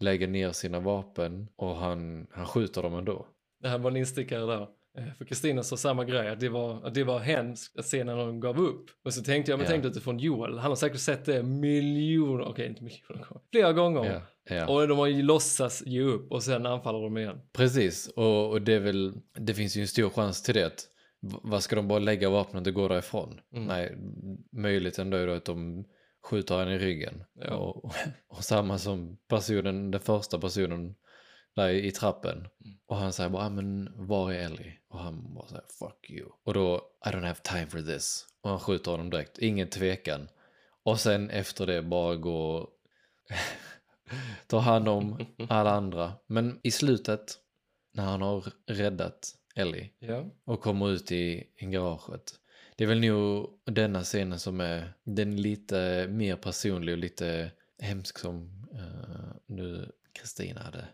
lägga 0.00 0.26
ner 0.26 0.52
sina 0.52 0.80
vapen 0.80 1.48
och 1.56 1.76
han, 1.76 2.26
han 2.30 2.46
skjuter 2.46 2.82
dem 2.82 2.94
ändå. 2.94 3.26
Det 3.62 3.68
här 3.68 3.78
var 3.78 3.90
en 3.90 3.96
instickare 3.96 4.46
där. 4.46 4.68
Eh, 4.98 5.14
För 5.18 5.24
Kristina 5.24 5.62
sa 5.62 5.76
samma 5.76 6.04
grej, 6.04 6.28
att 6.28 6.40
det 6.40 6.48
var, 6.48 6.86
att 6.86 6.94
det 6.94 7.04
var 7.04 7.18
hemskt 7.18 7.78
att 7.78 7.86
se 7.86 8.04
när 8.04 8.16
de 8.16 8.40
gav 8.40 8.60
upp. 8.60 8.86
Och 9.04 9.14
så 9.14 9.22
tänkte 9.22 9.52
jag, 9.52 9.58
men 9.58 9.64
Ja. 9.64 9.70
tänkte 9.70 9.88
utifrån 9.88 10.18
Joel, 10.18 10.58
han 10.58 10.70
har 10.70 10.76
säkert 10.76 11.00
sett 11.00 11.24
det 11.24 11.42
miljoner, 11.42 12.44
okej 12.44 12.66
inte 12.66 12.82
miljoner 12.84 13.24
gånger, 13.24 13.40
flera 13.52 13.72
gånger. 13.72 14.22
Ja, 14.48 14.56
ja. 14.56 14.66
Och 14.68 14.88
de 14.88 14.98
har 14.98 15.06
ju 15.06 15.22
låtsas 15.22 15.82
ge 15.86 16.02
upp 16.02 16.32
och 16.32 16.42
sen 16.42 16.66
anfaller 16.66 17.02
de 17.02 17.18
igen. 17.18 17.40
Precis, 17.52 18.08
och, 18.08 18.50
och 18.50 18.62
det 18.62 18.78
väl, 18.78 19.12
det 19.38 19.54
finns 19.54 19.76
ju 19.76 19.80
en 19.80 19.88
stor 19.88 20.10
chans 20.10 20.42
till 20.42 20.54
det. 20.54 20.72
Vad 21.20 21.62
ska 21.62 21.76
de 21.76 21.88
bara 21.88 21.98
lägga 21.98 22.30
vapnet 22.30 22.66
och 22.66 22.74
gå 22.74 22.88
därifrån? 22.88 23.40
Mm. 23.52 23.66
Nej, 23.66 23.96
möjligt 24.52 24.98
ändå 24.98 25.16
är 25.16 25.26
då 25.26 25.32
att 25.32 25.44
de 25.44 25.84
skjuter 26.22 26.58
henne 26.58 26.74
i 26.74 26.78
ryggen. 26.78 27.24
Ja. 27.34 27.54
Och, 27.54 27.94
och 28.28 28.44
samma 28.44 28.78
som 28.78 29.18
personen, 29.28 29.90
den 29.90 30.00
första 30.00 30.38
personen 30.38 30.94
där 31.56 31.68
i, 31.68 31.90
trappen. 31.90 32.36
Mm. 32.38 32.78
Och 32.86 32.96
han 32.96 33.12
säger 33.12 33.30
bara, 33.30 33.46
ah, 33.46 33.50
men 33.50 33.92
var 33.94 34.32
är 34.32 34.38
Ellie? 34.38 34.78
Och 34.88 34.98
han 34.98 35.34
bara 35.34 35.46
säger, 35.46 35.64
fuck 35.78 36.10
you. 36.10 36.28
Och 36.44 36.54
då, 36.54 36.82
I 37.06 37.08
don't 37.08 37.26
have 37.26 37.40
time 37.42 37.66
for 37.66 37.78
this. 37.78 38.26
Och 38.40 38.50
han 38.50 38.60
skjuter 38.60 38.90
honom 38.90 39.10
direkt, 39.10 39.38
ingen 39.38 39.68
tvekan. 39.68 40.28
Och 40.82 41.00
sen 41.00 41.30
efter 41.30 41.66
det 41.66 41.82
bara 41.82 42.16
gå 42.16 42.70
ta 44.46 44.58
hand 44.58 44.88
om 44.88 45.26
alla 45.48 45.70
andra. 45.70 46.12
Men 46.26 46.60
i 46.62 46.70
slutet, 46.70 47.38
när 47.92 48.04
han 48.04 48.22
har 48.22 48.44
räddat 48.66 49.34
Ellie 49.56 49.90
Ja. 49.98 50.24
och 50.44 50.60
kommer 50.60 50.90
ut 50.90 51.12
i, 51.12 51.46
garaget. 51.60 52.32
Det 52.76 52.84
är 52.84 52.88
väl 52.88 53.00
nog 53.00 53.48
denna 53.64 54.02
scenen 54.02 54.38
som 54.38 54.60
är 54.60 54.92
den 55.04 55.42
lite 55.42 56.06
mer 56.10 56.36
personlig 56.36 56.92
och 56.92 56.98
lite 56.98 57.50
hemsk 57.78 58.18
som 58.18 58.66
eh, 58.74 59.36
nu 59.46 59.92
Kristina 60.12 60.60
hade, 60.62 60.84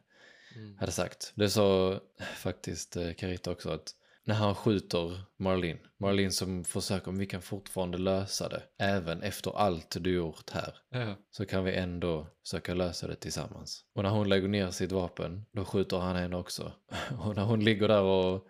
Mm. 0.57 0.79
hade 0.79 0.93
sagt. 0.93 1.33
Det 1.35 1.51
sa 1.51 2.01
faktiskt 2.37 2.97
uh, 2.97 3.13
Carita 3.13 3.51
också 3.51 3.71
att 3.71 3.95
när 4.25 4.35
han 4.35 4.55
skjuter 4.55 5.21
Marlene, 5.37 5.79
Marlene 5.99 6.31
som 6.31 6.65
försöker 6.65 7.09
om 7.09 7.19
vi 7.19 7.27
kan 7.27 7.43
fortfarande 7.43 7.99
lösa 7.99 8.49
det, 8.49 8.63
även 8.79 9.23
efter 9.23 9.59
allt 9.59 9.97
du 10.01 10.15
gjort 10.15 10.51
här 10.51 10.75
Ja. 10.91 11.15
så 11.31 11.47
kan 11.47 11.65
vi 11.65 11.75
ändå 11.75 12.27
försöka 12.43 12.75
lösa 12.75 13.07
det 13.07 13.15
tillsammans. 13.17 13.85
Och 13.93 14.03
när 14.03 14.11
hon 14.11 14.29
lägger 14.29 14.49
ner 14.49 14.71
sitt 14.71 14.93
vapen, 14.93 15.45
då 15.53 15.65
skjuter 15.65 15.97
han 15.99 16.17
henne 16.17 16.37
också. 16.37 16.73
Och 17.25 17.37
när 17.37 17.45
hon 17.45 17.65
ligger 17.65 17.89
där 17.89 18.03
och 18.03 18.47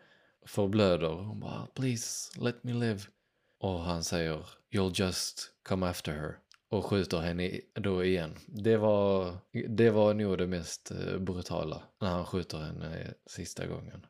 förblöder, 0.47 1.09
hon 1.09 1.41
bara 1.41 1.67
“Please, 1.75 2.41
let 2.41 2.65
me 2.65 2.73
live”. 2.73 3.01
Och 3.61 3.81
han 3.81 4.05
säger 4.05 4.47
“You'll 4.75 5.01
just 5.01 5.51
come 5.69 5.87
after 5.87 6.13
her” 6.13 6.39
och 6.73 6.85
skjuter 6.85 7.19
henne 7.19 7.61
då 7.75 8.05
igen. 8.05 8.35
Det 8.47 8.77
var, 8.77 9.37
det 9.69 9.91
var 9.91 10.15
nog 10.15 10.39
det 10.39 10.47
mest 10.47 10.91
eh, 10.91 11.19
brutala, 11.19 11.83
när 12.01 12.09
han 12.09 12.27
skjuter 12.27 12.59
henne 12.59 13.01
eh, 13.01 13.11
sista 13.27 13.67
gången. 13.67 14.07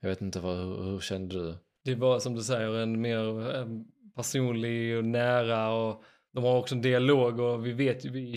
Jag 0.00 0.08
vet 0.08 0.22
inte, 0.22 0.40
vad, 0.40 0.56
hur, 0.56 0.82
hur 0.82 1.00
kände 1.00 1.34
du? 1.34 1.54
Det 1.84 1.94
var 1.94 2.18
som 2.18 2.34
du 2.34 2.42
säger 2.42 2.74
en 2.74 3.00
mer 3.00 3.56
eh, 3.56 3.66
personlig 4.16 4.96
och 4.96 5.04
nära 5.04 5.74
och 5.74 6.04
de 6.32 6.44
har 6.44 6.58
också 6.58 6.74
en 6.74 6.82
dialog 6.82 7.40
och 7.40 7.66
vi 7.66 7.72
vet 7.72 8.04
ju, 8.04 8.10
vi, 8.10 8.36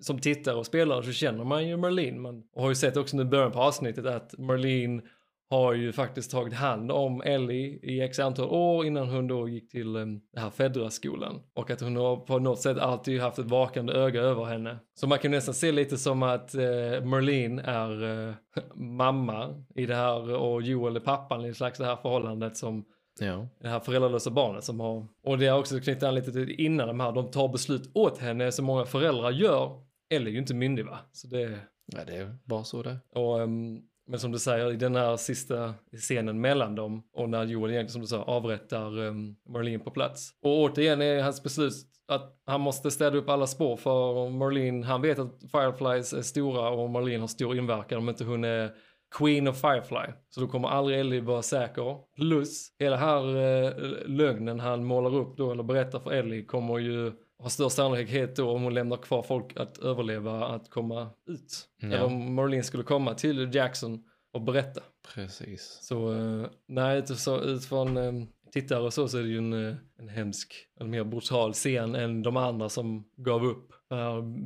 som 0.00 0.18
tittare 0.18 0.54
och 0.54 0.66
spelare 0.66 1.02
så 1.02 1.12
känner 1.12 1.44
man 1.44 1.68
ju 1.68 1.76
Marlene. 1.76 2.18
Man 2.18 2.44
och 2.52 2.62
har 2.62 2.68
ju 2.68 2.74
sett 2.74 2.96
också 2.96 3.16
nu 3.16 3.22
i 3.22 3.26
början 3.26 3.52
på 3.52 3.58
avsnittet 3.58 4.06
att 4.06 4.38
Marlene 4.38 5.02
har 5.50 5.72
ju 5.74 5.92
faktiskt 5.92 6.30
tagit 6.30 6.54
hand 6.54 6.92
om 6.92 7.22
Ellie 7.22 7.78
i 7.82 8.00
x 8.00 8.18
antal 8.18 8.48
år 8.48 8.86
innan 8.86 9.08
hon 9.08 9.26
då 9.26 9.48
gick 9.48 9.70
till 9.70 9.96
eh, 9.96 10.00
den 10.00 10.22
här 10.36 10.50
Fedra-skolan. 10.50 11.40
Och 11.54 11.70
att 11.70 11.80
hon 11.80 11.96
har 11.96 12.16
på 12.16 12.38
något 12.38 12.60
sätt 12.60 12.78
alltid 12.78 13.20
haft 13.20 13.38
ett 13.38 13.50
vakande 13.50 13.92
öga 13.92 14.20
över 14.20 14.44
henne. 14.44 14.78
Så 14.94 15.06
man 15.06 15.18
kan 15.18 15.30
nästan 15.30 15.54
se 15.54 15.72
lite 15.72 15.98
som 15.98 16.22
att 16.22 16.54
eh, 16.54 17.04
Marlene 17.04 17.62
är 17.62 18.28
eh, 18.28 18.34
mamma 18.74 19.64
i 19.74 19.86
det 19.86 19.94
här 19.94 20.34
och 20.34 20.62
Joel 20.62 20.96
är 20.96 21.00
pappan 21.00 21.44
i 21.44 21.54
slags 21.54 21.78
det 21.78 21.84
här 21.84 21.96
förhållandet 21.96 22.56
som 22.56 22.84
Ja, 23.20 23.48
det 23.60 23.68
här 23.68 23.80
föräldralösa 23.80 24.30
barnet 24.30 24.64
som 24.64 24.80
har, 24.80 25.06
och 25.22 25.38
det 25.38 25.46
har 25.46 25.58
också 25.58 25.80
knutit 25.80 26.02
an 26.02 26.14
lite 26.14 26.32
till 26.32 26.50
innan 26.60 26.88
de 26.88 27.00
här, 27.00 27.12
de 27.12 27.30
tar 27.30 27.48
beslut 27.48 27.90
åt 27.94 28.18
henne 28.18 28.52
som 28.52 28.64
många 28.64 28.84
föräldrar 28.84 29.30
gör. 29.30 29.82
Eller 30.10 30.26
är 30.26 30.30
ju 30.30 30.38
inte 30.38 30.54
myndig 30.54 30.86
va? 30.86 30.98
Så 31.12 31.28
det, 31.28 31.58
ja 31.86 32.04
det 32.06 32.16
är 32.16 32.36
bara 32.44 32.64
så 32.64 32.82
det 32.82 32.96
och, 33.14 33.42
ehm, 33.42 33.82
men 34.08 34.20
som 34.20 34.32
du 34.32 34.38
säger, 34.38 34.72
i 34.72 34.76
den 34.76 34.96
här 34.96 35.16
sista 35.16 35.74
scenen 35.96 36.40
mellan 36.40 36.74
dem 36.74 37.02
och 37.12 37.28
när 37.28 37.44
Joel 37.44 37.70
egentligen 37.70 37.92
som 37.92 38.00
du 38.00 38.06
sa 38.06 38.22
avrättar 38.22 38.98
um, 38.98 39.36
Marlene 39.48 39.78
på 39.78 39.90
plats. 39.90 40.30
Och 40.42 40.58
återigen 40.58 41.02
är 41.02 41.22
hans 41.22 41.42
beslut 41.42 41.74
att 42.08 42.42
han 42.46 42.60
måste 42.60 42.90
städa 42.90 43.18
upp 43.18 43.28
alla 43.28 43.46
spår 43.46 43.76
för 43.76 44.30
Marlene, 44.30 44.86
han 44.86 45.02
vet 45.02 45.18
att 45.18 45.40
Fireflies 45.50 46.12
är 46.12 46.22
stora 46.22 46.70
och 46.70 46.90
Marlene 46.90 47.20
har 47.20 47.28
stor 47.28 47.56
inverkan 47.56 47.98
om 47.98 48.08
inte 48.08 48.24
hon 48.24 48.44
är 48.44 48.70
Queen 49.18 49.48
of 49.48 49.60
Firefly. 49.60 50.12
Så 50.30 50.40
då 50.40 50.46
kommer 50.46 50.68
aldrig 50.68 51.00
Ellie 51.00 51.20
vara 51.20 51.42
säker. 51.42 51.96
Plus, 52.16 52.76
hela 52.78 52.96
här 52.96 53.36
eh, 53.36 53.72
lögnen 54.06 54.60
han 54.60 54.84
målar 54.84 55.14
upp 55.14 55.36
då, 55.36 55.52
eller 55.52 55.62
berättar 55.62 55.98
för 55.98 56.12
Ellie, 56.12 56.44
kommer 56.44 56.78
ju 56.78 57.12
ha 57.42 57.48
störst 57.48 57.76
sannolikhet 57.76 58.36
då 58.36 58.50
om 58.50 58.62
hon 58.62 58.74
lämnar 58.74 58.96
kvar 58.96 59.22
folk 59.22 59.56
att 59.56 59.78
överleva 59.78 60.46
att 60.46 60.70
komma 60.70 61.10
ut. 61.26 61.68
Ja. 61.80 61.86
Eller 61.86 62.04
om 62.04 62.34
Marlene 62.34 62.62
skulle 62.62 62.82
komma 62.82 63.14
till 63.14 63.54
Jackson 63.54 64.04
och 64.32 64.42
berätta. 64.42 64.80
Precis. 65.14 65.78
Så 65.82 66.12
eh, 66.12 66.46
nej, 66.68 66.98
utifrån, 66.98 67.96
eh, 67.96 68.12
tittare 68.52 68.80
och 68.80 68.92
så, 68.92 69.08
så 69.08 69.18
är 69.18 69.22
det 69.22 69.28
ju 69.28 69.38
en, 69.38 69.68
eh, 69.68 69.74
en 69.98 70.08
hemsk, 70.08 70.54
en 70.80 70.90
mer 70.90 71.04
brutal 71.04 71.52
scen 71.52 71.94
än 71.94 72.22
de 72.22 72.36
andra 72.36 72.68
som 72.68 73.04
gav 73.16 73.44
upp. 73.44 73.72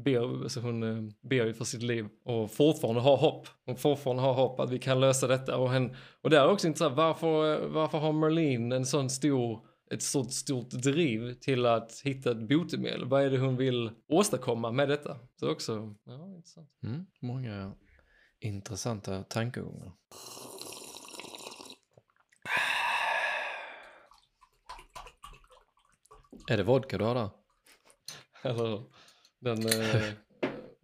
Ber, 0.05 0.49
så 0.49 0.61
hon 0.61 0.83
eh, 0.83 1.13
ber 1.23 1.47
ju 1.47 1.55
för 1.55 1.65
sitt 1.65 1.83
liv 1.83 2.09
och 2.25 2.51
fortfarande 2.51 3.01
har 3.01 3.17
hopp. 3.17 3.49
Hon 3.67 3.77
fortfarande 3.77 4.23
har 4.23 4.35
hopp 4.35 4.61
att 4.61 4.71
vi 4.71 4.79
kan 4.79 5.01
lösa 5.01 5.27
detta. 5.27 5.57
Och, 5.57 5.71
hen, 5.71 5.97
och 6.23 6.31
det 6.31 6.39
är 6.39 6.49
också 6.49 6.67
intressant, 6.67 6.97
varför, 6.97 7.69
varför 7.69 7.99
har 7.99 8.13
Marlene 8.13 8.77
en 8.77 8.87
sån 8.87 9.11
stor 9.11 9.61
ett 9.93 10.03
sånt 10.03 10.33
stort 10.33 10.71
driv 10.71 11.35
till 11.35 11.67
att 11.67 12.01
hitta 12.05 12.31
ett 12.31 12.49
botemedel. 12.49 13.05
Vad 13.05 13.23
är 13.23 13.31
det 13.31 13.39
hon 13.39 13.57
vill 13.57 13.91
åstadkomma 14.09 14.71
med 14.73 14.89
detta? 14.89 15.19
Så 15.41 15.51
också, 15.51 15.95
ja, 16.05 16.35
intressant. 16.37 16.71
Mm, 16.83 17.07
många 17.21 17.73
intressanta 18.41 19.23
tankegångar. 19.23 19.93
Är 26.49 26.57
det 26.57 26.63
vodka 26.63 26.99
du 26.99 27.05
har 27.05 27.15
där? 27.15 27.31
Eller 28.43 28.83
den, 29.41 29.67
eh, 29.67 30.03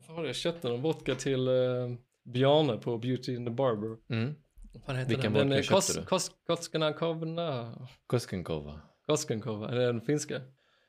vad 0.07 0.17
var 0.17 0.23
det, 0.23 0.29
jag 0.29 0.37
köpte 0.37 0.69
en 0.69 0.83
vodka 0.83 1.15
till 1.15 1.49
eh, 1.49 1.55
Bjarne 2.25 2.77
på 2.77 2.99
Beauty 2.99 3.35
in 3.35 3.45
the 3.45 3.51
Barber. 3.51 3.97
Mm. 4.09 4.35
Vad 4.87 4.97
heter 4.97 5.09
Vilken 5.09 5.33
den? 5.33 5.49
vodka 5.49 5.55
den, 5.55 5.63
köpte 5.63 6.01
du? 6.01 6.07
Kos, 6.07 6.31
Koskana 6.47 6.93
Kovna, 6.93 7.89
Koskenkorva. 9.09 9.69
Är 9.69 9.75
det 9.75 9.87
den 9.87 10.01
finska? 10.01 10.41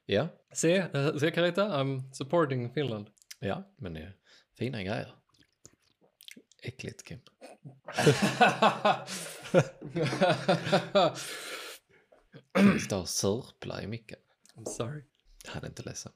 Ja, 0.06 0.28
Se, 0.54 0.86
se 1.20 1.32
Carita, 1.32 1.62
I'm 1.64 2.12
supporting 2.12 2.74
Finland. 2.74 3.08
ja, 3.40 3.74
men 3.78 3.94
det 3.94 4.00
är 4.00 4.16
fina 4.58 4.84
grejer. 4.84 5.14
Äckligt 6.64 7.04
Kim. 7.08 7.20
Kim 12.58 12.80
står 12.80 13.00
och 13.00 13.10
sörplar 13.10 13.82
i 13.82 13.88
micken. 13.88 14.18
I'm 14.58 14.66
sorry. 14.66 15.04
Han 15.48 15.64
är 15.64 15.68
inte 15.68 15.84
ledsen. 15.84 16.12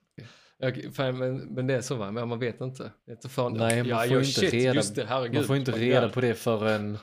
Okej, 0.64 0.92
fan, 0.94 1.18
men, 1.18 1.38
men 1.38 1.68
det 1.68 1.74
är 1.74 1.82
så 1.82 1.96
va, 1.96 2.12
men 2.12 2.28
man 2.28 2.40
vet 2.40 2.62
inte. 2.62 2.92
Det 3.06 3.12
är 3.12 3.48
inte 3.48 3.50
Nej, 3.60 3.78
man 3.84 3.88
ja, 3.90 3.98
får 4.08 4.18
inte 4.18 4.26
shit, 4.40 4.54
reda- 4.54 4.76
just 4.76 4.96
det, 4.96 5.06
herregud. 5.06 5.36
Man 5.36 5.44
får 5.44 5.56
inte 5.56 5.72
reda 5.72 6.10
på 6.10 6.22
det 6.22 6.34
förrän 6.36 6.98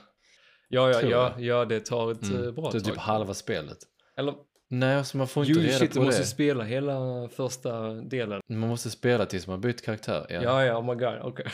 Ja, 0.68 0.90
ja, 0.90 1.02
ja, 1.02 1.34
ja, 1.38 1.64
det 1.64 1.80
tar 1.80 2.12
ett 2.12 2.22
mm, 2.22 2.44
eh, 2.44 2.52
bra 2.52 2.70
det 2.70 2.78
är 2.78 2.80
tag. 2.80 2.92
typ 2.92 2.96
halva 3.00 3.34
spelet. 3.34 3.78
Eller, 4.16 4.34
Nej, 4.70 4.96
alltså 4.96 5.16
man 5.16 5.28
får 5.28 5.44
inte 5.46 5.60
jo, 5.60 5.66
reda 5.66 5.78
shit, 5.78 5.92
du 5.92 5.98
på 5.98 6.04
måste 6.04 6.20
det. 6.22 6.26
spela 6.26 6.64
hela 6.64 7.28
första 7.28 7.90
delen. 7.94 8.40
Man 8.48 8.68
måste 8.68 8.90
spela 8.90 9.26
tills 9.26 9.46
man 9.46 9.60
bytt 9.60 9.84
karaktär. 9.84 10.26
Ja. 10.28 10.42
Ja, 10.42 10.64
ja, 10.64 10.78
oh 10.78 10.86
my 10.86 10.94
god, 11.04 11.18
okej. 11.22 11.46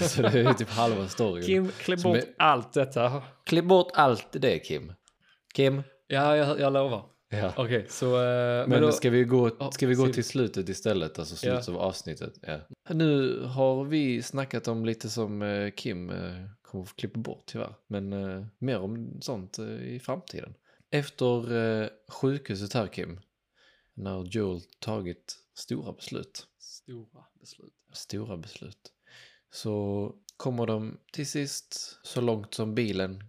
så 0.00 0.22
det 0.22 0.40
är 0.40 0.52
typ 0.52 0.68
halva 0.68 1.08
storyn. 1.08 1.44
Kim, 1.44 1.68
klipp 1.68 2.02
bort 2.02 2.16
är- 2.16 2.24
allt 2.38 2.72
detta. 2.72 3.22
Klipp 3.46 3.64
bort 3.64 3.90
allt 3.94 4.26
det 4.32 4.58
Kim. 4.58 4.92
Kim. 5.54 5.82
Ja, 6.06 6.36
jag, 6.36 6.60
jag 6.60 6.72
lovar. 6.72 7.04
Ja. 7.32 7.52
Okej, 7.56 7.86
så... 7.88 8.22
eh, 8.22 8.68
Men, 8.68 8.82
då, 8.82 8.92
ska 8.92 9.10
vi 9.10 9.24
gå, 9.24 9.50
Ja, 9.60 9.70
ska 9.70 9.86
vi 9.86 9.94
gå 9.94 10.06
till 10.08 10.24
slutet 10.24 10.68
istället? 10.68 11.18
Alltså 11.18 11.46
Ja. 11.46 11.52
slutet 11.52 11.68
av 11.68 11.78
avsnittet. 11.80 12.32
Ja. 12.42 12.58
Nu 12.88 13.42
har 13.44 13.84
vi 13.84 14.22
snackat 14.22 14.68
om 14.68 14.84
lite 14.84 15.08
som 15.10 15.42
eh, 15.42 15.70
Kim 15.70 16.10
eh, 16.10 16.16
kommer 16.62 16.84
få 16.84 16.94
klippa 16.94 17.18
bort 17.20 17.42
tyvärr. 17.46 17.74
Men 17.88 18.10
mer 18.58 18.78
om 18.78 19.18
sånt 19.20 19.58
i 19.58 20.00
framtiden. 20.04 20.54
Efter 20.90 21.52
eh, 21.52 21.88
sjukhuset 22.08 22.72
här 22.72 22.86
Kim. 22.86 23.20
När 23.94 24.24
Joel 24.24 24.60
tagit 24.78 25.36
stora 25.54 25.92
beslut. 25.92 26.46
Stora 26.58 27.24
beslut. 27.40 27.74
Stora 27.92 28.36
beslut. 28.36 28.92
Så 29.50 30.14
kommer 30.36 30.66
de 30.66 30.98
till 31.12 31.26
sist 31.26 31.98
så 32.02 32.20
långt 32.20 32.54
som 32.54 32.74
bilen 32.74 33.24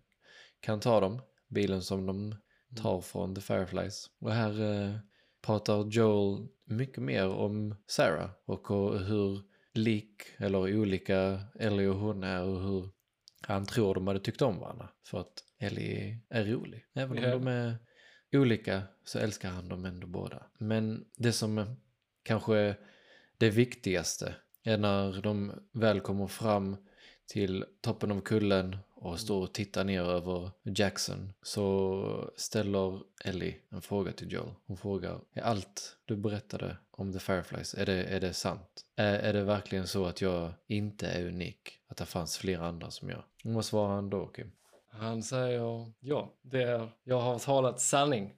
kan 0.60 0.80
ta 0.80 1.00
dem. 1.00 1.22
Bilen 1.48 1.82
som 1.82 2.06
de 2.06 2.36
tar 2.76 3.02
från 3.02 3.36
The 3.36 3.42
Fireflies. 3.42 4.10
Och 4.20 4.32
här 4.32 4.62
eh, 4.62 4.96
pratar 5.42 5.86
Joel 5.90 6.48
mycket 6.66 7.04
mer 7.04 7.28
om 7.28 7.76
Sarah 7.88 8.30
och 8.46 8.72
och 8.72 9.00
hur 9.00 9.42
lik 9.74 10.24
eller 10.38 10.78
olika 10.78 11.42
Ellie 11.60 11.88
och 11.88 11.96
hon 11.96 12.24
är 12.24 12.44
och 12.44 12.62
hur 12.62 12.90
han 13.42 13.66
tror 13.66 13.96
de 13.96 14.08
hade 14.08 14.20
tyckt 14.20 14.42
om 14.42 14.60
varandra. 14.60 14.90
För 15.04 15.20
att 15.20 15.44
Ellie 15.60 16.18
är 16.30 16.46
rolig. 16.46 16.86
Även 16.94 17.18
om 17.18 17.24
Ja. 17.24 17.30
de 17.30 17.48
är 17.48 17.76
olika 18.32 18.84
så 19.06 19.20
älskar 19.20 19.50
han 19.50 19.70
dem 19.70 19.86
ändå 19.86 20.08
båda. 20.08 20.44
Men 20.58 21.06
det 21.18 21.32
som 21.34 21.76
kanske 22.24 22.56
är 22.58 22.80
det 23.38 23.50
viktigaste 23.50 24.36
är 24.64 24.78
när 24.78 25.22
de 25.22 25.52
väl 25.72 26.00
kommer 26.00 26.28
fram 26.28 26.78
till 27.26 27.66
toppen 27.82 28.12
av 28.12 28.22
kullen 28.22 28.78
och 29.02 29.20
står 29.20 29.42
och 29.42 29.54
tittar 29.54 29.84
ner 29.84 30.02
över 30.02 30.52
Jackson 30.64 31.34
så 31.42 32.32
ställer 32.36 33.02
Ellie 33.26 33.56
en 33.70 33.82
fråga 33.82 34.12
till 34.12 34.32
Joel. 34.32 34.54
Hon 34.68 34.78
frågar, 34.78 35.20
är 35.34 35.42
allt 35.42 35.98
du 36.06 36.16
berättade 36.16 36.78
om 36.92 37.14
The 37.14 37.20
Fireflies, 37.20 37.74
är 37.74 37.86
det, 37.86 38.04
är 38.04 38.20
det 38.20 38.34
sant? 38.34 38.86
Är, 38.96 39.20
är 39.20 39.34
det 39.34 39.44
verkligen 39.44 39.88
så 39.88 40.06
att 40.06 40.22
jag 40.22 40.54
inte 40.68 41.08
är 41.08 41.28
unik? 41.28 41.80
Att 41.88 41.98
det 41.98 42.06
fanns 42.06 42.38
flera 42.38 42.68
andra 42.68 42.92
som 42.92 43.10
jag? 43.10 43.24
Och 43.46 43.54
vad 43.54 43.66
svarar 43.66 43.96
han 43.96 44.10
då, 44.10 44.28
Kim? 44.28 44.52
Han 44.90 45.24
säger, 45.24 45.92
ja, 46.00 46.34
det 46.42 46.64
är, 46.64 46.92
jag 47.04 47.20
har 47.20 47.40
talat 47.40 47.82
sanning. 47.82 48.34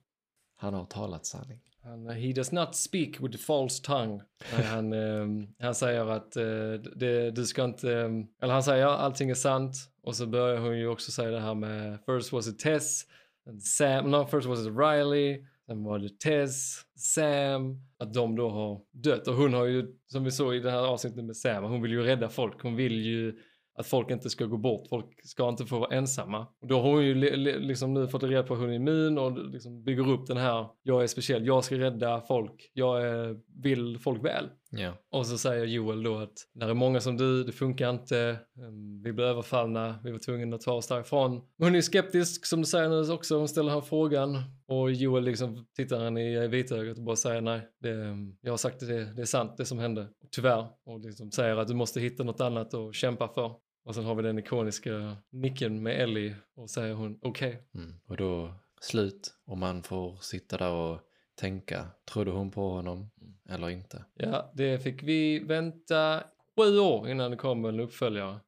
Han 0.56 0.74
har 0.74 0.84
talat 0.84 1.26
sanning. 1.26 1.60
Han, 1.84 2.06
eh, 2.06 2.14
he 2.14 2.32
does 2.32 2.52
not 2.52 2.74
speak 2.74 3.20
with 3.20 3.32
the 3.32 3.38
false 3.38 3.82
tongue. 3.82 4.20
Han, 4.52 4.92
eh, 4.92 5.46
han 5.58 5.74
säger 5.74 6.06
att 6.06 6.36
eh, 6.36 6.72
det, 6.96 7.30
du 7.30 7.46
ska 7.46 7.64
inte, 7.64 7.92
ehm, 7.92 8.26
eller 8.42 8.52
han 8.52 8.62
säger 8.62 8.86
allting 8.86 9.30
är 9.30 9.34
sant. 9.34 9.76
Och 10.02 10.16
så 10.16 10.26
börjar 10.26 10.58
hon 10.58 10.78
ju 10.78 10.88
också 10.88 11.12
säga 11.12 11.30
det 11.30 11.40
här 11.40 11.54
med 11.54 11.98
first 12.06 12.32
was 12.32 12.48
it 12.48 12.58
Tess, 12.58 13.04
and 13.48 13.62
Sam, 13.62 14.10
no 14.10 14.26
first 14.26 14.46
was 14.46 14.66
it 14.66 14.72
Riley, 14.78 15.44
sen 15.66 15.84
var 15.84 15.98
det 15.98 16.20
Tess, 16.20 16.80
Sam, 16.96 17.80
att 17.98 18.14
de 18.14 18.36
då 18.36 18.50
har 18.50 18.80
dött. 18.92 19.28
Och 19.28 19.34
hon 19.34 19.54
har 19.54 19.64
ju, 19.64 19.94
som 20.06 20.24
vi 20.24 20.30
såg 20.30 20.54
i 20.54 20.60
det 20.60 20.70
här 20.70 20.86
avsnittet 20.86 21.24
med 21.24 21.36
Sam, 21.36 21.64
hon 21.64 21.82
vill 21.82 21.92
ju 21.92 22.02
rädda 22.02 22.28
folk. 22.28 22.62
Hon 22.62 22.76
vill 22.76 23.00
ju 23.00 23.38
att 23.76 23.86
folk 23.86 24.10
inte 24.10 24.30
ska 24.30 24.44
gå 24.44 24.56
bort, 24.56 24.88
folk 24.88 25.26
ska 25.26 25.48
inte 25.48 25.66
få 25.66 25.78
vara 25.78 25.96
ensamma. 25.96 26.46
Och 26.60 26.68
då 26.68 26.80
har 26.80 26.90
hon 26.92 27.04
ju 27.04 27.14
li- 27.14 27.36
li- 27.36 27.58
liksom 27.58 27.94
nu 27.94 28.08
fått 28.08 28.22
reda 28.22 28.42
på 28.42 28.54
att 28.54 28.60
hon 28.60 28.70
är 28.70 28.74
immun 28.74 29.18
och 29.18 29.50
liksom 29.50 29.84
bygger 29.84 30.08
upp 30.10 30.26
den 30.26 30.36
här, 30.36 30.66
jag 30.82 31.02
är 31.02 31.06
speciell, 31.06 31.46
jag 31.46 31.64
ska 31.64 31.78
rädda 31.78 32.20
folk, 32.20 32.70
jag 32.74 33.02
är, 33.06 33.36
vill 33.62 33.98
folk 33.98 34.24
väl. 34.24 34.48
Ja. 34.70 34.92
Och 35.10 35.26
så 35.26 35.38
säger 35.38 35.64
Joel 35.64 36.02
då 36.02 36.16
att 36.16 36.32
när 36.54 36.66
det 36.66 36.72
är 36.72 36.74
många 36.74 37.00
som 37.00 37.16
du, 37.16 37.44
det 37.44 37.52
funkar 37.52 37.90
inte, 37.90 38.18
ehm, 38.58 39.02
vi 39.02 39.12
blir 39.12 39.24
överfallna, 39.24 39.98
vi 40.04 40.10
var 40.10 40.18
tvungna 40.18 40.56
att 40.56 40.62
ta 40.62 40.72
oss 40.72 40.88
därifrån. 40.88 41.42
Hon 41.58 41.74
är 41.74 41.80
skeptisk 41.80 42.46
som 42.46 42.60
du 42.60 42.66
säger 42.66 42.88
nu 42.88 43.12
också, 43.12 43.38
hon 43.38 43.48
ställer 43.48 43.72
här 43.72 43.80
frågan 43.80 44.38
och 44.66 44.92
Joel 44.92 45.24
liksom 45.24 45.66
tittar 45.76 46.04
henne 46.04 46.44
i 46.44 46.48
vitögat 46.48 46.98
och 46.98 47.04
bara 47.04 47.16
säger 47.16 47.40
nej, 47.40 47.60
det, 47.82 47.90
ehm, 47.90 48.36
jag 48.40 48.52
har 48.52 48.56
sagt 48.56 48.80
det, 48.80 49.14
det 49.14 49.22
är 49.22 49.26
sant 49.26 49.54
det 49.56 49.64
som 49.64 49.78
hände, 49.78 50.06
tyvärr. 50.30 50.66
Och 50.86 51.00
liksom 51.00 51.30
säger 51.30 51.56
att 51.56 51.68
du 51.68 51.74
måste 51.74 52.00
hitta 52.00 52.22
något 52.24 52.40
annat 52.40 52.74
att 52.74 52.94
kämpa 52.94 53.28
för. 53.28 53.52
Och 53.84 53.94
sen 53.94 54.04
har 54.04 54.14
vi 54.14 54.22
den 54.22 54.38
ikoniska 54.38 55.16
nicken 55.30 55.82
med 55.82 56.00
Ellie 56.00 56.36
och 56.54 56.70
säger 56.70 56.94
hon 56.94 57.18
okej. 57.22 57.62
Mm. 57.74 57.94
Och 58.06 58.16
då 58.16 58.54
slut 58.80 59.34
och 59.46 59.58
man 59.58 59.82
får 59.82 60.16
sitta 60.20 60.56
där 60.58 60.70
och 60.72 61.00
tänka, 61.34 61.86
trodde 62.12 62.30
hon 62.30 62.50
på 62.50 62.68
honom 62.70 63.10
eller 63.48 63.70
inte? 63.70 64.04
Ja, 64.14 64.52
det 64.54 64.78
fick 64.78 65.02
vi 65.02 65.38
vänta 65.38 66.24
sju 66.58 66.78
år 66.78 67.08
innan 67.08 67.30
det 67.30 67.36
kom 67.36 67.64
en 67.64 67.80
uppföljare. 67.80 68.40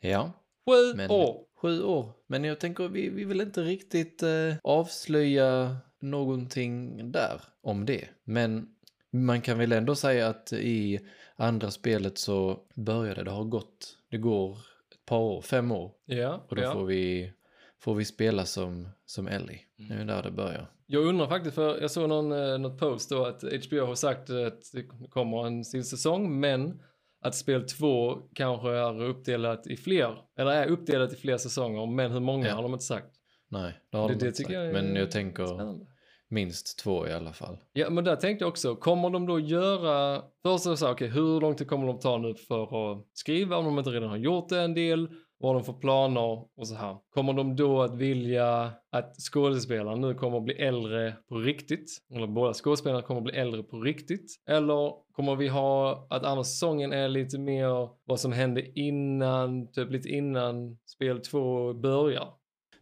Ja, 0.00 0.32
Sju 0.70 0.94
Men- 0.96 1.10
år! 1.10 1.44
sju 1.62 1.82
år. 1.82 2.12
Men 2.26 2.44
jag 2.44 2.60
tänker, 2.60 2.88
vi, 2.88 3.08
vi 3.08 3.24
vill 3.24 3.40
inte 3.40 3.62
riktigt 3.62 4.22
eh, 4.22 4.54
avslöja 4.62 5.76
någonting 6.00 7.12
där 7.12 7.40
om 7.62 7.86
det. 7.86 8.08
Men 8.24 8.68
man 9.12 9.40
kan 9.40 9.58
väl 9.58 9.72
ändå 9.72 9.94
säga 9.94 10.28
att 10.28 10.52
i 10.52 11.00
andra 11.36 11.70
spelet 11.70 12.18
så 12.18 12.60
började 12.74 13.24
det 13.24 13.30
ha 13.30 13.42
gått, 13.42 13.98
det 14.14 14.18
går 14.18 14.52
ett 14.92 15.06
par 15.06 15.18
år, 15.18 15.40
fem 15.42 15.72
år. 15.72 15.92
Ja, 16.04 16.46
Och 16.48 16.56
då 16.56 16.62
ja. 16.62 16.72
får, 16.72 16.84
vi, 16.84 17.32
får 17.80 17.94
vi 17.94 18.04
spela 18.04 18.44
som, 18.44 18.88
som 19.06 19.28
Ellie. 19.28 19.60
Det 19.88 19.94
är 19.94 20.04
där 20.04 20.22
det 20.22 20.30
börjar. 20.30 20.70
Jag 20.86 21.04
undrar 21.06 21.26
faktiskt, 21.26 21.54
för 21.54 21.80
jag 21.80 21.90
såg 21.90 22.08
någon, 22.08 22.32
eh, 22.32 22.58
något 22.58 22.78
post 22.80 23.10
då 23.10 23.24
att 23.24 23.42
HBO 23.42 23.84
har 23.84 23.94
sagt 23.94 24.30
att 24.30 24.62
det 24.72 24.82
kommer 25.10 25.46
en 25.46 25.64
till 25.64 25.84
säsong, 25.84 26.40
men 26.40 26.80
att 27.20 27.34
spel 27.34 27.66
2 27.68 28.14
kanske 28.34 28.70
är 28.70 29.02
uppdelat 29.04 29.66
i 29.66 29.76
fler, 29.76 30.18
eller 30.38 30.50
är 30.50 30.66
uppdelat 30.66 31.12
i 31.12 31.16
fler 31.16 31.36
säsonger, 31.36 31.86
men 31.86 32.12
hur 32.12 32.20
många 32.20 32.46
Ja. 32.48 32.54
har 32.54 32.62
de 32.62 32.72
inte 32.72 32.84
sagt. 32.84 33.14
Nej, 33.48 33.72
det 33.90 33.96
har 33.96 34.08
Det- 34.08 34.14
de 34.14 34.26
inte 34.26 34.36
sagt. 34.36 34.50
jag 34.50 34.72
Men 34.72 34.96
jag 34.96 35.10
tänker 35.10 35.46
Spännande. 35.46 35.86
Minst 36.30 36.78
två 36.78 37.08
i 37.08 37.12
alla 37.12 37.32
fall. 37.32 37.56
Ja, 37.72 37.90
men 37.90 38.04
där 38.04 38.16
tänkte 38.16 38.42
jag 38.44 38.48
också, 38.48 38.76
kommer 38.76 39.10
de 39.10 39.26
då 39.26 39.40
göra, 39.40 40.22
först 40.42 40.78
så 40.78 40.90
okej, 40.90 41.08
hur 41.08 41.40
lång 41.40 41.56
tid 41.56 41.68
kommer 41.68 41.86
de 41.86 41.98
ta 41.98 42.18
nu 42.18 42.34
för 42.34 42.92
att 42.92 43.06
skriva 43.12 43.56
om 43.56 43.64
de 43.64 43.78
inte 43.78 43.90
redan 43.90 44.08
har 44.08 44.16
gjort 44.16 44.48
det 44.48 44.60
en 44.60 44.74
del? 44.74 45.08
vad 45.44 45.54
de 45.54 45.64
får 45.64 45.72
planer 45.72 46.44
och 46.56 46.68
så 46.68 46.74
här. 46.74 46.96
Kommer 47.10 47.32
de 47.32 47.56
då 47.56 47.82
att 47.82 47.96
vilja 47.96 48.72
att 48.92 49.16
skådespelarna 49.32 49.96
nu 49.96 50.14
kommer 50.14 50.38
att 50.38 50.44
bli 50.44 50.54
äldre 50.54 51.16
på 51.28 51.34
riktigt? 51.34 51.90
Eller 52.14 52.26
båda 52.26 52.54
skådespelarna 52.54 53.02
kommer 53.02 53.20
att 53.20 53.24
bli 53.24 53.34
äldre 53.34 53.62
på 53.62 53.80
riktigt? 53.80 54.42
Eller 54.48 54.92
kommer 55.12 55.36
vi 55.36 55.48
ha 55.48 56.06
att 56.10 56.24
andra 56.24 56.44
säsongen 56.44 56.92
är 56.92 57.08
lite 57.08 57.38
mer 57.38 57.88
vad 58.04 58.20
som 58.20 58.32
hände 58.32 58.78
innan, 58.78 59.72
typ 59.72 59.90
lite 59.90 60.08
innan 60.08 60.78
spel 60.86 61.20
två 61.20 61.74
börjar? 61.74 62.28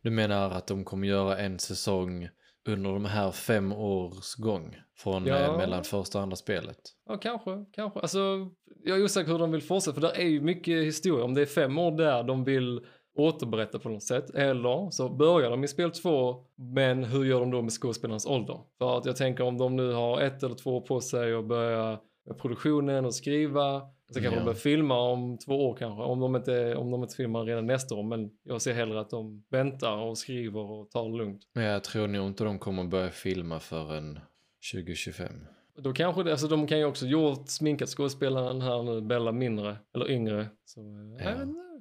Du 0.02 0.10
menar 0.10 0.50
att 0.50 0.66
de 0.66 0.84
kommer 0.84 1.08
göra 1.08 1.38
en 1.38 1.58
säsong 1.58 2.28
under 2.68 2.92
de 2.92 3.04
här 3.04 3.30
fem 3.30 3.72
års 3.72 4.34
gång 4.34 4.76
från 4.96 5.26
Ja. 5.26 5.56
mellan 5.56 5.84
första 5.84 6.18
och 6.18 6.22
andra 6.22 6.36
spelet? 6.36 6.78
Ja, 7.08 7.16
kanske, 7.16 7.64
kanske. 7.72 8.00
Alltså, 8.00 8.18
jag 8.84 8.98
är 8.98 9.04
osäker 9.04 9.32
hur 9.32 9.38
de 9.38 9.52
vill 9.52 9.62
fortsätta, 9.62 9.94
för 9.94 10.00
det 10.00 10.22
är 10.22 10.28
ju 10.28 10.40
mycket 10.40 10.84
historia. 10.84 11.24
Om 11.24 11.34
det 11.34 11.42
är 11.42 11.46
fem 11.46 11.78
år 11.78 11.90
där 11.90 12.22
de 12.22 12.44
vill 12.44 12.80
återberätta 13.14 13.78
på 13.78 13.88
något 13.88 14.02
sätt, 14.02 14.30
eller 14.34 14.90
så 14.90 15.08
börjar 15.08 15.50
de 15.50 15.64
i 15.64 15.68
spel 15.68 15.90
två, 15.90 16.44
men 16.56 17.04
hur 17.04 17.24
gör 17.24 17.40
de 17.40 17.50
då 17.50 17.62
med 17.62 17.72
skådespelarnas 17.72 18.26
ålder? 18.26 18.60
För 18.78 18.98
att 18.98 19.04
jag 19.04 19.16
tänker 19.16 19.44
om 19.44 19.58
de 19.58 19.76
nu 19.76 19.92
har 19.92 20.20
ett 20.20 20.42
eller 20.42 20.54
två 20.54 20.76
år 20.76 20.80
på 20.80 21.00
sig 21.00 21.34
att 21.34 21.44
börja 21.44 21.98
med 22.26 22.38
produktionen 22.38 23.04
och 23.04 23.14
skriva, 23.14 23.82
så 24.14 24.20
kanske 24.20 24.34
Ja. 24.34 24.40
de 24.40 24.44
börjar 24.44 24.56
filma 24.58 25.00
om 25.00 25.38
två 25.38 25.68
år 25.68 25.76
kanske, 25.76 26.02
om 26.02 26.20
de, 26.20 26.36
inte, 26.36 26.76
om 26.76 26.90
de 26.90 27.02
inte 27.02 27.16
filmar 27.16 27.44
redan 27.44 27.66
nästa 27.66 27.94
år, 27.94 28.02
men 28.02 28.30
jag 28.42 28.62
ser 28.62 28.72
hellre 28.72 29.00
att 29.00 29.10
de 29.10 29.44
väntar 29.50 29.96
och 29.96 30.18
skriver 30.18 30.60
och 30.60 30.90
tar 30.90 31.08
det 31.10 31.16
lugnt. 31.16 31.42
Men 31.52 31.64
jag 31.64 31.84
tror 31.84 32.06
nog 32.06 32.26
inte 32.26 32.44
de 32.44 32.58
kommer 32.58 32.84
börja 32.84 33.10
filma 33.10 33.60
förrän 33.60 34.18
2025. 34.72 35.32
Då 35.76 35.92
kanske 35.92 36.22
det, 36.22 36.30
alltså 36.30 36.48
de 36.48 36.66
kan 36.66 36.78
ju 36.78 36.84
också 36.84 37.06
gjort 37.06 37.48
sminkat 37.48 37.88
skådespelaren 37.88 38.60
här 38.60 38.82
nu, 38.82 39.00
Bella 39.00 39.32
mindre, 39.32 39.76
eller 39.94 40.10
yngre. 40.10 40.46
Så, 40.64 40.80
eh, 41.20 41.26
Ja. 41.26 41.34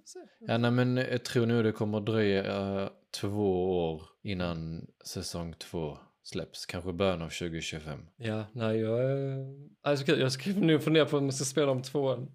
se. 0.05 0.19
Ja, 0.39 0.57
nej, 0.57 0.71
men 0.71 0.97
jag 0.97 1.25
tror 1.25 1.45
nog 1.45 1.63
det 1.63 1.71
kommer 1.71 1.99
dröja 1.99 2.82
eh, 2.82 2.89
två 3.21 3.71
år 3.91 4.01
innan 4.23 4.88
säsong 5.05 5.53
två 5.59 5.97
släpps. 6.24 6.65
Kanske 6.65 6.93
början 6.93 7.22
av 7.22 7.30
2025. 7.30 7.99
Ja, 8.17 8.43
nej 8.53 8.80
jag 8.80 9.03
är... 9.03 9.45
Alltså, 9.84 10.11
jag 10.15 10.32
ska 10.32 10.49
nu 10.49 10.80
fundera 10.80 11.05
på 11.05 11.17
om 11.17 11.26
jag 11.26 11.34
ska 11.34 11.45
spela 11.45 11.72
om 11.72 11.82
tvåan. 11.82 12.32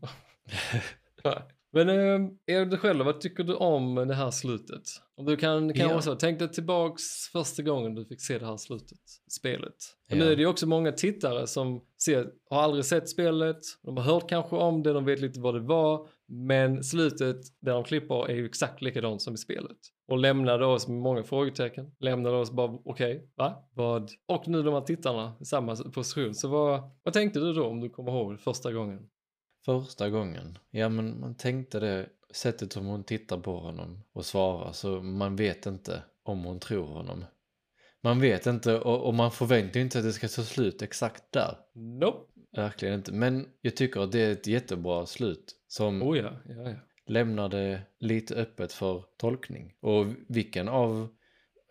Men 1.73 1.89
eh, 1.89 2.31
är 2.57 2.67
du 2.67 2.77
själv, 2.77 3.05
vad 3.05 3.21
tycker 3.21 3.45
du 3.45 3.55
om 3.55 3.95
det 3.95 4.15
här 4.15 4.31
slutet? 4.31 4.83
Om 5.17 5.25
du 5.27 5.37
kan, 5.37 5.75
kan 5.75 5.89
Ja. 5.91 5.97
också, 5.97 6.17
tänk 6.17 6.39
dig 6.39 6.49
tillbaks 6.49 7.03
första 7.33 7.63
gången 7.63 7.95
du 7.95 8.05
fick 8.05 8.21
se 8.21 8.39
det 8.39 8.47
här 8.47 8.57
slutet, 8.57 8.99
spelet. 9.29 9.75
Ja. 10.09 10.17
nu 10.17 10.25
är 10.33 10.37
det 10.37 10.43
ju 10.43 10.47
också 10.49 10.67
många 10.67 10.93
tittare 10.93 11.47
som 11.47 11.85
ser, 12.05 12.27
har 12.51 12.63
aldrig 12.63 12.85
sett 12.85 13.09
spelet, 13.09 13.57
de 13.83 13.97
har 13.97 14.05
hört 14.05 14.29
kanske 14.29 14.57
om 14.57 14.83
det, 14.83 14.93
de 14.93 15.05
vet 15.05 15.21
lite 15.21 15.41
vad 15.41 15.55
det 15.55 15.61
var, 15.61 16.09
men 16.29 16.85
slutet 16.85 17.37
där 17.61 17.73
de 17.73 17.85
klipper 17.85 18.31
är 18.31 18.35
ju 18.35 18.47
exakt 18.47 18.83
likadant 18.83 19.23
som 19.23 19.35
i 19.35 19.39
spelet. 19.39 19.77
Och 20.09 20.19
lämnade 20.19 20.67
oss 20.67 20.89
med 20.89 20.99
många 20.99 21.23
frågetecken, 21.23 21.93
lämnade 21.99 22.37
oss 22.37 22.51
bara 22.51 22.79
okej, 22.85 23.31
va? 23.37 23.69
Vad? 23.75 24.11
Och 24.27 24.49
nu 24.49 24.63
de 24.63 24.75
här 24.75 24.81
tittarna 24.81 25.33
i 25.41 25.45
samma 25.45 25.77
position. 25.77 26.35
Så 26.35 26.49
vad, 26.49 26.91
vad 27.03 27.15
tänkte 27.15 27.41
du 27.41 27.53
då 27.53 27.67
om 27.67 27.81
du 27.81 27.89
kommer 27.89 28.13
ihåg 28.13 28.41
första 28.41 28.73
gången? 28.73 29.09
Första 29.65 30.11
gången. 30.11 30.59
Ja, 30.71 30.89
men 30.89 31.21
man 31.21 31.35
tänkte 31.35 31.81
det 31.81 32.09
sättet 32.31 32.73
som 32.73 32.87
hon 32.87 33.05
tittar 33.05 33.39
på 33.39 33.59
honom 33.59 34.05
och 34.13 34.27
svarar 34.27 34.73
så 34.73 35.03
man 35.03 35.37
vet 35.37 35.67
inte 35.67 36.03
om 36.23 36.45
hon 36.45 36.61
tror 36.61 36.87
honom. 36.87 37.25
Man 38.03 38.21
vet 38.21 38.47
inte 38.47 38.81
och, 38.81 39.07
och 39.07 39.15
man 39.15 39.31
förväntar 39.31 39.77
ju 39.77 39.85
inte 39.85 39.99
att 39.99 40.05
det 40.05 40.13
ska 40.13 40.29
ta 40.29 40.43
slut 40.43 40.83
exakt 40.83 41.33
där. 41.33 41.59
Nope. 41.75 42.33
Verkligen 42.57 42.95
inte. 42.95 43.13
Men 43.13 43.47
jag 43.61 43.77
tycker 43.77 44.01
att 44.01 44.13
det 44.13 44.21
är 44.21 44.33
ett 44.33 44.47
jättebra 44.47 45.07
slut 45.07 45.55
som 45.69 46.03
Oh 46.03 46.19
ja, 46.19 46.33
ja, 46.49 46.71
ja 46.71 46.77
lämnar 47.07 47.49
det 47.49 47.81
lite 48.01 48.35
öppet 48.35 48.73
för 48.73 49.05
tolkning. 49.17 49.73
Och 49.81 50.07
vilken 50.29 50.69
av 50.69 51.09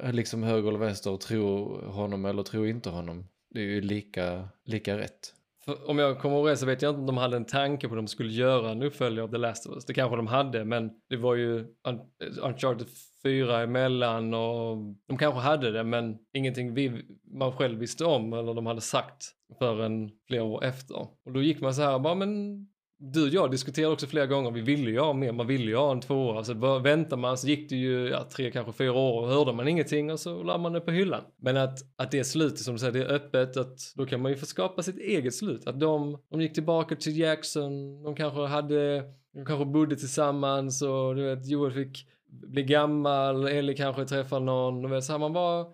eh, 0.04 0.14
liksom 0.14 0.44
höger 0.44 0.70
eller 0.70 0.80
vänster 0.80 1.18
tror 1.18 1.82
honom 1.82 2.26
eller 2.26 2.44
tror 2.44 2.68
inte 2.68 2.90
honom. 2.90 3.28
Det 3.50 3.60
är 3.60 3.64
ju 3.66 3.82
lika, 3.82 4.50
lika 4.66 4.98
rätt. 4.98 5.34
För 5.66 5.90
om 5.90 6.00
jag 6.00 6.20
kommer 6.20 6.38
ihåg 6.38 6.58
så 6.58 6.66
vet 6.66 6.82
jag 6.82 6.90
inte 6.90 7.00
om 7.00 7.06
de 7.06 7.18
hade 7.18 7.38
en 7.38 7.46
tanke 7.46 7.88
på 7.88 7.94
att 7.94 7.98
de 7.98 8.08
skulle 8.08 8.32
göra 8.32 8.72
en 8.72 8.84
uppföljare 8.84 9.24
av 9.24 9.32
The 9.32 9.38
Last 9.38 9.66
of 9.68 9.76
Us. 9.76 9.86
Det 9.86 9.94
kanske 9.94 10.16
de 10.16 10.28
hade, 10.28 10.66
men 10.66 10.92
det 11.10 11.18
var 11.18 11.36
ju 11.36 11.60
Un- 11.88 12.40
Uncharted 12.42 12.88
4 13.24 13.62
emellan 13.62 14.34
och 14.34 14.78
de 15.08 15.18
kanske 15.18 15.40
hade 15.40 15.72
det, 15.72 15.84
men 15.84 16.18
ingenting 16.34 16.74
vi, 16.74 17.06
man 17.40 17.52
själv 17.52 17.80
visste 17.80 18.06
om 18.06 18.34
eller 18.34 18.54
de 18.54 18.66
hade 18.66 18.82
sagt 18.82 19.26
förrän 19.60 20.12
flera 20.28 20.44
år 20.44 20.64
efter. 20.64 20.96
Och 21.26 21.32
då 21.34 21.42
gick 21.42 21.62
man 21.62 21.74
så 21.74 21.82
här, 21.82 22.00
bara 22.00 22.16
men 22.16 22.60
du 22.98 23.24
och 23.24 23.30
jag 23.30 23.52
diskuterade 23.52 23.94
också 23.94 24.08
flera 24.08 24.26
gånger, 24.26 24.52
vi 24.52 24.62
ville 24.62 24.92
ju 24.92 25.00
ha 25.00 25.14
mer, 25.14 25.32
man 25.32 25.48
ville 25.48 25.66
ju 25.66 25.76
ha 25.76 25.92
en 25.92 26.02
tvåa. 26.02 26.44
Så 26.44 26.56
bara 26.56 26.80
väntar 26.80 27.18
man 27.18 27.38
så 27.38 27.48
gick 27.48 27.70
det 27.70 27.76
ju 27.76 28.10
ja, 28.10 28.28
tre, 28.36 28.52
kanske 28.52 28.74
fyra 28.74 28.94
år 28.94 29.22
och 29.22 29.28
hörde 29.28 29.54
man 29.54 29.68
ingenting 29.68 30.12
och 30.12 30.20
så 30.20 30.44
la 30.44 30.58
man 30.58 30.74
det 30.74 30.82
på 30.82 30.92
hyllan. 30.92 31.22
Men 31.38 31.58
att, 31.58 31.80
att 31.96 32.12
det 32.12 32.20
är 32.20 32.24
slutet 32.24 32.60
som 32.60 32.74
du 32.74 32.80
säger, 32.80 32.94
det 32.94 33.00
är 33.00 33.16
öppet, 33.16 33.58
att 33.58 33.78
då 33.96 34.06
kan 34.06 34.22
man 34.22 34.32
ju 34.32 34.38
få 34.38 34.46
skapa 34.46 34.84
sitt 34.84 35.00
eget 35.00 35.36
slut. 35.36 35.68
Att 35.68 35.80
de, 35.80 36.18
de 36.32 36.42
gick 36.42 36.54
tillbaka 36.54 36.96
till 36.96 37.18
Jackson, 37.18 38.04
de 38.04 38.16
kanske 38.16 38.42
hade, 38.42 39.04
de 39.34 39.46
kanske 39.46 39.66
bodde 39.66 39.96
tillsammans 39.96 40.82
och 40.82 41.16
du 41.16 41.24
vet, 41.24 41.48
Joel 41.48 41.72
fick 41.72 42.08
bli 42.28 42.64
gammal, 42.64 43.48
Ellie 43.48 43.76
kanske 43.76 44.06
träffar 44.06 44.40
någon, 44.40 44.86
Och 44.86 44.92
vet, 44.92 45.04
så 45.04 45.12
här, 45.12 45.20
man 45.20 45.34
bara, 45.34 45.66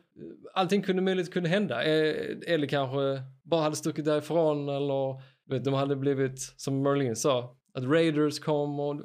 allting 0.54 0.82
kunde 0.82 1.02
möjligt 1.02 1.34
kunde 1.34 1.50
hända. 1.50 1.84
Eh, 1.84 2.16
Ellie 2.48 2.68
kanske 2.68 3.22
bara 3.44 3.62
hade 3.62 3.76
stuckit 3.76 4.06
därifrån 4.06 4.70
eller 4.70 5.22
vet, 5.52 5.64
de 5.64 5.74
hade 5.74 5.96
blivit, 5.96 6.40
som 6.58 6.82
Merlin 6.82 7.16
sa, 7.16 7.56
att 7.74 7.84
Raiders 7.84 8.40
kom 8.40 8.80
och 8.80 8.96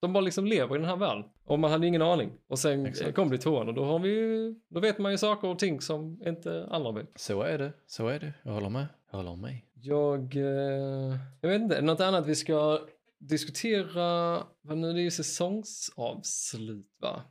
de 0.00 0.12
bara 0.12 0.20
liksom 0.20 0.46
lever 0.46 0.74
i 0.74 0.78
den 0.78 0.88
här 0.88 0.96
världen. 0.96 1.24
Och 1.44 1.58
man 1.58 1.70
hade 1.70 1.86
ingen 1.86 2.02
aning. 2.02 2.30
Och 2.48 2.58
sen 2.58 2.86
Exakt. 2.86 3.14
kom 3.14 3.30
det 3.30 3.38
tvåan 3.38 3.68
och 3.68 3.74
då 3.74 3.84
har 3.84 3.98
vi 3.98 4.08
ju- 4.08 4.54
då 4.68 4.80
vet 4.80 4.98
man 4.98 5.12
ju 5.12 5.18
saker 5.18 5.48
och 5.48 5.58
ting 5.58 5.80
som 5.80 6.22
inte 6.26 6.66
andra 6.70 6.92
vet. 6.92 7.10
Så 7.16 7.42
är 7.42 7.58
det, 7.58 7.72
så 7.86 8.08
är 8.08 8.20
det. 8.20 8.32
Jag 8.42 8.52
håller 8.52 8.68
med. 8.68 8.86
Jag 9.10 9.18
håller 9.18 9.36
med. 9.36 9.58
Jag, 9.82 10.36
eh, 10.36 11.16
jag 11.40 11.48
vet 11.48 11.60
inte, 11.62 11.80
något 11.82 12.00
annat 12.00 12.26
vi 12.26 12.34
ska 12.34 12.78
diskutera, 13.18 14.38
vad 14.62 14.78
nu 14.78 14.92
det 14.92 15.00
är 15.00 15.02
ju 15.02 15.10
säsongsavslut 15.10 16.86
va? 17.00 17.22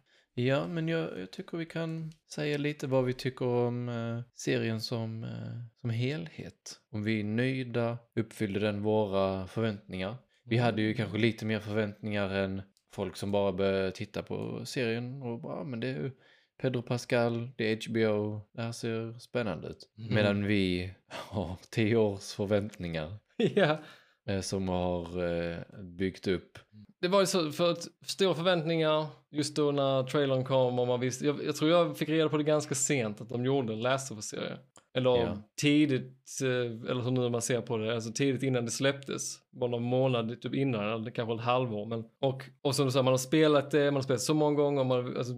Ja, 0.46 0.68
men 0.68 0.88
jag, 0.88 1.20
jag 1.20 1.32
tycker 1.32 1.58
vi 1.58 1.66
kan 1.66 2.12
säga 2.34 2.58
lite 2.58 2.88
vad 2.88 3.06
vi 3.06 3.14
tycker 3.14 3.46
om 3.46 3.90
eh, 3.90 4.22
serien 4.36 4.82
som, 4.82 5.24
eh, 5.24 5.80
som 5.82 5.90
helhet. 5.90 6.80
Om 6.92 7.04
vi 7.04 7.20
är 7.20 7.24
nöjda, 7.24 7.98
uppfyllde 8.16 8.60
den 8.60 8.82
våra 8.82 9.48
förväntningar? 9.48 10.16
Vi 10.44 10.58
hade 10.58 10.82
ju 10.82 10.94
kanske 10.94 11.18
lite 11.18 11.46
mer 11.46 11.60
förväntningar 11.60 12.30
än 12.30 12.62
folk 12.94 13.16
som 13.16 13.32
bara 13.32 13.52
började 13.52 13.92
titta 13.92 14.24
på 14.24 14.66
serien 14.66 15.22
och 15.22 15.42
bara, 15.42 15.56
"Ah, 15.60 15.64
men 15.64 15.80
det 15.80 15.88
är 15.88 15.94
ju 15.94 16.12
Pedro 16.62 16.82
Pascal, 16.82 17.52
det 17.56 17.64
är 17.72 17.76
HBO, 17.90 18.42
det 18.54 18.62
här 18.62 18.72
ser 18.72 19.20
spännande 19.20 19.68
ut. 19.68 19.90
Mhm. 19.98 20.16
Medan 20.16 20.46
vi 20.46 20.94
har 21.08 21.58
tio 21.72 21.96
års 21.96 22.34
förväntningar 22.34 23.18
ja, 23.38 23.80
som 24.42 24.68
har 24.70 25.24
eh, 25.52 25.58
byggt 25.84 26.28
upp. 26.28 26.60
det 27.02 27.08
var 27.08 27.26
så 27.26 27.52
för 27.52 27.72
att 27.72 27.88
stora 28.06 28.34
förväntningar 28.34 29.06
just 29.32 29.56
då 29.56 29.72
när 29.72 30.04
trailern 30.04 30.44
kom 30.46 30.80
och 30.80 30.88
man 30.88 31.00
visste, 31.00 31.26
jag, 31.26 31.44
jag 31.46 31.56
tror 31.56 31.72
jag 31.72 31.98
fick 31.98 32.10
reda 32.10 32.30
på 32.30 32.38
det 32.38 32.44
ganska 32.44 32.76
sent 32.76 33.22
att 33.22 33.30
de 33.30 33.46
gjorde 33.46 33.74
en 33.74 33.80
Last 33.82 34.12
of 34.12 34.18
Us-serie. 34.18 34.58
Eller 34.98 35.10
Ja. 35.10 35.38
tidigt, 35.62 36.28
eh, 36.44 36.92
eller 36.92 37.02
hur 37.02 37.12
nu 37.12 37.30
man 37.30 37.42
ser 37.42 37.62
på 37.62 37.78
det, 37.78 37.96
alltså 37.96 38.12
tidigt 38.12 38.44
innan 38.44 38.66
det 38.66 38.72
släpptes. 38.72 39.38
Bara 39.52 39.70
någon 39.72 39.84
månad 39.84 40.42
typ 40.42 40.56
innan, 40.56 40.94
eller 40.94 41.12
kanske 41.12 41.36
ett 41.36 41.42
halvår. 41.42 41.86
Men, 41.86 42.04
och, 42.22 42.44
och 42.62 42.76
som 42.76 42.86
du 42.86 42.92
sa, 42.92 43.02
man 43.04 43.14
har 43.14 43.18
spelat 43.18 43.72
det, 43.72 43.86
man 43.86 43.96
har 43.96 44.02
spelat 44.02 44.22
så 44.22 44.34
många 44.34 44.56
gånger, 44.56 44.84
man, 44.84 45.18
alltså, 45.18 45.34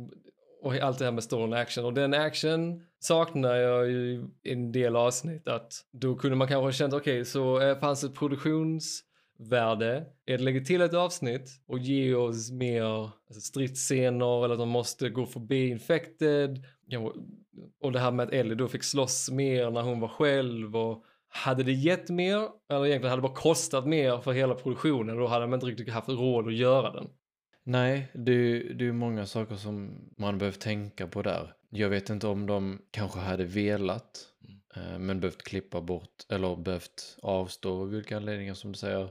och 0.61 0.75
allt 0.75 0.99
det 0.99 1.05
här 1.05 1.11
med 1.11 1.23
storyn 1.23 1.53
och 1.53 1.59
action. 1.59 1.85
Och 1.85 1.93
den 1.93 2.13
action 2.13 2.81
saknar 2.99 3.55
jag 3.55 3.89
ju 3.89 4.25
i 4.43 4.51
en 4.51 4.71
del 4.71 4.95
avsnitt. 4.95 5.47
Att 5.47 5.73
då 5.91 6.15
kunde 6.15 6.35
man 6.37 6.47
kanske 6.47 6.65
ha 6.65 6.71
känt, 6.71 6.93
okej, 6.93 7.25
så 7.25 7.61
eh, 7.61 7.79
fanns 7.79 8.03
ett 8.03 8.15
produktionsvärde 8.15 10.05
i 10.27 10.33
att 10.33 10.41
lägga 10.41 10.61
till 10.61 10.81
ett 10.81 10.93
avsnitt 10.93 11.49
och 11.67 11.79
ge 11.79 12.13
oss 12.13 12.51
mer 12.51 12.83
alltså, 12.83 13.41
stridsscener 13.41 14.45
eller 14.45 14.53
att 14.53 14.59
de 14.59 14.69
måste 14.69 15.09
gå 15.09 15.25
förbi 15.25 15.67
infected. 15.67 16.65
Och 17.81 17.91
det 17.91 17.99
här 17.99 18.11
med 18.11 18.27
att 18.27 18.33
Ellie 18.33 18.55
då 18.55 18.67
fick 18.67 18.83
slåss 18.83 19.31
mer 19.31 19.71
när 19.71 19.81
hon 19.81 19.99
var 19.99 20.07
själv 20.07 20.75
och 20.75 21.03
hade 21.27 21.63
det 21.63 21.73
gett 21.73 22.09
mer 22.09 22.47
eller 22.69 22.85
egentligen 22.85 23.09
hade 23.09 23.21
det 23.21 23.27
bara 23.27 23.41
kostat 23.41 23.87
mer 23.87 24.17
för 24.17 24.31
hela 24.31 24.55
produktionen 24.55 25.17
då 25.17 25.27
hade 25.27 25.47
man 25.47 25.57
inte 25.57 25.65
riktigt 25.65 25.93
haft 25.93 26.09
råd 26.09 26.47
att 26.47 26.53
göra 26.53 26.91
den. 26.91 27.07
Nej, 27.63 28.07
det, 28.13 28.31
är- 28.31 28.73
det 28.73 28.87
är 28.87 28.91
många 28.91 29.25
saker 29.25 29.55
som 29.55 30.01
man 30.17 30.37
behöver 30.37 30.57
tänka 30.57 31.07
på 31.07 31.21
där. 31.21 31.53
Jag 31.69 31.89
vet 31.89 32.09
inte 32.09 32.27
om 32.27 32.45
de 32.45 32.81
kanske 32.91 33.19
hade 33.19 33.43
velat 33.45 34.27
eh, 34.75 34.99
men 34.99 35.19
behövt 35.19 35.43
klippa 35.43 35.81
bort 35.81 36.25
eller 36.29 36.55
behövt 36.55 37.17
avstå 37.21 37.81
av 37.81 37.89
vilka 37.89 38.17
anledningar 38.17 38.53
som 38.53 38.71
du 38.71 38.77
säger. 38.77 39.09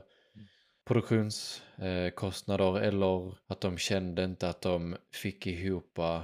Produktionskostnader 0.85 2.79
eller 2.81 3.35
att 3.47 3.61
de 3.61 3.77
kände 3.77 4.23
inte 4.23 4.49
att 4.49 4.61
de 4.61 4.95
fick 5.11 5.47
ihop 5.47 5.97
eh, 5.97 6.15
eh, 6.15 6.21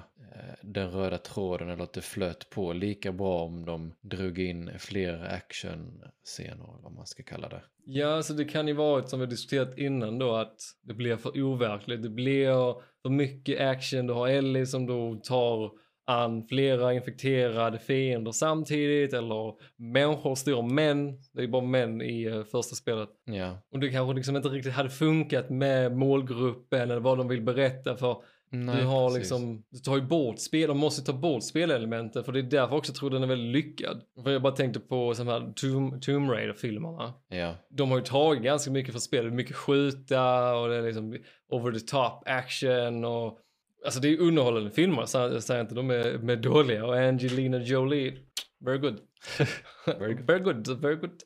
den 0.62 0.92
röda 0.92 1.18
tråden 1.18 1.70
eller 1.70 1.84
att 1.84 1.94
det 1.94 2.02
flöt 2.02 2.50
på 2.50 2.74
lika 2.74 3.12
bra 3.12 3.44
om 3.44 3.66
de 3.66 3.94
drog 4.02 4.40
in 4.40 4.72
fler 4.80 5.34
actionscener 5.34 6.74
eller 6.74 6.84
vad 6.84 6.92
man 6.92 7.06
ska 7.06 7.24
kalla 7.24 7.50
det. 7.50 7.62
Ja, 7.86 8.16
alltså 8.16 8.34
det 8.34 8.46
kan 8.46 8.68
ju 8.68 8.74
vara 8.74 9.08
som 9.08 9.20
vi 9.20 9.26
diskuterat 9.26 9.78
innan 9.78 10.20
då 10.20 10.36
att 10.36 10.60
det 10.82 10.94
blir 10.94 11.18
för 11.18 11.42
overkligt. 11.42 12.04
Det 12.04 12.10
blir 12.10 12.74
för 13.02 13.10
mycket 13.10 13.62
action. 13.62 14.08
Du 14.08 14.14
har 14.14 14.28
Ellie 14.28 14.66
som 14.66 14.86
då 14.86 15.16
tar 15.16 15.72
an 16.08 16.44
flera 16.44 16.94
infekterade 16.94 17.80
fiender 17.80 18.32
samtidigt 18.32 19.14
eller 19.14 19.54
människor, 19.76 20.36
stora 20.36 20.62
män. 20.62 21.20
Det 21.34 21.44
är 21.44 21.48
bara 21.48 21.66
män 21.66 22.02
i 22.02 22.30
uh, 22.30 22.44
första 22.44 22.76
spelet. 22.76 23.10
Ja. 23.26 23.58
Och 23.72 23.80
det 23.80 23.90
kanske 23.90 24.16
liksom 24.16 24.36
inte 24.36 24.50
riktigt 24.50 24.74
hade 24.74 24.90
funkat 24.90 25.50
med 25.50 25.98
målgruppen 25.98 26.82
eller 26.82 27.00
vad 27.00 27.18
de 27.18 27.28
vill 27.28 27.42
berätta 27.42 27.98
för 27.98 28.22
Nej, 28.50 28.76
du 28.76 28.84
har 28.84 29.08
precis. 29.08 29.20
liksom, 29.20 29.64
du 29.70 29.80
tar 29.80 29.96
ju 29.96 30.02
bort 30.02 30.40
spel, 30.40 30.68
de 30.68 30.78
måste 30.78 31.02
ta 31.02 31.14
bort 31.14 31.44
spelelementen 31.44 32.24
för 32.24 32.32
det 32.32 32.40
är 32.40 32.44
därför 32.44 32.76
också 32.76 32.92
jag 32.92 32.98
tror 32.98 33.10
den 33.10 33.24
är 33.24 33.28
väldigt 33.28 33.54
lyckad. 33.54 34.02
För 34.24 34.32
jag 34.32 34.42
bara 34.42 34.56
tänkte 34.56 34.80
på 34.80 35.14
de 35.18 35.28
här 35.28 35.54
Tomb, 35.56 36.02
Tomb 36.02 36.30
Raider-filmerna. 36.30 37.14
Ja. 37.30 37.56
De 37.70 37.92
har 37.92 37.98
ju 37.98 38.04
tagit 38.04 38.44
ganska 38.44 38.72
mycket 38.72 38.94
för 38.94 39.00
spelet, 39.00 39.34
mycket 39.34 39.56
skjuta 39.56 40.56
och 40.56 40.70
det 40.70 40.76
är 40.76 40.82
liksom 40.82 41.18
over 41.50 41.72
the 41.72 41.80
top 41.80 42.24
action 42.26 43.06
och 43.06 43.40
Alltså 43.86 44.00
det 44.00 44.08
är 44.08 44.20
underhållande 44.20 44.72
filmer, 44.72 45.06
så 45.06 45.18
jag 45.18 45.44
säger 45.44 45.62
inte 45.62 45.76
de 45.76 45.90
är, 45.90 46.18
de 46.18 46.30
är 46.30 46.36
dåliga 46.36 46.86
och 46.86 46.98
Angelina 46.98 47.58
Jolie, 47.58 48.18
very 48.66 48.78
good. 48.78 49.00
very 49.86 50.14
good. 50.14 50.28
very 50.28 50.40
good, 50.40 50.82
very 50.82 50.96
good. 50.96 51.22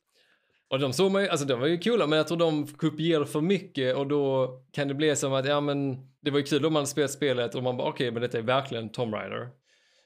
Och 0.72 0.80
de 0.80 0.94
såg 0.94 1.12
man 1.12 1.22
ju, 1.22 1.28
alltså 1.30 1.46
de 1.46 1.60
var 1.60 1.68
ju 1.68 1.80
coola 1.80 2.08
men 2.08 2.18
jag 2.18 2.28
tror 2.28 2.38
de 2.38 2.68
kopierade 2.68 3.26
för 3.26 3.42
mycket 3.42 3.96
och 3.96 4.08
då 4.08 4.48
kan 4.72 4.88
det 4.88 4.94
bli 4.94 5.16
som 5.16 5.34
att, 5.34 5.46
ja 5.46 5.62
men 5.62 6.08
det 6.22 6.32
var 6.32 6.40
ju 6.40 6.46
kul 6.46 6.66
om 6.66 6.74
man 6.74 6.88
spelat 6.88 7.12
spelet 7.12 7.56
och 7.56 7.64
man 7.64 7.78
bara 7.78 7.90
okej 7.90 8.12
men 8.12 8.22
detta 8.22 8.38
är 8.38 8.42
verkligen 8.42 8.90
Tomb 8.90 9.14
Raider. 9.14 9.50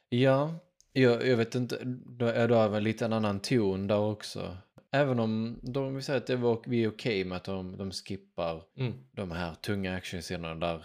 Ja, 0.09 0.55
jag, 0.93 1.28
jag 1.28 1.38
vet 1.38 1.55
inte, 1.55 1.80
då 2.05 2.26
är 2.26 2.47
det 2.47 2.68
väl 2.68 2.84
lite 2.84 3.05
en 3.05 3.13
annan 3.13 3.39
ton 3.39 3.88
där 3.88 3.99
också. 3.99 4.57
Även 4.91 5.20
om 5.20 5.59
de 5.61 5.95
vill 5.95 6.03
säga 6.03 6.18
att 6.18 6.28
det 6.28 6.36
var, 6.36 6.61
vi 6.66 6.84
är 6.84 6.89
okej 6.89 7.26
med 7.26 7.36
att 7.36 7.43
de, 7.43 7.78
de 7.78 7.91
skippar 7.91 8.61
Mm. 8.78 8.93
de 9.11 9.32
här 9.32 9.55
tunga 9.55 9.95
actionscenerna 9.95 10.55
där 10.55 10.82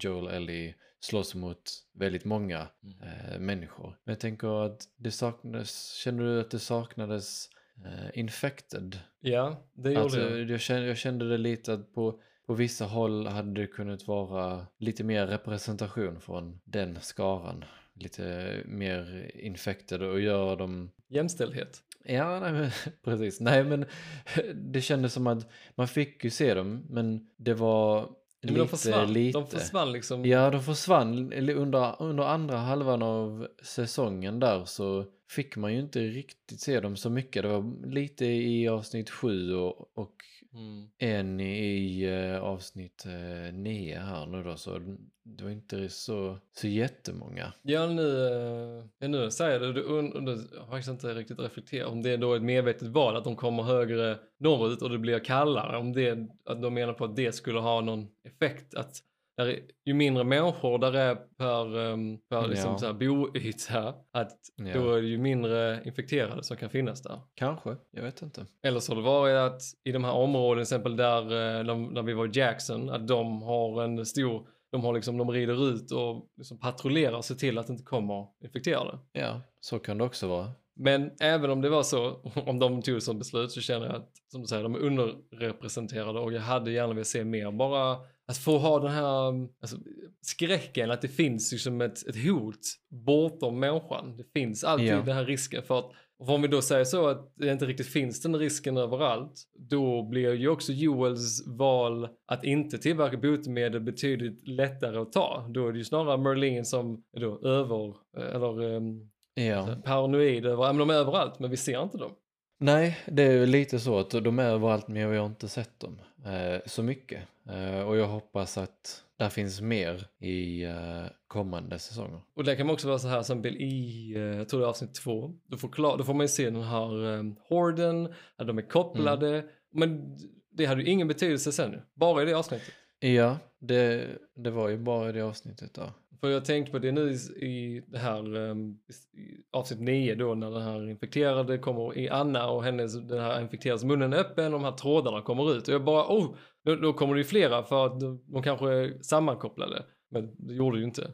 Joel 0.00 0.28
Ellie 0.28 0.74
slåss 1.00 1.34
mot 1.34 1.62
väldigt 1.94 2.24
många 2.24 2.66
eh, 3.02 3.38
människor. 3.38 3.98
Men 4.04 4.12
jag 4.12 4.20
tänker 4.20 4.64
att 4.66 4.84
det 4.96 5.10
saknades, 5.10 5.92
känner 5.92 6.24
du 6.24 6.40
att 6.40 6.50
det 6.50 6.58
saknades 6.58 7.48
eh, 7.84 8.18
infected? 8.18 8.98
Ja, 9.20 9.68
det 9.74 9.88
gjorde 9.88 10.02
Alltså, 10.02 10.20
jag. 10.20 10.50
jag, 10.50 10.60
kände, 10.60 10.86
jag 10.86 10.96
kände 10.96 11.28
det 11.28 11.38
lite 11.38 11.72
att 11.72 11.94
på, 11.94 12.20
på 12.46 12.54
vissa 12.54 12.84
håll 12.84 13.26
hade 13.26 13.60
det 13.60 13.66
kunnat 13.66 14.06
vara 14.06 14.66
lite 14.78 15.04
mer 15.04 15.26
representation 15.26 16.20
från 16.20 16.60
den 16.64 17.00
skaran. 17.00 17.64
Lite 17.94 18.56
mer 18.64 19.30
infected 19.34 20.02
och 20.02 20.20
göra 20.20 20.56
dem 20.56 20.90
Jämställdhet. 21.08 21.82
Ja, 22.04 22.40
nej, 22.40 22.52
men, 22.52 22.70
precis. 23.04 23.40
Nej, 23.40 23.64
men 23.64 23.84
det 24.54 24.80
kändes 24.80 25.12
som 25.12 25.26
att 25.26 25.50
man 25.74 25.88
fick 25.88 26.24
ju 26.24 26.30
se 26.30 26.54
dem, 26.54 26.86
men 26.88 27.30
det 27.36 27.54
var 27.54 28.10
Men 28.40 28.54
lite, 28.54 28.60
de 28.60 28.68
försvann, 28.68 29.12
lite. 29.12 29.38
de 29.38 29.46
försvann 29.46 29.92
liksom. 29.92 30.24
Ja, 30.24 30.50
de 30.50 30.62
försvann 30.62 31.32
under, 31.32 32.02
under 32.02 32.24
andra 32.24 32.56
halvan 32.56 33.02
av 33.02 33.48
säsongen 33.62 34.40
där 34.40 34.64
så 34.64 35.06
fick 35.30 35.56
man 35.56 35.74
ju 35.74 35.80
inte 35.80 36.00
riktigt 36.00 36.60
se 36.60 36.80
dem 36.80 36.96
så 36.96 37.10
mycket. 37.10 37.42
Det 37.42 37.48
var 37.48 37.86
lite 37.86 38.24
i 38.26 38.68
avsnitt 38.68 39.10
sju 39.10 39.54
och, 39.54 39.98
och 39.98 40.14
Mm. 40.54 40.88
en 40.98 41.40
i 41.40 42.02
eh, 42.04 42.42
avsnitt 42.42 43.06
eh, 43.06 43.54
nio 43.54 43.98
här 43.98 44.26
nu 44.26 44.42
då, 44.42 44.56
så 44.56 44.80
det 45.22 45.44
var 45.44 45.50
inte 45.50 45.88
så, 45.88 46.38
så 46.52 46.68
jättemånga. 46.68 47.52
Ja, 47.62 47.86
nu, 47.86 48.26
eh, 48.26 48.84
ja, 48.98 49.08
nu 49.08 49.30
säger 49.30 49.60
du, 49.60 49.72
du, 49.72 49.84
und- 49.84 50.24
du 50.26 50.58
har 50.58 50.66
faktiskt 50.66 50.88
inte 50.88 51.14
riktigt 51.14 51.38
reflekterat 51.40 51.88
om 51.92 52.02
det 52.02 52.10
är 52.10 52.18
då 52.18 52.34
ett 52.34 52.42
medvetet 52.42 52.88
val 52.88 53.16
att 53.16 53.24
de 53.24 53.36
kommer 53.36 53.62
högre 53.62 54.18
norrut 54.38 54.82
och 54.82 54.90
det 54.90 54.98
blir 54.98 55.18
kallare. 55.18 55.76
Om 55.76 55.92
det, 55.92 56.26
att 56.44 56.62
de 56.62 56.74
menar 56.74 56.92
på 56.92 57.04
att 57.04 57.16
det 57.16 57.32
skulle 57.32 57.58
ha 57.60 57.80
någon 57.80 58.08
effekt. 58.24 58.74
Att 58.74 59.02
är, 59.38 59.60
ju 59.84 59.94
mindre 59.94 60.24
människor 60.24 60.78
där 60.78 60.92
är 60.92 61.14
per, 61.14 61.76
um, 61.76 62.18
per 62.30 62.48
liksom 62.48 62.70
Ja. 62.72 62.78
så 62.78 62.86
här 62.86 62.92
boyta, 62.92 63.94
att 64.12 64.38
Ja. 64.56 64.74
då 64.74 64.92
är 64.92 65.02
det 65.02 65.08
ju 65.08 65.18
mindre 65.18 65.82
infekterade 65.84 66.42
som 66.42 66.56
kan 66.56 66.70
finnas 66.70 67.02
där. 67.02 67.20
Kanske, 67.34 67.76
jag 67.90 68.02
vet 68.02 68.22
inte. 68.22 68.46
Eller 68.62 68.80
så 68.80 68.92
har 68.92 68.96
det 68.96 69.02
varit 69.02 69.36
att 69.52 69.60
i 69.84 69.92
de 69.92 70.04
här 70.04 70.12
områdena, 70.12 70.54
till 70.54 70.62
exempel 70.62 70.96
där, 70.96 71.58
eh, 71.58 71.64
de, 71.64 71.94
där 71.94 72.02
vi 72.02 72.12
var 72.12 72.26
i 72.26 72.30
Jackson, 72.38 72.90
att 72.90 73.08
de 73.08 73.42
har 73.42 73.82
en 73.82 74.06
stor, 74.06 74.46
de 74.72 74.84
har 74.84 74.92
liksom, 74.94 75.16
de 75.16 75.30
rider 75.30 75.68
ut 75.68 75.90
och 75.92 76.26
liksom 76.36 76.58
patrullerar 76.58 77.16
och 77.16 77.24
ser 77.24 77.34
till 77.34 77.58
att 77.58 77.66
det 77.66 77.72
inte 77.72 77.84
kommer 77.84 78.26
infekterade. 78.44 78.98
Ja, 79.12 79.40
så 79.60 79.78
kan 79.78 79.98
det 79.98 80.04
också 80.04 80.26
vara. 80.28 80.50
Men 80.80 81.10
även 81.20 81.50
om 81.50 81.60
det 81.60 81.68
var 81.68 81.82
så, 81.82 82.10
om 82.46 82.58
de 82.58 82.82
tog 82.82 83.02
som 83.02 83.18
beslut 83.18 83.50
så 83.52 83.60
känner 83.60 83.86
jag 83.86 83.94
att, 83.96 84.10
som 84.32 84.40
du 84.40 84.46
säger, 84.46 84.62
de 84.62 84.74
är 84.74 84.78
underrepresenterade 84.78 86.20
och 86.20 86.32
jag 86.32 86.40
hade 86.40 86.70
gärna 86.70 86.94
velat 86.94 87.06
se 87.06 87.24
mer. 87.24 87.50
Bara 87.52 87.96
att 88.28 88.38
få 88.38 88.58
ha 88.58 88.80
den 88.80 88.92
här 88.92 89.32
alltså, 89.60 89.76
skräcken 90.20 90.90
att 90.90 91.02
det 91.02 91.08
finns 91.08 91.52
liksom 91.52 91.80
ett, 91.80 92.08
ett 92.08 92.24
hot 92.26 92.58
bortom 93.06 93.60
människan. 93.60 94.16
Det 94.16 94.24
finns 94.40 94.64
alltid 94.64 94.86
Ja. 94.88 95.02
den 95.02 95.16
här 95.16 95.24
risken 95.24 95.62
för 95.62 95.78
att 95.78 95.90
och 96.20 96.28
om 96.28 96.42
vi 96.42 96.48
då 96.48 96.62
säger 96.62 96.84
så 96.84 97.08
att 97.08 97.32
det 97.36 97.52
inte 97.52 97.66
riktigt 97.66 97.86
finns 97.86 98.22
den 98.22 98.36
risken 98.36 98.76
överallt, 98.76 99.32
då 99.70 100.02
blir 100.02 100.34
ju 100.34 100.48
också 100.48 100.72
Joels 100.72 101.46
val 101.46 102.08
att 102.26 102.44
inte 102.44 102.78
tillverka 102.78 103.16
botemedel 103.16 103.80
betydligt 103.80 104.48
lättare 104.48 104.98
att 104.98 105.12
ta. 105.12 105.46
Då 105.54 105.68
är 105.68 105.72
det 105.72 105.78
ju 105.78 105.84
snarare 105.84 106.18
Merlin 106.18 106.64
som 106.64 107.02
är 107.16 107.20
då 107.20 107.40
över, 107.48 107.94
eller 108.34 108.62
um, 108.62 109.10
Ja. 109.34 109.76
paranoid 109.84 110.46
över, 110.46 110.64
ja, 110.64 110.72
men 110.72 110.78
de 110.78 110.90
är 110.90 110.94
överallt 110.94 111.38
men 111.38 111.50
vi 111.50 111.56
ser 111.56 111.82
inte 111.82 111.98
dem. 111.98 112.10
Nej, 112.58 112.98
det 113.06 113.22
är 113.22 113.32
ju 113.32 113.46
lite 113.46 113.78
så 113.78 113.98
att 113.98 114.10
de 114.10 114.38
är 114.38 114.44
överallt 114.44 114.88
men 114.88 115.10
vi 115.10 115.16
har 115.16 115.26
inte 115.26 115.48
sett 115.48 115.80
dem 115.80 116.00
eh, 116.24 116.60
så 116.66 116.82
mycket. 116.82 117.22
Eh, 117.48 117.80
och 117.80 117.96
jag 117.96 118.06
hoppas 118.06 118.58
att 118.58 119.04
där 119.16 119.28
finns 119.28 119.60
mer 119.60 120.06
i 120.18 120.64
eh, 120.64 121.04
kommande 121.26 121.78
säsonger. 121.78 122.20
Och 122.34 122.44
det 122.44 122.56
kan 122.56 122.66
man 122.66 122.74
också 122.74 122.88
vara 122.88 122.98
så 122.98 123.08
här 123.08 123.22
som 123.22 123.38
exempel 123.38 123.56
i, 123.56 124.12
eh, 124.16 124.22
jag 124.22 124.48
tror 124.48 124.60
det 124.60 124.66
är 124.66 124.68
avsnitt 124.68 124.94
två, 124.94 125.34
då 125.46 125.56
får, 125.56 125.68
klar, 125.68 125.98
då 125.98 126.04
får 126.04 126.14
man 126.14 126.24
ju 126.24 126.28
se 126.28 126.50
den 126.50 126.62
här 126.62 127.04
um, 127.04 127.36
horden, 127.48 128.14
att 128.36 128.46
de 128.46 128.58
är 128.58 128.62
kopplade, 128.62 129.44
men 129.70 130.18
det 130.50 130.66
hade 130.66 130.82
ju 130.82 130.88
ingen 130.88 131.08
betydelse 131.08 131.52
sen 131.52 131.82
bara 131.94 132.22
i 132.22 132.24
det 132.24 132.34
avsnittet. 132.34 132.74
Ja, 133.00 133.38
det, 133.58 134.08
det 134.34 134.50
var 134.50 134.68
ju 134.68 134.78
bara 134.78 135.08
i 135.08 135.12
det 135.12 135.20
avsnittet 135.20 135.74
där. 135.74 135.90
För 136.20 136.30
jag 136.30 136.44
tänkte 136.44 136.72
på 136.72 136.78
det 136.78 136.92
nu 136.92 137.10
i, 137.10 137.46
i 137.46 137.84
det 137.86 137.98
här 137.98 138.36
um, 138.36 138.78
i 139.12 139.44
avsnitt 139.52 139.80
9 139.80 140.14
då 140.14 140.34
när 140.34 140.50
den 140.50 140.62
här 140.62 140.90
infekterade 140.90 141.58
kommer 141.58 141.98
i 141.98 142.08
Anna 142.08 142.50
och 142.50 142.64
hennes, 142.64 142.94
den 142.94 143.20
här 143.20 143.40
infekterades 143.40 143.84
munnen 143.84 144.12
är 144.12 144.18
öppen 144.18 144.44
och 144.44 144.60
de 144.60 144.64
här 144.64 144.72
trådarna 144.72 145.22
kommer 145.22 145.56
ut 145.56 145.68
och 145.68 145.74
jag 145.74 145.84
bara 145.84 146.04
oh, 146.04 146.34
då, 146.64 146.76
då 146.76 146.92
kommer 146.92 147.14
det 147.14 147.20
ju 147.20 147.24
flera 147.24 147.62
för 147.62 147.86
att 147.86 148.00
de, 148.00 148.42
kanske 148.42 148.72
är 148.72 149.02
sammankopplade. 149.02 149.82
Men 150.10 150.34
det 150.38 150.54
gjorde 150.54 150.76
det 150.76 150.80
ju 150.80 150.86
inte. 150.86 151.12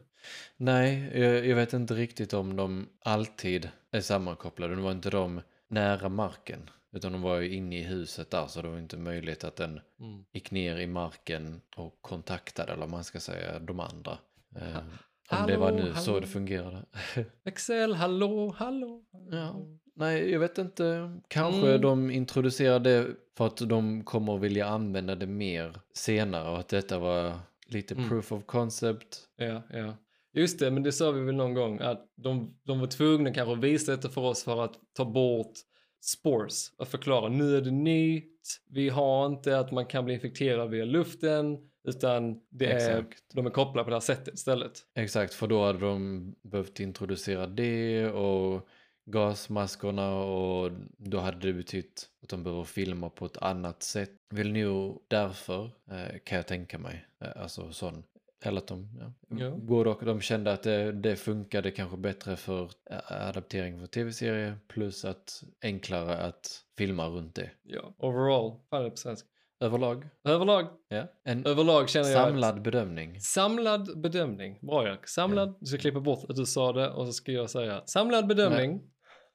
Nej, 0.57 1.11
jag, 1.13 1.45
jag 1.47 1.55
vet 1.55 1.73
inte 1.73 1.93
riktigt 1.93 2.33
om 2.33 2.55
de 2.55 2.89
alltid 2.99 3.69
är 3.91 4.01
sammankopplade. 4.01 4.75
Nu 4.75 4.81
var 4.81 4.91
inte 4.91 5.09
de 5.09 5.41
nära 5.69 6.09
marken. 6.09 6.69
Utan 6.95 7.11
de 7.11 7.21
var 7.21 7.39
ju 7.39 7.55
inne 7.55 7.79
i 7.79 7.83
huset 7.83 8.31
där 8.31 8.47
så 8.47 8.61
det 8.61 8.67
var 8.67 8.77
inte 8.77 8.97
möjligt 8.97 9.43
att 9.43 9.55
den 9.55 9.79
Mm. 9.99 10.25
gick 10.33 10.51
ner 10.51 10.77
i 10.77 10.87
marken 10.87 11.61
och 11.75 11.97
kontaktade, 12.01 12.73
eller 12.73 12.87
man 12.87 13.03
ska 13.03 13.19
säga, 13.19 13.59
de 13.59 13.79
andra. 13.79 14.17
Eh, 14.55 14.77
om 14.77 14.83
Hallå, 15.27 15.47
det 15.47 15.57
var 15.57 15.71
nu 15.71 15.93
så 15.93 16.11
hallå. 16.11 16.19
det 16.19 16.27
fungerade. 16.27 16.85
Excel, 17.45 17.93
hallå, 17.93 18.55
hallå. 18.57 19.03
Ja. 19.31 19.55
Nej, 19.95 20.31
jag 20.31 20.39
vet 20.39 20.57
inte. 20.57 21.11
Kanske 21.27 21.67
Mm. 21.69 21.81
de 21.81 22.11
introducerade 22.11 22.89
det 23.03 23.07
för 23.37 23.45
att 23.47 23.57
de 23.57 24.03
kommer 24.03 24.35
att 24.35 24.41
vilja 24.41 24.65
använda 24.67 25.15
det 25.15 25.27
mer 25.27 25.79
senare 25.93 26.49
och 26.51 26.59
att 26.59 26.67
detta 26.69 26.99
var 26.99 27.39
lite 27.67 27.93
Mm. 27.95 28.09
proof 28.09 28.31
of 28.31 28.45
concept. 28.45 29.17
Ja, 29.37 29.61
ja. 29.69 29.97
Just 30.33 30.59
det, 30.59 30.71
men 30.71 30.83
det 30.83 30.91
sa 30.91 31.11
vi 31.11 31.21
väl 31.21 31.35
någon 31.35 31.53
gång 31.53 31.79
att 31.79 32.05
de, 32.15 32.57
de 32.63 32.79
var 32.79 32.87
tvungna 32.87 33.33
kanske 33.33 33.53
att 33.53 33.59
visa 33.63 33.91
detta 33.91 34.09
för 34.09 34.21
oss 34.21 34.43
för 34.43 34.63
att 34.63 34.73
ta 34.93 35.05
bort 35.05 35.53
spores 36.01 36.71
och 36.77 36.87
förklara 36.87 37.29
nu 37.29 37.57
är 37.57 37.61
det 37.61 37.71
nytt, 37.71 38.61
vi 38.69 38.89
har 38.89 39.25
inte 39.25 39.59
att 39.59 39.71
man 39.71 39.85
kan 39.85 40.05
bli 40.05 40.13
infekterad 40.13 40.69
via 40.69 40.85
luften 40.85 41.57
utan 41.87 42.41
det 42.49 42.65
är, 42.71 43.05
de 43.33 43.45
är 43.45 43.49
kopplade 43.49 43.83
på 43.83 43.89
det 43.89 43.95
här 43.95 44.01
sättet 44.01 44.33
istället. 44.33 44.71
Exakt, 44.95 45.33
för 45.33 45.47
då 45.47 45.65
hade 45.65 45.79
de 45.79 46.35
behövt 46.41 46.79
introducera 46.79 47.47
det 47.47 48.07
och 48.09 48.67
gasmaskerna 49.05 50.15
och 50.15 50.71
då 50.97 51.19
hade 51.19 51.47
det 51.47 51.53
betytt 51.53 52.09
att 52.23 52.29
de 52.29 52.43
behöver 52.43 52.63
filma 52.63 53.09
på 53.09 53.25
ett 53.25 53.37
annat 53.37 53.83
sätt. 53.83 54.11
Väl 54.29 54.51
nog 54.53 55.01
därför 55.07 55.63
eh, 55.91 56.19
kan 56.23 56.35
jag 56.35 56.47
tänka 56.47 56.77
mig. 56.77 57.05
Eh, 57.21 57.41
alltså 57.41 57.71
sån. 57.71 58.03
Eller 58.43 58.57
att 58.57 58.67
de, 58.67 58.89
ja, 58.99 59.37
Ja. 59.37 59.49
både 59.51 59.89
och 59.89 60.05
de 60.05 60.21
kände 60.21 60.51
att 60.53 60.63
det, 60.63 60.91
det 60.91 61.15
funkade 61.15 61.71
kanske 61.71 61.97
bättre 61.97 62.35
för 62.35 62.63
eh, 62.89 63.27
adaptering 63.27 63.79
för 63.79 63.87
tv-serie 63.87 64.57
plus 64.67 65.05
att 65.05 65.43
enklare 65.61 66.17
att 66.17 66.63
filma 66.77 67.07
runt 67.07 67.35
det. 67.35 67.49
Ja, 67.63 67.93
overall, 67.97 68.59
fan 68.69 68.83
det 68.83 68.89
på 68.89 68.97
svenska. 68.97 69.27
Överlag? 69.59 70.09
Överlag, 70.23 70.67
Ja. 70.87 71.07
En 71.23 71.45
överlag 71.45 71.89
känner 71.89 72.09
jag 72.09 72.23
samlad 72.27 72.61
bedömning. 72.61 73.21
Samlad 73.21 74.01
bedömning. 74.01 74.59
Bra 74.61 74.87
Jack. 74.87 75.07
Samlad. 75.07 75.57
Du 75.59 75.65
ska 75.65 75.77
klippa 75.77 75.99
bort 75.99 76.29
att 76.29 76.35
du 76.35 76.45
sa 76.45 76.73
det 76.73 76.89
och 76.89 77.05
så 77.07 77.13
ska 77.13 77.31
jag 77.31 77.49
säga 77.49 77.83
samlad 77.85 78.27
bedömning. 78.27 78.81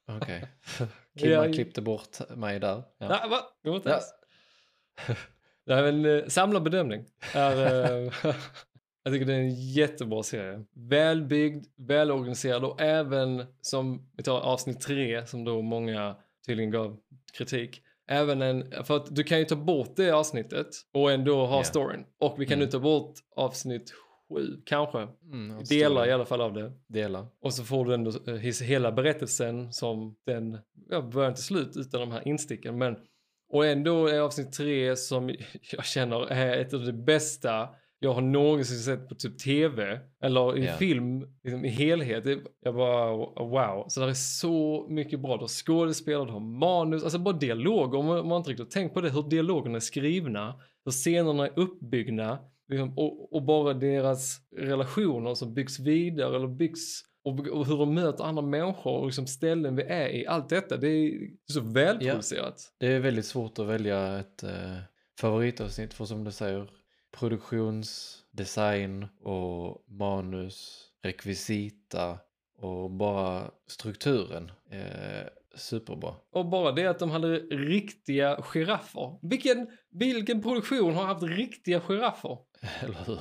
Okej. 0.07 0.47
Ja, 1.13 1.21
Kimma 1.29 1.47
i- 1.47 1.53
klippte 1.53 1.81
bort 1.81 2.29
mig 2.35 2.59
där. 2.59 2.83
Ja. 2.97 3.07
Nej, 3.07 3.29
va? 3.29 3.37
Det 3.63 3.69
inte 3.69 3.89
Ja. 3.89 3.95
ens. 3.95 4.05
Nej, 5.65 5.81
men 5.93 6.05
eh, 6.19 6.25
samlad 6.27 6.63
bedömning 6.63 7.05
är... 7.33 7.85
Eh, 7.91 8.11
jag 9.03 9.13
tycker 9.13 9.25
det 9.25 9.33
är 9.33 9.39
en 9.39 9.71
jättebra 9.73 10.23
serie. 10.23 10.65
Välbyggd, 10.89 11.65
välorganiserad 11.77 12.63
och 12.65 12.81
även 12.81 13.45
som, 13.61 14.11
vi 14.17 14.23
tar 14.23 14.39
avsnitt 14.39 14.81
tre 14.81 15.25
som 15.25 15.43
då 15.43 15.61
många 15.61 16.15
tydligen 16.47 16.71
gav 16.71 16.97
kritik. 17.37 17.81
Även 18.11 18.41
en, 18.41 18.71
för 18.83 18.95
att 18.95 19.15
du 19.15 19.23
kan 19.23 19.39
ju 19.39 19.45
ta 19.45 19.55
bort 19.55 19.95
det 19.95 20.11
avsnittet 20.11 20.67
och 20.93 21.11
ändå 21.11 21.45
ha 21.45 21.57
Ja. 21.57 21.63
storyn. 21.63 22.05
Och 22.19 22.35
vi 22.41 22.45
kan 22.45 22.53
Mm. 22.53 22.65
nu 22.65 22.71
ta 22.71 22.79
bort 22.79 23.13
avsnitt 23.35 23.93
sju, 24.29 24.61
kanske. 24.65 25.07
Mm, 25.33 25.63
Delar 25.69 26.07
i 26.07 26.11
alla 26.11 26.25
fall 26.25 26.41
av 26.41 26.53
det. 26.53 26.71
Delar. 26.87 27.25
Och 27.41 27.53
så 27.53 27.63
får 27.63 27.85
du 27.85 27.93
ändå 27.93 28.11
eh, 28.27 28.35
hela 28.63 28.91
berättelsen 28.91 29.73
som 29.73 30.15
den 30.25 30.57
ja, 30.89 31.01
början 31.01 31.33
till 31.33 31.43
slut 31.43 31.71
utan 31.77 31.99
de 32.01 32.11
här 32.11 32.27
insticken. 32.27 32.77
Men, 32.77 32.95
och 33.49 33.65
ändå 33.65 34.07
är 34.07 34.19
avsnitt 34.19 34.53
tre 34.53 34.95
som 34.95 35.29
jag 35.71 35.85
känner 35.85 36.31
är 36.31 36.57
ett 36.57 36.73
av 36.73 36.85
de 36.85 36.91
bästa 36.93 37.69
jag 38.03 38.13
har 38.13 38.21
någonsin 38.21 38.77
sett 38.77 39.09
på 39.09 39.15
typ 39.15 39.39
tv 39.39 39.99
eller 40.23 40.57
i 40.57 40.65
Ja. 40.65 40.73
film 40.73 41.25
liksom, 41.43 41.65
i 41.65 41.69
helhet. 41.69 42.25
Jag 42.61 42.75
bara 42.75 43.11
wow. 43.45 43.85
Så 43.87 43.99
det 43.99 44.09
är 44.09 44.13
så 44.13 44.87
mycket 44.89 45.19
bra. 45.19 45.37
Du 45.37 45.41
har 45.43 45.47
skådespelare, 45.47 46.25
du 46.25 46.31
har 46.31 46.39
manus, 46.39 47.03
alltså 47.03 47.19
bara 47.19 47.37
dialoger. 47.37 47.97
Om 47.97 48.05
man, 48.27 48.37
inte 48.37 48.49
riktigt 48.49 48.71
tänkt 48.71 48.93
på 48.93 49.01
det, 49.01 49.09
hur 49.09 49.29
dialogerna 49.29 49.75
är 49.75 49.79
skrivna, 49.79 50.55
hur 50.85 50.91
scenerna 50.91 51.45
är 51.47 51.59
uppbyggda 51.59 52.39
liksom, 52.69 52.97
och, 52.97 53.33
och 53.33 53.43
bara 53.43 53.73
deras 53.73 54.37
relationer 54.57 55.33
som 55.33 55.53
byggs 55.53 55.79
vidare 55.79 56.35
eller 56.35 56.47
byggs 56.47 57.01
och, 57.23 57.47
och 57.47 57.65
hur 57.65 57.77
de 57.77 57.93
möter 57.93 58.23
andra 58.23 58.41
människor 58.41 58.97
och 58.99 59.05
liksom 59.05 59.27
ställen 59.27 59.75
vi 59.75 59.83
är 59.83 60.09
i. 60.09 60.27
Allt 60.27 60.49
detta, 60.49 60.77
det 60.77 60.87
är 60.87 61.11
så 61.51 61.61
välproducerat. 61.61 62.73
Det 62.79 62.87
är 62.87 62.99
väldigt 62.99 63.25
svårt 63.25 63.59
att 63.59 63.67
välja 63.67 64.19
ett 64.19 64.43
eh, 64.43 64.77
favoritavsnitt 65.19 65.93
för 65.93 66.05
som 66.05 66.23
du 66.23 66.31
säger 66.31 66.69
produktionsdesign 67.11 69.07
och 69.23 69.83
manus, 69.87 70.87
rekvisita 71.03 72.17
och 72.57 72.91
bara 72.91 73.51
strukturen 73.67 74.51
är 74.69 75.29
superbra. 75.55 76.15
Och 76.31 76.45
bara 76.45 76.71
det 76.71 76.85
att 76.85 76.99
de 76.99 77.11
hade 77.11 77.27
riktiga 77.49 78.41
giraffer. 78.41 79.19
Vilken, 79.21 79.67
vilken 79.89 80.41
produktion 80.41 80.95
har 80.95 81.05
haft 81.05 81.23
riktiga 81.23 81.79
giraffer? 81.81 82.37
Eller 82.81 82.97
hur? 83.05 83.19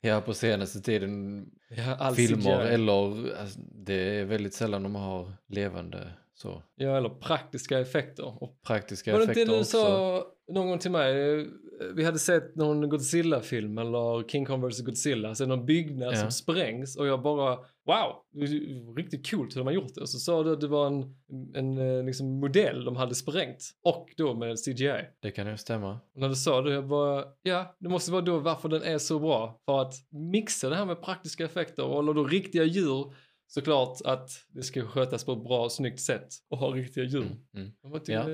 Ja, 0.00 0.20
på 0.20 0.34
senaste 0.34 0.80
tiden 0.80 1.44
Ja, 1.68 2.12
filmer 2.16 2.60
eller 2.60 2.92
alltså, 3.40 3.60
det 3.60 3.94
är 3.94 4.24
väldigt 4.24 4.54
sällan 4.54 4.82
de 4.82 4.94
har 4.94 5.32
levande 5.48 6.12
så 6.34 6.62
Ja, 6.74 6.96
eller 6.96 7.08
praktiska 7.08 7.78
effekter. 7.78 8.42
Och 8.42 8.62
praktiska 8.62 9.12
var 9.12 9.18
det 9.18 9.22
inte 9.22 9.32
effekter 9.32 9.52
det 9.52 9.56
du 9.56 9.60
också. 9.60 9.82
sa 9.82 10.26
någon 10.52 10.66
gång 10.66 10.78
till 10.78 10.90
mig? 10.90 11.46
Eh, 11.80 11.86
Vi 11.94 12.04
hade 12.04 12.18
sett 12.18 12.56
någon 12.56 12.88
Godzilla-film 12.88 13.78
eller 13.78 14.28
King 14.28 14.44
Kong 14.46 14.68
vs 14.68 14.80
Godzilla. 14.80 15.34
Så 15.34 15.44
är 15.44 15.48
det 15.48 15.56
någon 15.56 15.66
byggnad 15.66 16.12
Ja. 16.12 16.16
som 16.16 16.30
sprängs 16.30 16.96
och 16.96 17.06
jag 17.06 17.22
bara 17.22 17.56
wow, 17.86 18.12
det 18.32 18.40
är 18.44 18.96
riktigt 18.96 19.30
coolt 19.30 19.56
hur 19.56 19.60
de 19.60 19.66
har 19.66 19.74
gjort 19.74 19.94
det. 19.94 20.00
Och 20.00 20.08
så 20.08 20.18
sa 20.18 20.42
du 20.42 20.52
att 20.52 20.60
det 20.60 20.68
var 20.68 20.86
en, 20.86 21.16
en 21.54 21.78
eh, 21.78 22.04
liksom 22.04 22.40
modell 22.40 22.84
de 22.84 22.96
hade 22.96 23.14
sprängt. 23.14 23.70
Och 23.84 24.08
då 24.16 24.34
med 24.34 24.56
CGI. 24.64 24.92
Det 25.22 25.30
kan 25.30 25.46
ju 25.46 25.56
stämma. 25.56 25.92
Och 26.14 26.20
när 26.20 26.28
du 26.28 26.34
sa 26.34 26.62
det, 26.62 26.72
jag 26.72 26.88
bara, 26.88 27.24
ja, 27.42 27.76
det 27.80 27.88
måste 27.88 28.12
vara 28.12 28.22
då 28.22 28.38
varför 28.38 28.68
den 28.68 28.82
är 28.82 28.98
så 28.98 29.18
bra. 29.18 29.60
För 29.66 29.80
att 29.80 29.94
mixa 30.10 30.68
det 30.68 30.76
här 30.76 30.86
med 30.86 31.02
praktiska 31.02 31.44
effekter 31.44 31.84
och 31.84 32.14
då 32.14 32.24
riktiga 32.24 32.64
djur. 32.64 33.14
Såklart 33.48 33.98
att 34.04 34.30
det 34.48 34.62
ska 34.62 34.82
skötas 34.82 35.24
på 35.24 35.32
ett 35.32 35.44
bra 35.44 35.64
och 35.64 35.72
snyggt 35.72 36.00
sätt 36.00 36.28
och 36.50 36.58
ha 36.58 36.68
riktiga 36.68 37.04
djur. 37.04 37.22
Mm. 37.22 37.72
Mm. 37.84 38.02
Ja. 38.06 38.24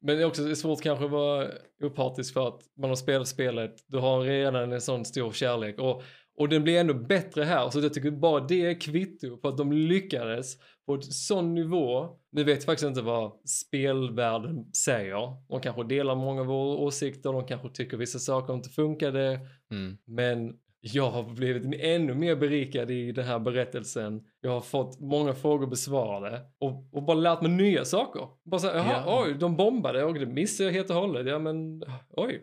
Men 0.00 0.16
det 0.16 0.22
är 0.22 0.24
också 0.24 0.54
svårt 0.54 0.82
kanske 0.82 1.04
att 1.04 1.10
vara 1.10 1.48
opartisk 1.82 2.32
för 2.34 2.48
att 2.48 2.60
man 2.78 2.90
har 2.90 2.96
spelat 2.96 3.28
spelet, 3.28 3.84
du 3.86 3.98
har 3.98 4.20
redan 4.20 4.72
en 4.72 4.80
sån 4.80 5.04
stor 5.04 5.32
kärlek 5.32 5.78
och, 5.78 6.02
och 6.36 6.48
den 6.48 6.62
blir 6.62 6.80
ändå 6.80 6.94
bättre 6.94 7.44
här. 7.44 7.70
Så 7.70 7.80
jag 7.80 7.94
tycker 7.94 8.10
bara 8.10 8.46
det 8.46 8.66
är 8.66 8.80
kvitto 8.80 9.36
på 9.36 9.48
att 9.48 9.56
de 9.56 9.72
lyckades 9.72 10.56
på 10.86 10.94
ett 10.94 11.04
sån 11.04 11.54
nivå. 11.54 12.08
Nu 12.32 12.44
vet 12.44 12.56
jag 12.56 12.64
faktiskt 12.64 12.88
inte 12.88 13.02
vad 13.02 13.32
spelvärlden 13.48 14.74
säger. 14.74 15.36
De 15.48 15.60
kanske 15.60 15.84
delar 15.84 16.14
många 16.14 16.40
av 16.40 16.46
våra 16.46 16.76
åsikter, 16.76 17.32
de 17.32 17.46
kanske 17.46 17.68
tycker 17.68 17.96
vissa 17.96 18.18
saker 18.18 18.54
inte 18.54 18.68
funkade. 18.68 19.40
Mm. 19.70 19.98
Men 20.06 20.54
jag 20.80 21.10
har 21.10 21.22
blivit 21.22 21.80
ännu 21.80 22.14
mer 22.14 22.36
berikad 22.36 22.90
i 22.90 23.12
den 23.12 23.24
här 23.24 23.38
berättelsen. 23.38 24.24
Jag 24.40 24.50
har 24.50 24.60
fått 24.60 25.00
många 25.00 25.34
frågor 25.34 25.66
besvarade 25.66 26.40
och, 26.58 26.88
och 26.92 27.02
bara 27.02 27.16
lärt 27.16 27.42
mig 27.42 27.50
nya 27.50 27.84
saker. 27.84 28.28
Bara 28.44 28.58
så 28.58 28.66
här, 28.66 28.74
jaha, 28.76 29.02
Ja. 29.06 29.22
oj, 29.26 29.34
de 29.40 29.56
bombade 29.56 30.04
och 30.04 30.14
det 30.14 30.26
missade 30.26 30.68
jag 30.68 30.74
helt 30.74 30.90
och 30.90 30.96
hållet. 30.96 31.26
Ja, 31.26 31.38
men 31.38 31.82
oj. 32.10 32.42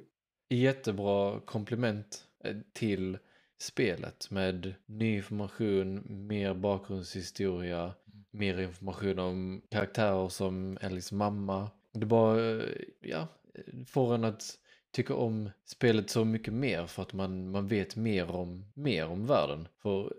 Jättebra 0.49 1.39
komplement 1.39 2.23
eh, 2.43 2.55
till 2.73 3.17
spelet 3.61 4.31
med 4.31 4.73
ny 4.85 5.15
information, 5.15 6.03
mer 6.27 6.53
bakgrundshistoria, 6.53 7.93
mer 8.31 8.59
information 8.61 9.19
om 9.19 9.61
karaktärer 9.71 10.29
som 10.29 10.77
Ellies 10.81 11.11
mamma. 11.11 11.69
Det 11.93 12.05
bara, 12.05 12.51
eh, 12.51 12.63
ja, 13.01 13.27
får 13.87 14.15
en 14.15 14.23
att 14.23 14.43
tycka 14.91 15.15
om 15.15 15.49
spelet 15.65 16.09
så 16.09 16.25
mycket 16.25 16.53
mer 16.53 16.85
för 16.85 17.01
att 17.01 17.13
man, 17.13 17.51
man 17.51 17.67
vet 17.67 17.95
mer 17.95 18.31
om, 18.31 18.65
mer 18.73 19.07
om 19.07 19.25
världen. 19.27 19.67
För 19.81 20.13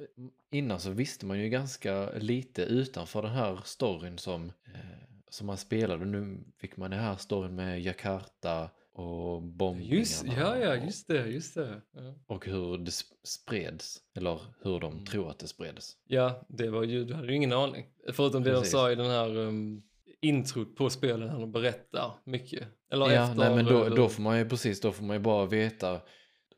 innan 0.50 0.80
så 0.80 0.90
visste 0.90 1.26
man 1.26 1.38
ju 1.40 1.48
ganska 1.48 2.10
lite 2.12 2.62
utanför 2.62 3.22
den 3.22 3.30
här 3.32 3.60
storyn 3.64 4.18
som, 4.18 4.52
eh, 4.74 4.80
som 5.28 5.46
man 5.46 5.56
spelade. 5.56 6.04
Nu 6.04 6.38
fick 6.56 6.76
man 6.76 6.90
den 6.90 7.00
här 7.00 7.16
storyn 7.16 7.54
med 7.54 7.80
Jakarta 7.82 8.70
och 8.92 9.42
bombningarna. 9.42 9.96
Just, 9.98 10.24
ja, 10.26 10.58
ja, 10.58 10.76
just 10.76 11.08
det, 11.08 11.26
just 11.26 11.54
det. 11.54 11.80
Ja, 11.92 12.14
och 12.26 12.46
hur 12.46 12.78
det 12.78 12.90
sp- 12.90 13.12
spreds, 13.22 14.00
eller 14.14 14.40
hur 14.62 14.80
de 14.80 14.92
Mm. 14.92 15.04
tror 15.04 15.30
att 15.30 15.38
det 15.38 15.46
spreds. 15.48 15.96
ja 16.06 16.40
det 16.48 16.68
var 16.70 16.82
ju, 16.84 17.04
du 17.04 17.14
hade 17.14 17.28
ju 17.28 17.34
ingen 17.34 17.52
aning. 17.52 17.86
Förutom 18.12 18.42
det 18.42 18.50
Precis. 18.50 18.72
de 18.72 18.78
sa 18.78 18.92
i 18.92 18.94
den 18.94 19.06
här 19.10 19.36
um, 19.36 19.82
introt 20.22 20.76
på 20.76 20.90
spelet 20.90 21.30
de 21.30 21.52
berättar 21.52 22.12
mycket. 22.24 22.68
Eller 22.92 23.10
ja, 23.10 23.22
efter. 23.22 23.34
nej, 23.36 23.56
men 23.56 23.64
då, 23.64 23.84
eller- 23.84 23.96
då 23.96 24.08
får 24.08 24.22
man 24.22 24.38
ju 24.38 24.48
precis, 24.48 24.80
då 24.80 24.92
får 24.92 25.04
man 25.04 25.16
ju 25.16 25.20
bara 25.22 25.46
veta 25.46 26.00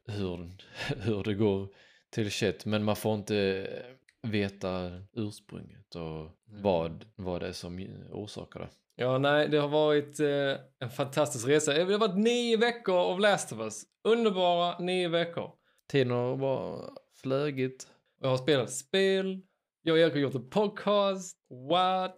hur, 0.06 0.50
hur 0.96 1.22
det 1.24 1.34
går 1.34 1.68
till 2.10 2.30
shit. 2.30 2.64
Men 2.64 2.84
man 2.84 2.96
får 2.96 3.14
inte 3.14 3.68
veta 4.22 4.90
ursprunget 5.12 5.94
och 5.94 6.30
vad, 6.62 7.04
vad 7.16 7.40
det 7.40 7.48
är 7.48 7.52
som 7.52 7.86
orsakar 8.10 8.60
det. 8.60 8.68
Ja, 8.96 9.18
nej, 9.18 9.48
det 9.48 9.58
har 9.58 9.68
varit 9.68 10.20
eh, 10.20 10.56
en 10.80 10.90
fantastisk 10.90 11.48
resa. 11.48 11.72
Det 11.72 11.92
har 11.92 11.98
varit 11.98 12.18
nio 12.18 12.56
veckor 12.56 12.94
av 12.96 13.20
Last 13.20 13.52
of 13.52 13.58
Us. 13.58 13.82
Underbara 14.04 14.78
nio 14.78 15.08
veckor. 15.08 15.50
Tiden 15.90 16.10
har 16.10 16.36
bara 16.36 16.90
flögit. 17.22 17.86
Jag 18.20 18.28
har 18.28 18.36
spelat 18.36 18.70
spel. 18.72 19.40
Jag 19.82 19.92
och 19.92 19.98
Erik 19.98 20.12
har 20.12 20.20
gjort 20.20 20.34
en 20.34 20.50
podcast. 20.50 21.38
What? 21.70 22.16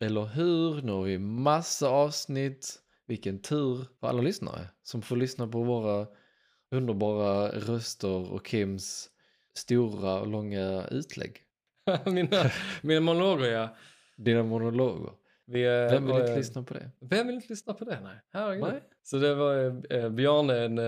Eller 0.00 0.24
hur? 0.24 0.82
Nu 0.82 0.92
har 0.92 1.02
vi 1.02 1.18
massa 1.18 1.88
avsnitt. 1.88 2.76
Vilken 3.06 3.42
tur 3.42 3.84
för 4.00 4.06
alla 4.06 4.22
lyssnare 4.22 4.68
som 4.82 5.02
får 5.02 5.16
lyssna 5.16 5.48
på 5.48 5.62
våra 5.62 6.06
underbara 6.70 7.48
röster 7.48 8.32
och 8.32 8.46
Kims 8.46 9.10
stora 9.54 10.20
och 10.20 10.26
långa 10.26 10.86
utlägg. 10.90 11.36
mina, 12.06 12.50
mina 12.82 13.00
monologer, 13.00 13.50
ja. 13.50 13.76
Dina 14.16 14.42
monologer. 14.42 15.12
Vi, 15.46 15.64
eh, 15.64 15.70
Vem 15.70 16.06
vill 16.06 16.16
inte 16.16 16.36
lyssna 16.36 16.62
på 16.62 16.74
det? 16.74 16.90
Vem 17.00 17.26
vill 17.26 17.36
inte 17.36 17.48
lyssna 17.48 17.74
på 17.74 17.84
det? 17.84 18.00
Nej, 18.00 18.16
herregud. 18.32 18.68
Nej. 18.68 18.82
Så 19.02 19.16
det 19.16 19.34
var 19.34 19.54
eh, 19.90 19.98
eh, 19.98 20.10
Bjarne, 20.10 20.58
en 20.58 20.78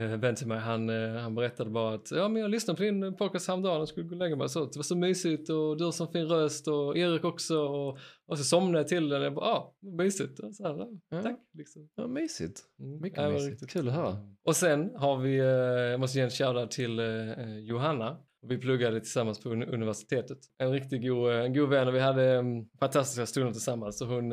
eh, 0.00 0.16
vän 0.16 0.34
till 0.34 0.46
mig, 0.46 0.58
han, 0.58 0.88
eh, 0.90 1.20
han 1.20 1.34
berättade 1.34 1.70
bara 1.70 1.94
att 1.94 2.10
ja, 2.10 2.28
men 2.28 2.42
jag 2.42 2.50
lyssnade 2.50 2.76
på 2.76 2.82
din 2.82 3.16
podcast 3.16 3.48
häromdagen 3.48 3.80
och 3.80 3.88
skulle 3.88 4.06
gå 4.06 4.10
och 4.14 4.18
lägga 4.18 4.36
mig. 4.36 4.48
Så, 4.48 4.60
det 4.64 4.76
var 4.76 4.82
så 4.82 4.96
mysigt 4.96 5.50
och 5.50 5.76
du 5.76 5.84
har 5.84 5.92
så 5.92 6.06
fin 6.06 6.26
röst 6.26 6.68
och 6.68 6.96
Erik 6.98 7.24
också. 7.24 7.58
Och, 7.58 7.98
och 8.26 8.38
så 8.38 8.44
somnade 8.44 8.78
jag 8.78 8.88
till 8.88 9.08
den. 9.08 9.22
Jag 9.22 9.34
bara, 9.34 9.44
ah, 9.46 9.74
mysigt. 9.80 10.40
Så 10.56 10.68
här, 10.68 10.86
ja. 11.10 11.22
Tack. 11.22 11.38
Liksom. 11.54 11.88
Ja, 11.94 12.06
mysigt. 12.06 12.60
Mm, 12.80 13.00
Mycket 13.00 13.16
det 13.18 13.24
var 13.26 13.32
mysigt. 13.32 13.50
riktigt 13.52 13.70
Kul 13.70 13.88
att 13.88 13.94
höra. 13.94 14.16
Och 14.44 14.56
sen 14.56 14.90
har 14.96 15.16
vi, 15.16 15.38
eh, 15.38 15.44
jag 15.90 16.00
måste 16.00 16.18
ge 16.18 16.24
en 16.24 16.30
shoutout 16.30 16.70
till 16.70 16.98
eh, 16.98 17.06
eh, 17.30 17.58
Johanna. 17.58 18.16
Vi 18.46 18.58
pluggade 18.58 19.00
tillsammans 19.00 19.42
på 19.42 19.48
uni- 19.48 19.74
universitetet. 19.74 20.38
En 20.58 20.72
riktigt 20.72 21.02
god, 21.02 21.32
en 21.32 21.54
god 21.54 21.68
vän 21.68 21.88
och 21.88 21.94
vi 21.94 22.00
hade 22.00 22.42
fantastiska 22.80 23.26
stunder 23.26 23.52
tillsammans. 23.52 23.98
Så 23.98 24.04
hon, 24.04 24.32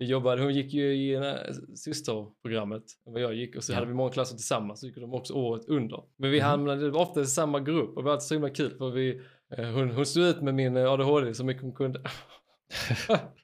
vi 0.00 0.06
jobbade, 0.06 0.42
hon 0.42 0.54
gick 0.54 0.72
ju 0.72 0.92
i 0.94 1.34
systerprogrammet 1.76 2.82
än 3.06 3.12
vad 3.12 3.22
jag 3.22 3.34
gick 3.34 3.56
och 3.56 3.64
så 3.64 3.72
Ja. 3.72 3.76
hade 3.76 3.86
vi 3.86 3.94
många 3.94 4.10
klasser 4.12 4.36
tillsammans 4.36 4.80
så 4.80 4.86
gick 4.86 4.96
de 4.96 5.14
också 5.14 5.34
året 5.34 5.64
under. 5.68 6.02
Men 6.16 6.30
vi 6.30 6.38
Mhm. 6.38 6.46
hamnade 6.46 6.90
ofta 6.90 7.20
i 7.20 7.26
samma 7.26 7.60
grupp 7.60 7.96
och 7.96 8.02
det 8.02 8.06
var 8.06 8.12
alltid 8.12 8.26
så 8.26 8.34
himla 8.34 8.50
kul 8.50 8.74
för 8.78 8.90
vi, 8.90 9.20
eh, 9.56 9.64
hon, 9.70 9.90
hon 9.90 10.06
stod 10.06 10.24
ut 10.24 10.42
med 10.42 10.54
min 10.54 10.76
eh, 10.76 10.92
ADHD 10.92 11.34
så 11.34 11.44
mycket 11.44 11.62
hon 11.62 11.72
kunde. 11.74 12.00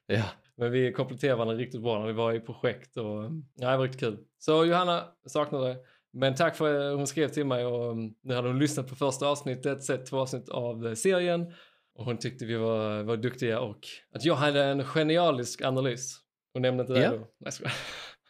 Ja, 0.07 0.23
Men 0.57 0.71
vi 0.73 0.93
kompletterade 0.93 1.37
varandra 1.39 1.57
riktigt 1.57 1.83
bra 1.83 1.99
när 1.99 2.07
vi 2.07 2.13
var 2.13 2.33
i 2.33 2.41
projekt 2.41 2.97
och 2.97 3.25
ja, 3.55 3.71
det 3.71 3.77
var 3.77 3.83
riktigt 3.85 4.01
kul. 4.01 4.19
Så 4.39 4.65
Johanna, 4.65 5.05
saknar 5.27 5.61
dig. 5.61 5.77
Men 6.13 6.35
tack 6.35 6.57
för 6.57 6.91
att 6.91 6.97
hon 6.97 7.07
skrev 7.07 7.29
till 7.29 7.47
mig 7.47 7.67
och 7.67 7.91
um, 7.91 8.15
nu 8.23 8.35
hade 8.35 8.49
hon 8.49 8.59
lyssnat 8.59 8.89
på 8.89 8.95
första 8.95 9.29
avsnittet, 9.29 9.83
sett 9.85 10.07
två 10.07 10.19
avsnitt 10.19 10.49
av 10.49 10.87
eh, 10.87 10.95
serien 10.95 11.53
och 11.95 12.05
hon 12.05 12.19
tyckte 12.19 12.45
vi 12.47 12.55
var, 12.57 13.03
var 13.03 13.17
duktiga 13.17 13.61
och 13.61 13.79
att 14.13 14.25
jag 14.25 14.35
hade 14.35 14.65
en 14.65 14.85
genialisk 14.85 15.63
analys. 15.63 16.17
Hon 16.57 16.63
nämnde 16.63 16.81
inte 16.81 16.93
det 16.93 17.03
Ja. 17.03 17.11
då. 17.11 17.27
Nej, 17.39 17.53
skojar. 17.53 17.73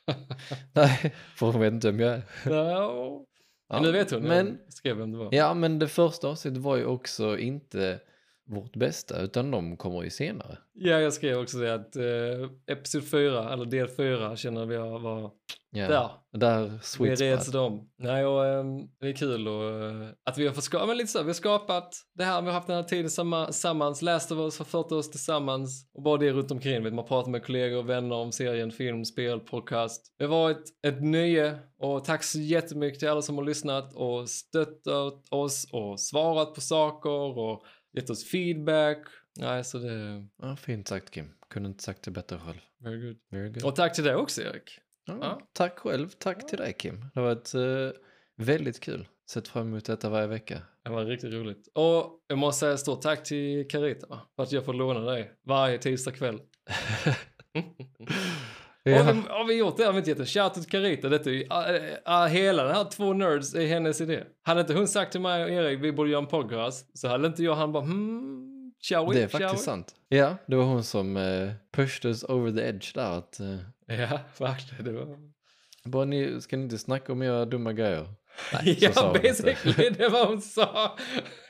Nej, 0.72 1.14
för 1.36 1.46
hon 1.46 1.60
vet 1.60 1.72
inte 1.72 1.90
vem 1.90 2.00
jag 2.00 2.12
är. 2.14 2.22
Ja, 2.50 3.24
Ja, 3.68 3.80
nu 3.80 3.92
vet 3.92 4.10
hon. 4.10 4.22
Men, 4.22 4.58
skrev 4.68 4.96
vem 4.96 5.12
det 5.12 5.18
var. 5.18 5.28
ja, 5.34 5.54
men 5.54 5.78
det 5.78 5.88
första 5.88 6.28
avsnittet 6.28 6.58
var 6.62 6.76
ju 6.76 6.84
också 6.84 7.38
inte 7.38 8.00
vårt 8.46 8.76
bästa, 8.76 9.20
utan 9.20 9.50
de 9.50 9.76
kommer 9.76 10.02
ju 10.02 10.10
senare. 10.10 10.58
Ja, 10.74 11.00
jag 11.00 11.12
skrev 11.12 11.38
också 11.38 11.58
det 11.58 11.74
att 11.74 11.96
eh, 11.96 12.74
episod 12.76 13.04
4, 13.10 13.52
eller 13.52 13.64
del 13.64 13.88
4, 13.88 14.36
känner 14.36 14.66
vi 14.66 14.76
var 14.76 15.30
Ja. 15.70 15.88
där. 15.88 16.10
Där, 16.38 16.62
Vi 16.66 16.78
sweet 16.82 17.20
reds 17.20 17.42
spot. 17.44 17.52
dem. 17.54 17.88
Nej, 17.98 18.24
och 18.26 18.46
ehm, 18.46 18.78
det 19.00 19.08
är 19.08 19.12
kul 19.12 19.48
och, 19.48 19.64
eh, 19.84 20.08
att 20.24 20.38
vi 20.38 20.46
har 20.46 20.54
fått 20.54 20.64
skapa, 20.64 20.86
men 20.86 20.96
lite 20.96 21.12
så, 21.12 21.18
vi 21.22 21.26
har 21.28 21.32
skapat 21.34 21.94
det 22.14 22.24
här, 22.24 22.40
vi 22.42 22.46
har 22.46 22.54
haft 22.54 22.66
den 22.66 22.76
här 22.76 22.82
tiden 22.82 23.10
samma- 23.10 23.44
tillsammans, 23.44 24.02
läst 24.02 24.32
av 24.32 24.40
oss, 24.40 24.58
fört 24.58 24.92
oss 24.92 25.10
tillsammans 25.10 25.86
och 25.94 26.02
bara 26.02 26.16
det 26.18 26.32
runt 26.32 26.50
omkring. 26.50 26.84
Vet, 26.84 26.94
man 26.94 27.04
pratar 27.06 27.30
med 27.30 27.44
kollegor 27.44 27.78
och 27.78 27.88
vänner 27.88 28.16
om 28.16 28.32
serien, 28.32 28.72
film, 28.72 29.04
spel, 29.04 29.40
podcast. 29.40 30.14
Det 30.18 30.24
har 30.24 30.30
varit 30.30 30.62
ett 30.86 31.02
nöje 31.04 31.58
och 31.78 32.04
tack 32.04 32.24
så 32.24 32.38
jättemycket 32.40 32.98
till 33.00 33.08
alla 33.08 33.22
som 33.22 33.36
har 33.38 33.44
lyssnat 33.44 33.94
och 33.94 34.28
stöttat 34.28 35.24
oss 35.30 35.68
och 35.72 36.00
svarat 36.00 36.54
på 36.54 36.60
saker 36.60 37.10
och 37.38 37.62
gett 37.96 38.10
oss 38.10 38.30
feedback. 38.30 38.98
Nej, 39.38 39.64
så 39.64 39.78
det 39.78 40.26
Ja, 40.42 40.56
fint 40.56 40.88
sagt 40.88 41.10
Kim. 41.10 41.32
Kunde 41.50 41.68
inte 41.68 41.82
sagt 41.82 42.02
det 42.02 42.10
bättre 42.10 42.38
själv. 42.38 42.58
very 42.80 43.06
good. 43.06 43.16
Very 43.30 43.48
good. 43.48 43.64
Och 43.64 43.76
tack 43.76 43.94
till 43.94 44.04
dig 44.04 44.14
också 44.14 44.42
Erik. 44.42 44.78
Ja, 45.06 45.18
Ja. 45.20 45.40
Tack 45.52 45.78
själv, 45.78 46.08
tack 46.08 46.46
till 46.48 46.58
dig 46.58 46.72
Kim. 46.78 47.00
Det 47.14 47.20
har 47.20 47.26
varit 47.26 47.54
eh, 47.54 48.00
väldigt 48.36 48.80
kul. 48.80 49.08
Sett 49.30 49.48
fram 49.48 49.66
emot 49.68 49.84
detta 49.84 50.08
varje 50.08 50.26
vecka. 50.26 50.62
Det 50.84 50.90
var 50.90 51.04
riktigt 51.04 51.32
roligt. 51.32 51.68
Och 51.74 52.24
jag 52.26 52.38
måste 52.38 52.60
säga 52.60 52.76
stort 52.76 53.02
tack 53.02 53.24
till 53.24 53.68
Carita 53.68 54.20
för 54.36 54.42
att 54.42 54.52
jag 54.52 54.64
får 54.64 54.74
låna 54.74 55.00
dig 55.00 55.32
varje 55.42 55.78
tisdag 55.78 56.12
kväll. 56.12 56.40
Ja. 58.90 59.02
Har, 59.02 59.12
vi, 59.12 59.22
har 59.28 59.44
vi 59.44 59.54
gjort 59.54 59.76
det? 59.76 59.84
Har 59.84 59.92
vi 59.92 59.98
inte 59.98 60.10
gett 60.10 60.18
en 60.18 60.26
shout 60.26 60.54
till 60.54 60.64
Carita? 60.64 61.08
Detta 61.08 61.30
är 61.30 61.34
ju, 61.34 61.42
äh, 61.42 62.22
äh, 62.22 62.26
hela 62.26 62.64
den 62.64 62.74
här 62.74 62.84
två 62.84 63.12
nerds 63.12 63.54
är 63.54 63.66
hennes 63.66 64.00
idé. 64.00 64.22
Hade 64.42 64.60
inte 64.60 64.74
hon 64.74 64.88
sagt 64.88 65.12
till 65.12 65.20
mig 65.20 65.44
och 65.44 65.50
Erik 65.50 65.80
vi 65.80 65.92
borde 65.92 66.10
göra 66.10 66.22
en 66.22 66.26
podcast 66.26 66.98
så 66.98 67.08
hade 67.08 67.26
inte 67.26 67.42
jag 67.42 67.54
han 67.54 67.72
bara 67.72 67.82
hmm, 67.82 68.72
shall 68.88 69.06
we? 69.06 69.14
Det 69.14 69.22
är 69.22 69.28
shall 69.28 69.40
faktiskt 69.40 69.64
sant. 69.64 69.94
Ja, 70.08 70.36
det 70.46 70.56
var 70.56 70.64
hon 70.64 70.84
som 70.84 71.16
uh, 71.16 71.52
pushed 71.72 72.04
us 72.04 72.24
over 72.24 72.52
the 72.52 72.60
edge 72.60 72.94
där. 72.94 73.18
Att, 73.18 73.40
eh, 73.40 73.46
we? 73.46 73.94
Ja, 73.94 74.18
verkligen. 74.46 74.84
Det 74.84 74.92
var... 74.92 75.18
bara 75.84 76.04
ni, 76.04 76.40
ska 76.40 76.56
ni 76.56 76.62
inte 76.62 76.78
snacka 76.78 77.12
om 77.12 77.22
era 77.22 77.44
dumma 77.44 77.72
grejer? 77.72 78.08
Nej, 78.52 78.78
ja, 78.80 79.12
basically 79.22 79.90
det 79.90 80.08
var 80.08 80.26
hon 80.26 80.42
sa. 80.42 80.98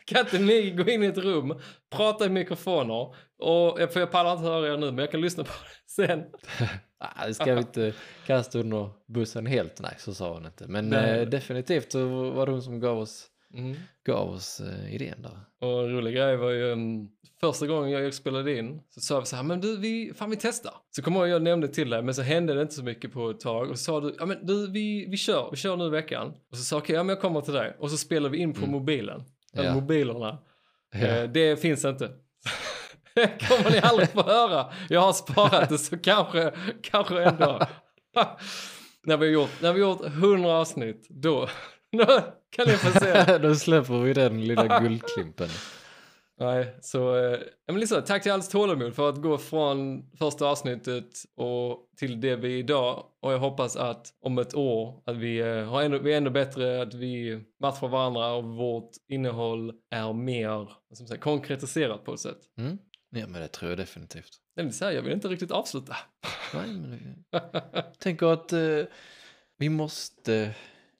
Kan 0.07 0.21
inte 0.21 0.39
ni 0.39 0.71
gå 0.71 0.91
in 0.91 1.03
i 1.03 1.07
ett 1.07 1.19
rum, 1.19 1.61
prata 1.91 2.27
i 2.27 2.29
mikrofoner 2.29 3.15
och 3.39 3.93
för 3.93 4.01
jag 4.01 4.11
pallar 4.11 4.33
inte 4.33 4.45
höra 4.45 4.73
er 4.73 4.77
nu 4.77 4.87
men 4.87 4.99
jag 4.99 5.11
kan 5.11 5.21
lyssna 5.21 5.45
på 5.45 5.51
det 5.51 6.07
sen. 6.07 6.25
Ah, 6.99 7.27
det 7.27 7.35
ska 7.35 7.55
vi 7.55 7.61
inte 7.61 7.93
kasta 8.27 8.59
under 8.59 8.91
bussen 9.07 9.47
helt. 9.47 9.81
Nej, 9.81 9.95
så 9.99 10.15
sa 10.15 10.33
hon 10.33 10.47
inte. 10.47 10.67
Men 10.69 10.89
Nej. 10.89 11.21
eh, 11.21 11.29
definitivt 11.29 11.93
så 11.93 12.31
var 12.31 12.47
det 12.47 12.53
hon 12.53 12.63
som 12.63 12.81
gav 12.81 12.99
oss, 12.99 13.27
Mm. 13.57 13.77
gav 14.07 14.31
oss 14.31 14.61
eh, 14.61 14.95
idén 14.95 15.23
där. 15.23 15.39
Och 15.61 15.81
en 15.85 15.91
rolig 15.97 16.15
grej 16.15 16.37
var 16.37 16.51
ju 16.51 16.63
um, 16.73 17.09
första 17.41 17.67
gången 17.67 17.91
jag 17.91 18.15
spelade 18.15 18.59
in 18.59 18.81
så 18.91 19.01
sa 19.01 19.21
vi 19.21 19.27
så 19.27 19.37
här, 19.37 19.43
men 19.43 19.61
du, 19.61 19.77
vi, 19.77 20.13
fan 20.17 20.31
vi 20.31 20.37
testar. 20.41 20.73
Så 20.91 21.03
kommer 21.03 21.21
jag 21.21 21.29
jag 21.29 21.43
nämnde 21.43 21.69
till 21.69 21.91
dig, 21.91 22.03
men 22.03 22.15
så 22.15 22.23
hände 22.23 22.55
det 22.55 22.63
inte 22.63 22.75
så 22.75 22.83
mycket 22.83 23.13
på 23.13 23.31
ett 23.31 23.41
tag. 23.41 23.71
Och 23.71 23.79
så 23.79 23.85
sa 23.85 24.01
du, 24.01 24.17
ja 24.19 24.27
men 24.27 24.47
du, 24.47 24.71
vi, 24.71 25.07
vi 25.11 25.17
kör, 25.17 25.49
vi 25.51 25.57
kör 25.57 25.77
nu 25.77 25.87
i 25.87 25.91
veckan. 25.91 26.33
Och 26.51 26.57
så 26.57 26.63
sa 26.63 26.77
jag, 26.77 26.83
okej, 26.83 26.95
ja 26.97 27.03
men 27.03 27.09
jag 27.15 27.21
kommer 27.21 27.41
till 27.41 27.55
dig. 27.55 27.77
Och 27.79 27.91
så 27.91 27.97
spelar 27.97 28.29
vi 28.31 28.39
in 28.39 28.53
på 28.53 28.59
Mm. 28.59 28.71
mobilen. 28.71 29.23
Eller 29.55 29.65
Ja. 29.69 29.75
mobilerna. 29.75 30.39
Ja. 30.93 30.99
Eh, 31.07 31.31
det 31.31 31.61
finns 31.61 31.85
inte. 31.85 32.11
Det 33.15 33.49
kommer 33.49 33.71
ni 33.71 33.79
aldrig 33.79 34.09
få 34.09 34.23
höra. 34.23 34.73
Jag 34.89 35.01
har 35.01 35.13
sparat 35.13 35.69
det 35.69 35.79
så 35.79 35.99
kanske, 35.99 36.53
kanske 36.83 37.23
en 37.23 37.37
dag. 37.37 37.67
när, 39.05 39.17
vi 39.17 39.27
har 39.27 39.33
gjort, 39.33 39.51
när 39.63 39.73
vi 39.73 39.83
har 39.83 39.89
gjort 39.91 40.07
100 40.07 40.51
avsnitt, 40.53 41.07
då 41.11 41.49
kan 42.51 42.67
ni 42.69 42.73
få 42.73 43.01
se. 43.01 43.39
Då 43.43 43.55
släpper 43.55 44.01
vi 44.01 44.13
den 44.13 44.45
lilla 44.45 44.81
guldklimpen. 44.81 45.49
Nej, 46.41 46.77
så 46.81 47.17
eh, 47.17 47.39
men 47.67 47.81
liksom, 47.81 48.03
tack 48.07 48.23
till 48.23 48.33
alls 48.33 48.49
tålamod 48.49 48.95
för 48.95 49.09
att 49.09 49.23
gå 49.23 49.39
från 49.39 50.11
första 50.19 50.47
avsnittet 50.47 51.09
och 51.37 51.79
till 51.97 52.21
det 52.21 52.37
vi 52.37 52.55
är 52.55 52.59
idag. 52.59 53.07
Och 53.23 53.33
jag 53.33 53.39
hoppas 53.39 53.77
att 53.77 54.07
om 54.21 54.39
ett 54.39 54.55
år 54.55 55.03
att 55.07 55.17
vi, 55.17 55.39
eh, 55.39 55.65
har 55.65 55.83
ännu, 55.83 55.99
vi 55.99 56.13
är 56.13 56.17
ännu 56.17 56.31
bättre, 56.31 56.83
att 56.83 56.95
vi 56.95 57.41
matchar 57.61 57.89
varandra 57.89 58.33
och 58.33 58.45
vårt 58.45 58.91
innehåll 59.09 59.73
är 59.91 60.13
mer 60.13 60.69
man 61.01 61.09
säga, 61.09 61.21
konkretiserat 61.21 62.05
på 62.05 62.15
ett 62.15 62.21
sätt. 62.21 62.39
Mm? 62.59 62.79
Ja, 63.11 63.27
men 63.27 63.41
det 63.41 63.49
tror 63.49 63.71
jag 63.71 63.79
definitivt. 63.79 64.31
Det 64.57 64.63
vill 64.63 64.73
säga, 64.75 64.93
jag 64.93 65.03
vill 65.03 65.13
inte 65.13 65.29
riktigt 65.29 65.51
avsluta. 65.51 65.97
Nej, 66.55 66.67
men 66.67 67.25
jag 67.31 67.43
tänker 67.99 68.27
att 68.27 68.53
eh, 68.53 68.83
vi 69.59 69.69
måste 69.69 70.55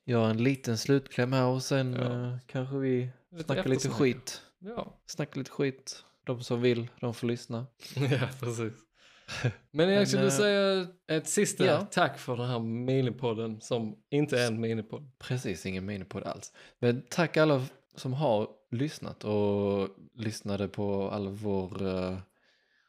göra 0.07 0.29
en 0.29 0.43
liten 0.43 0.77
slutkläm 0.77 1.33
här 1.33 1.45
och 1.45 1.63
sen 1.63 1.93
Ja. 1.93 2.01
eh, 2.31 2.37
kanske 2.47 2.77
vi 2.77 3.09
Lite 3.31 3.43
snackar 3.43 3.69
lite 3.69 3.89
skit. 3.89 4.41
Ja, 4.59 4.99
Snackar 5.05 5.37
lite 5.37 5.51
skit. 5.51 6.03
De 6.23 6.43
som 6.43 6.61
vill, 6.61 6.87
de 6.99 7.13
får 7.13 7.27
lyssna. 7.27 7.65
ja 7.95 8.27
precis. 8.39 8.73
Men 9.71 9.89
jag 9.89 10.07
skulle 10.07 10.23
eh, 10.23 10.29
säga 10.29 10.87
ett 11.07 11.27
sista 11.29 11.65
ja. 11.65 11.87
tack 11.91 12.19
för 12.19 12.37
den 12.37 12.47
här 12.49 12.59
minipodden 12.59 13.61
som 13.61 13.95
inte 14.09 14.39
är 14.41 14.47
en 14.47 14.61
minipodd. 14.61 15.11
Precis, 15.19 15.65
ingen 15.65 15.85
minipodd 15.85 16.23
alls. 16.23 16.53
Men 16.79 17.03
tack 17.09 17.37
alla 17.37 17.65
som 17.95 18.13
har 18.13 18.47
lyssnat 18.71 19.23
och 19.23 19.89
lyssnade 20.13 20.67
på 20.67 21.09
all 21.09 21.27
vår, 21.29 21.85
eh, 21.87 22.17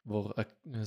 vår 0.09 0.41
eh, 0.41 0.45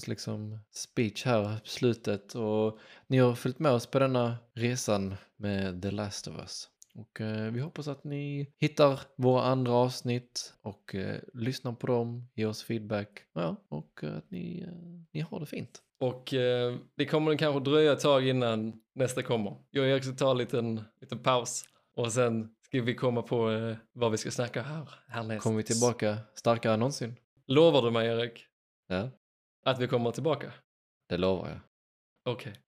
liksom 0.08 0.60
speech 0.72 1.26
här 1.26 1.44
på 1.44 1.68
slutet. 1.68 2.36
Och 2.36 2.80
ni 3.08 3.18
har 3.18 3.36
följt 3.36 3.60
med 3.60 3.72
oss 3.72 3.86
på 3.86 4.00
denna 4.00 4.38
resan 4.54 5.16
med 5.38 5.82
The 5.82 5.92
Last 5.92 6.28
of 6.28 6.40
Us. 6.40 6.68
Och 6.96 7.22
eh, 7.22 7.52
vi 7.52 7.60
hoppas 7.60 7.88
att 7.88 8.04
ni 8.04 8.54
hittar 8.58 9.00
våra 9.16 9.44
andra 9.44 9.74
avsnitt 9.74 10.54
och 10.62 10.96
eh, 10.96 11.20
lyssnar 11.34 11.74
på 11.74 11.88
dem, 11.88 12.28
ger 12.36 12.48
oss 12.48 12.64
feedback. 12.64 13.10
Ja, 13.34 13.56
och 13.70 14.04
eh, 14.04 14.18
att 14.18 14.32
ni, 14.32 14.62
eh, 14.62 14.74
ni 15.12 15.20
har 15.20 15.40
det 15.40 15.46
fint. 15.46 15.82
Och 16.00 16.34
eh, 16.34 16.76
det 16.96 17.06
kommer 17.06 17.38
kanske 17.38 17.72
dröja 17.72 17.94
ett 17.94 18.00
tag 18.00 18.28
innan 18.28 18.74
nästa 18.96 19.24
kommer. 19.24 19.56
Jag 19.72 19.84
och 19.84 19.90
Erik 19.90 20.04
ska 20.04 20.14
ta 20.14 20.32
en 20.32 20.38
liten, 20.38 20.82
liten 21.02 21.20
paus 21.20 21.64
och 21.96 22.12
sen 22.12 22.50
ska 22.62 22.82
vi 22.82 22.96
komma 22.96 23.22
på 23.22 23.52
eh, 23.52 23.76
vad 23.94 24.12
vi 24.12 24.18
ska 24.18 24.32
snacka 24.32 24.62
här 24.62 24.90
härnäst. 25.08 25.44
Kommer 25.44 25.58
vi 25.58 25.64
tillbaka 25.64 26.18
starkare 26.36 26.74
än 26.74 26.80
någonsin? 26.80 27.16
Lovar 27.48 27.82
du 27.82 27.92
mig 27.92 28.08
Erik 28.08 28.48
Ja, 28.92 29.10
att 29.66 29.80
vi 29.80 29.88
kommer 29.88 30.12
tillbaka? 30.12 30.54
det 31.10 31.18
lovar 31.18 31.50
jag. 31.50 31.60
Okej. 32.34 32.54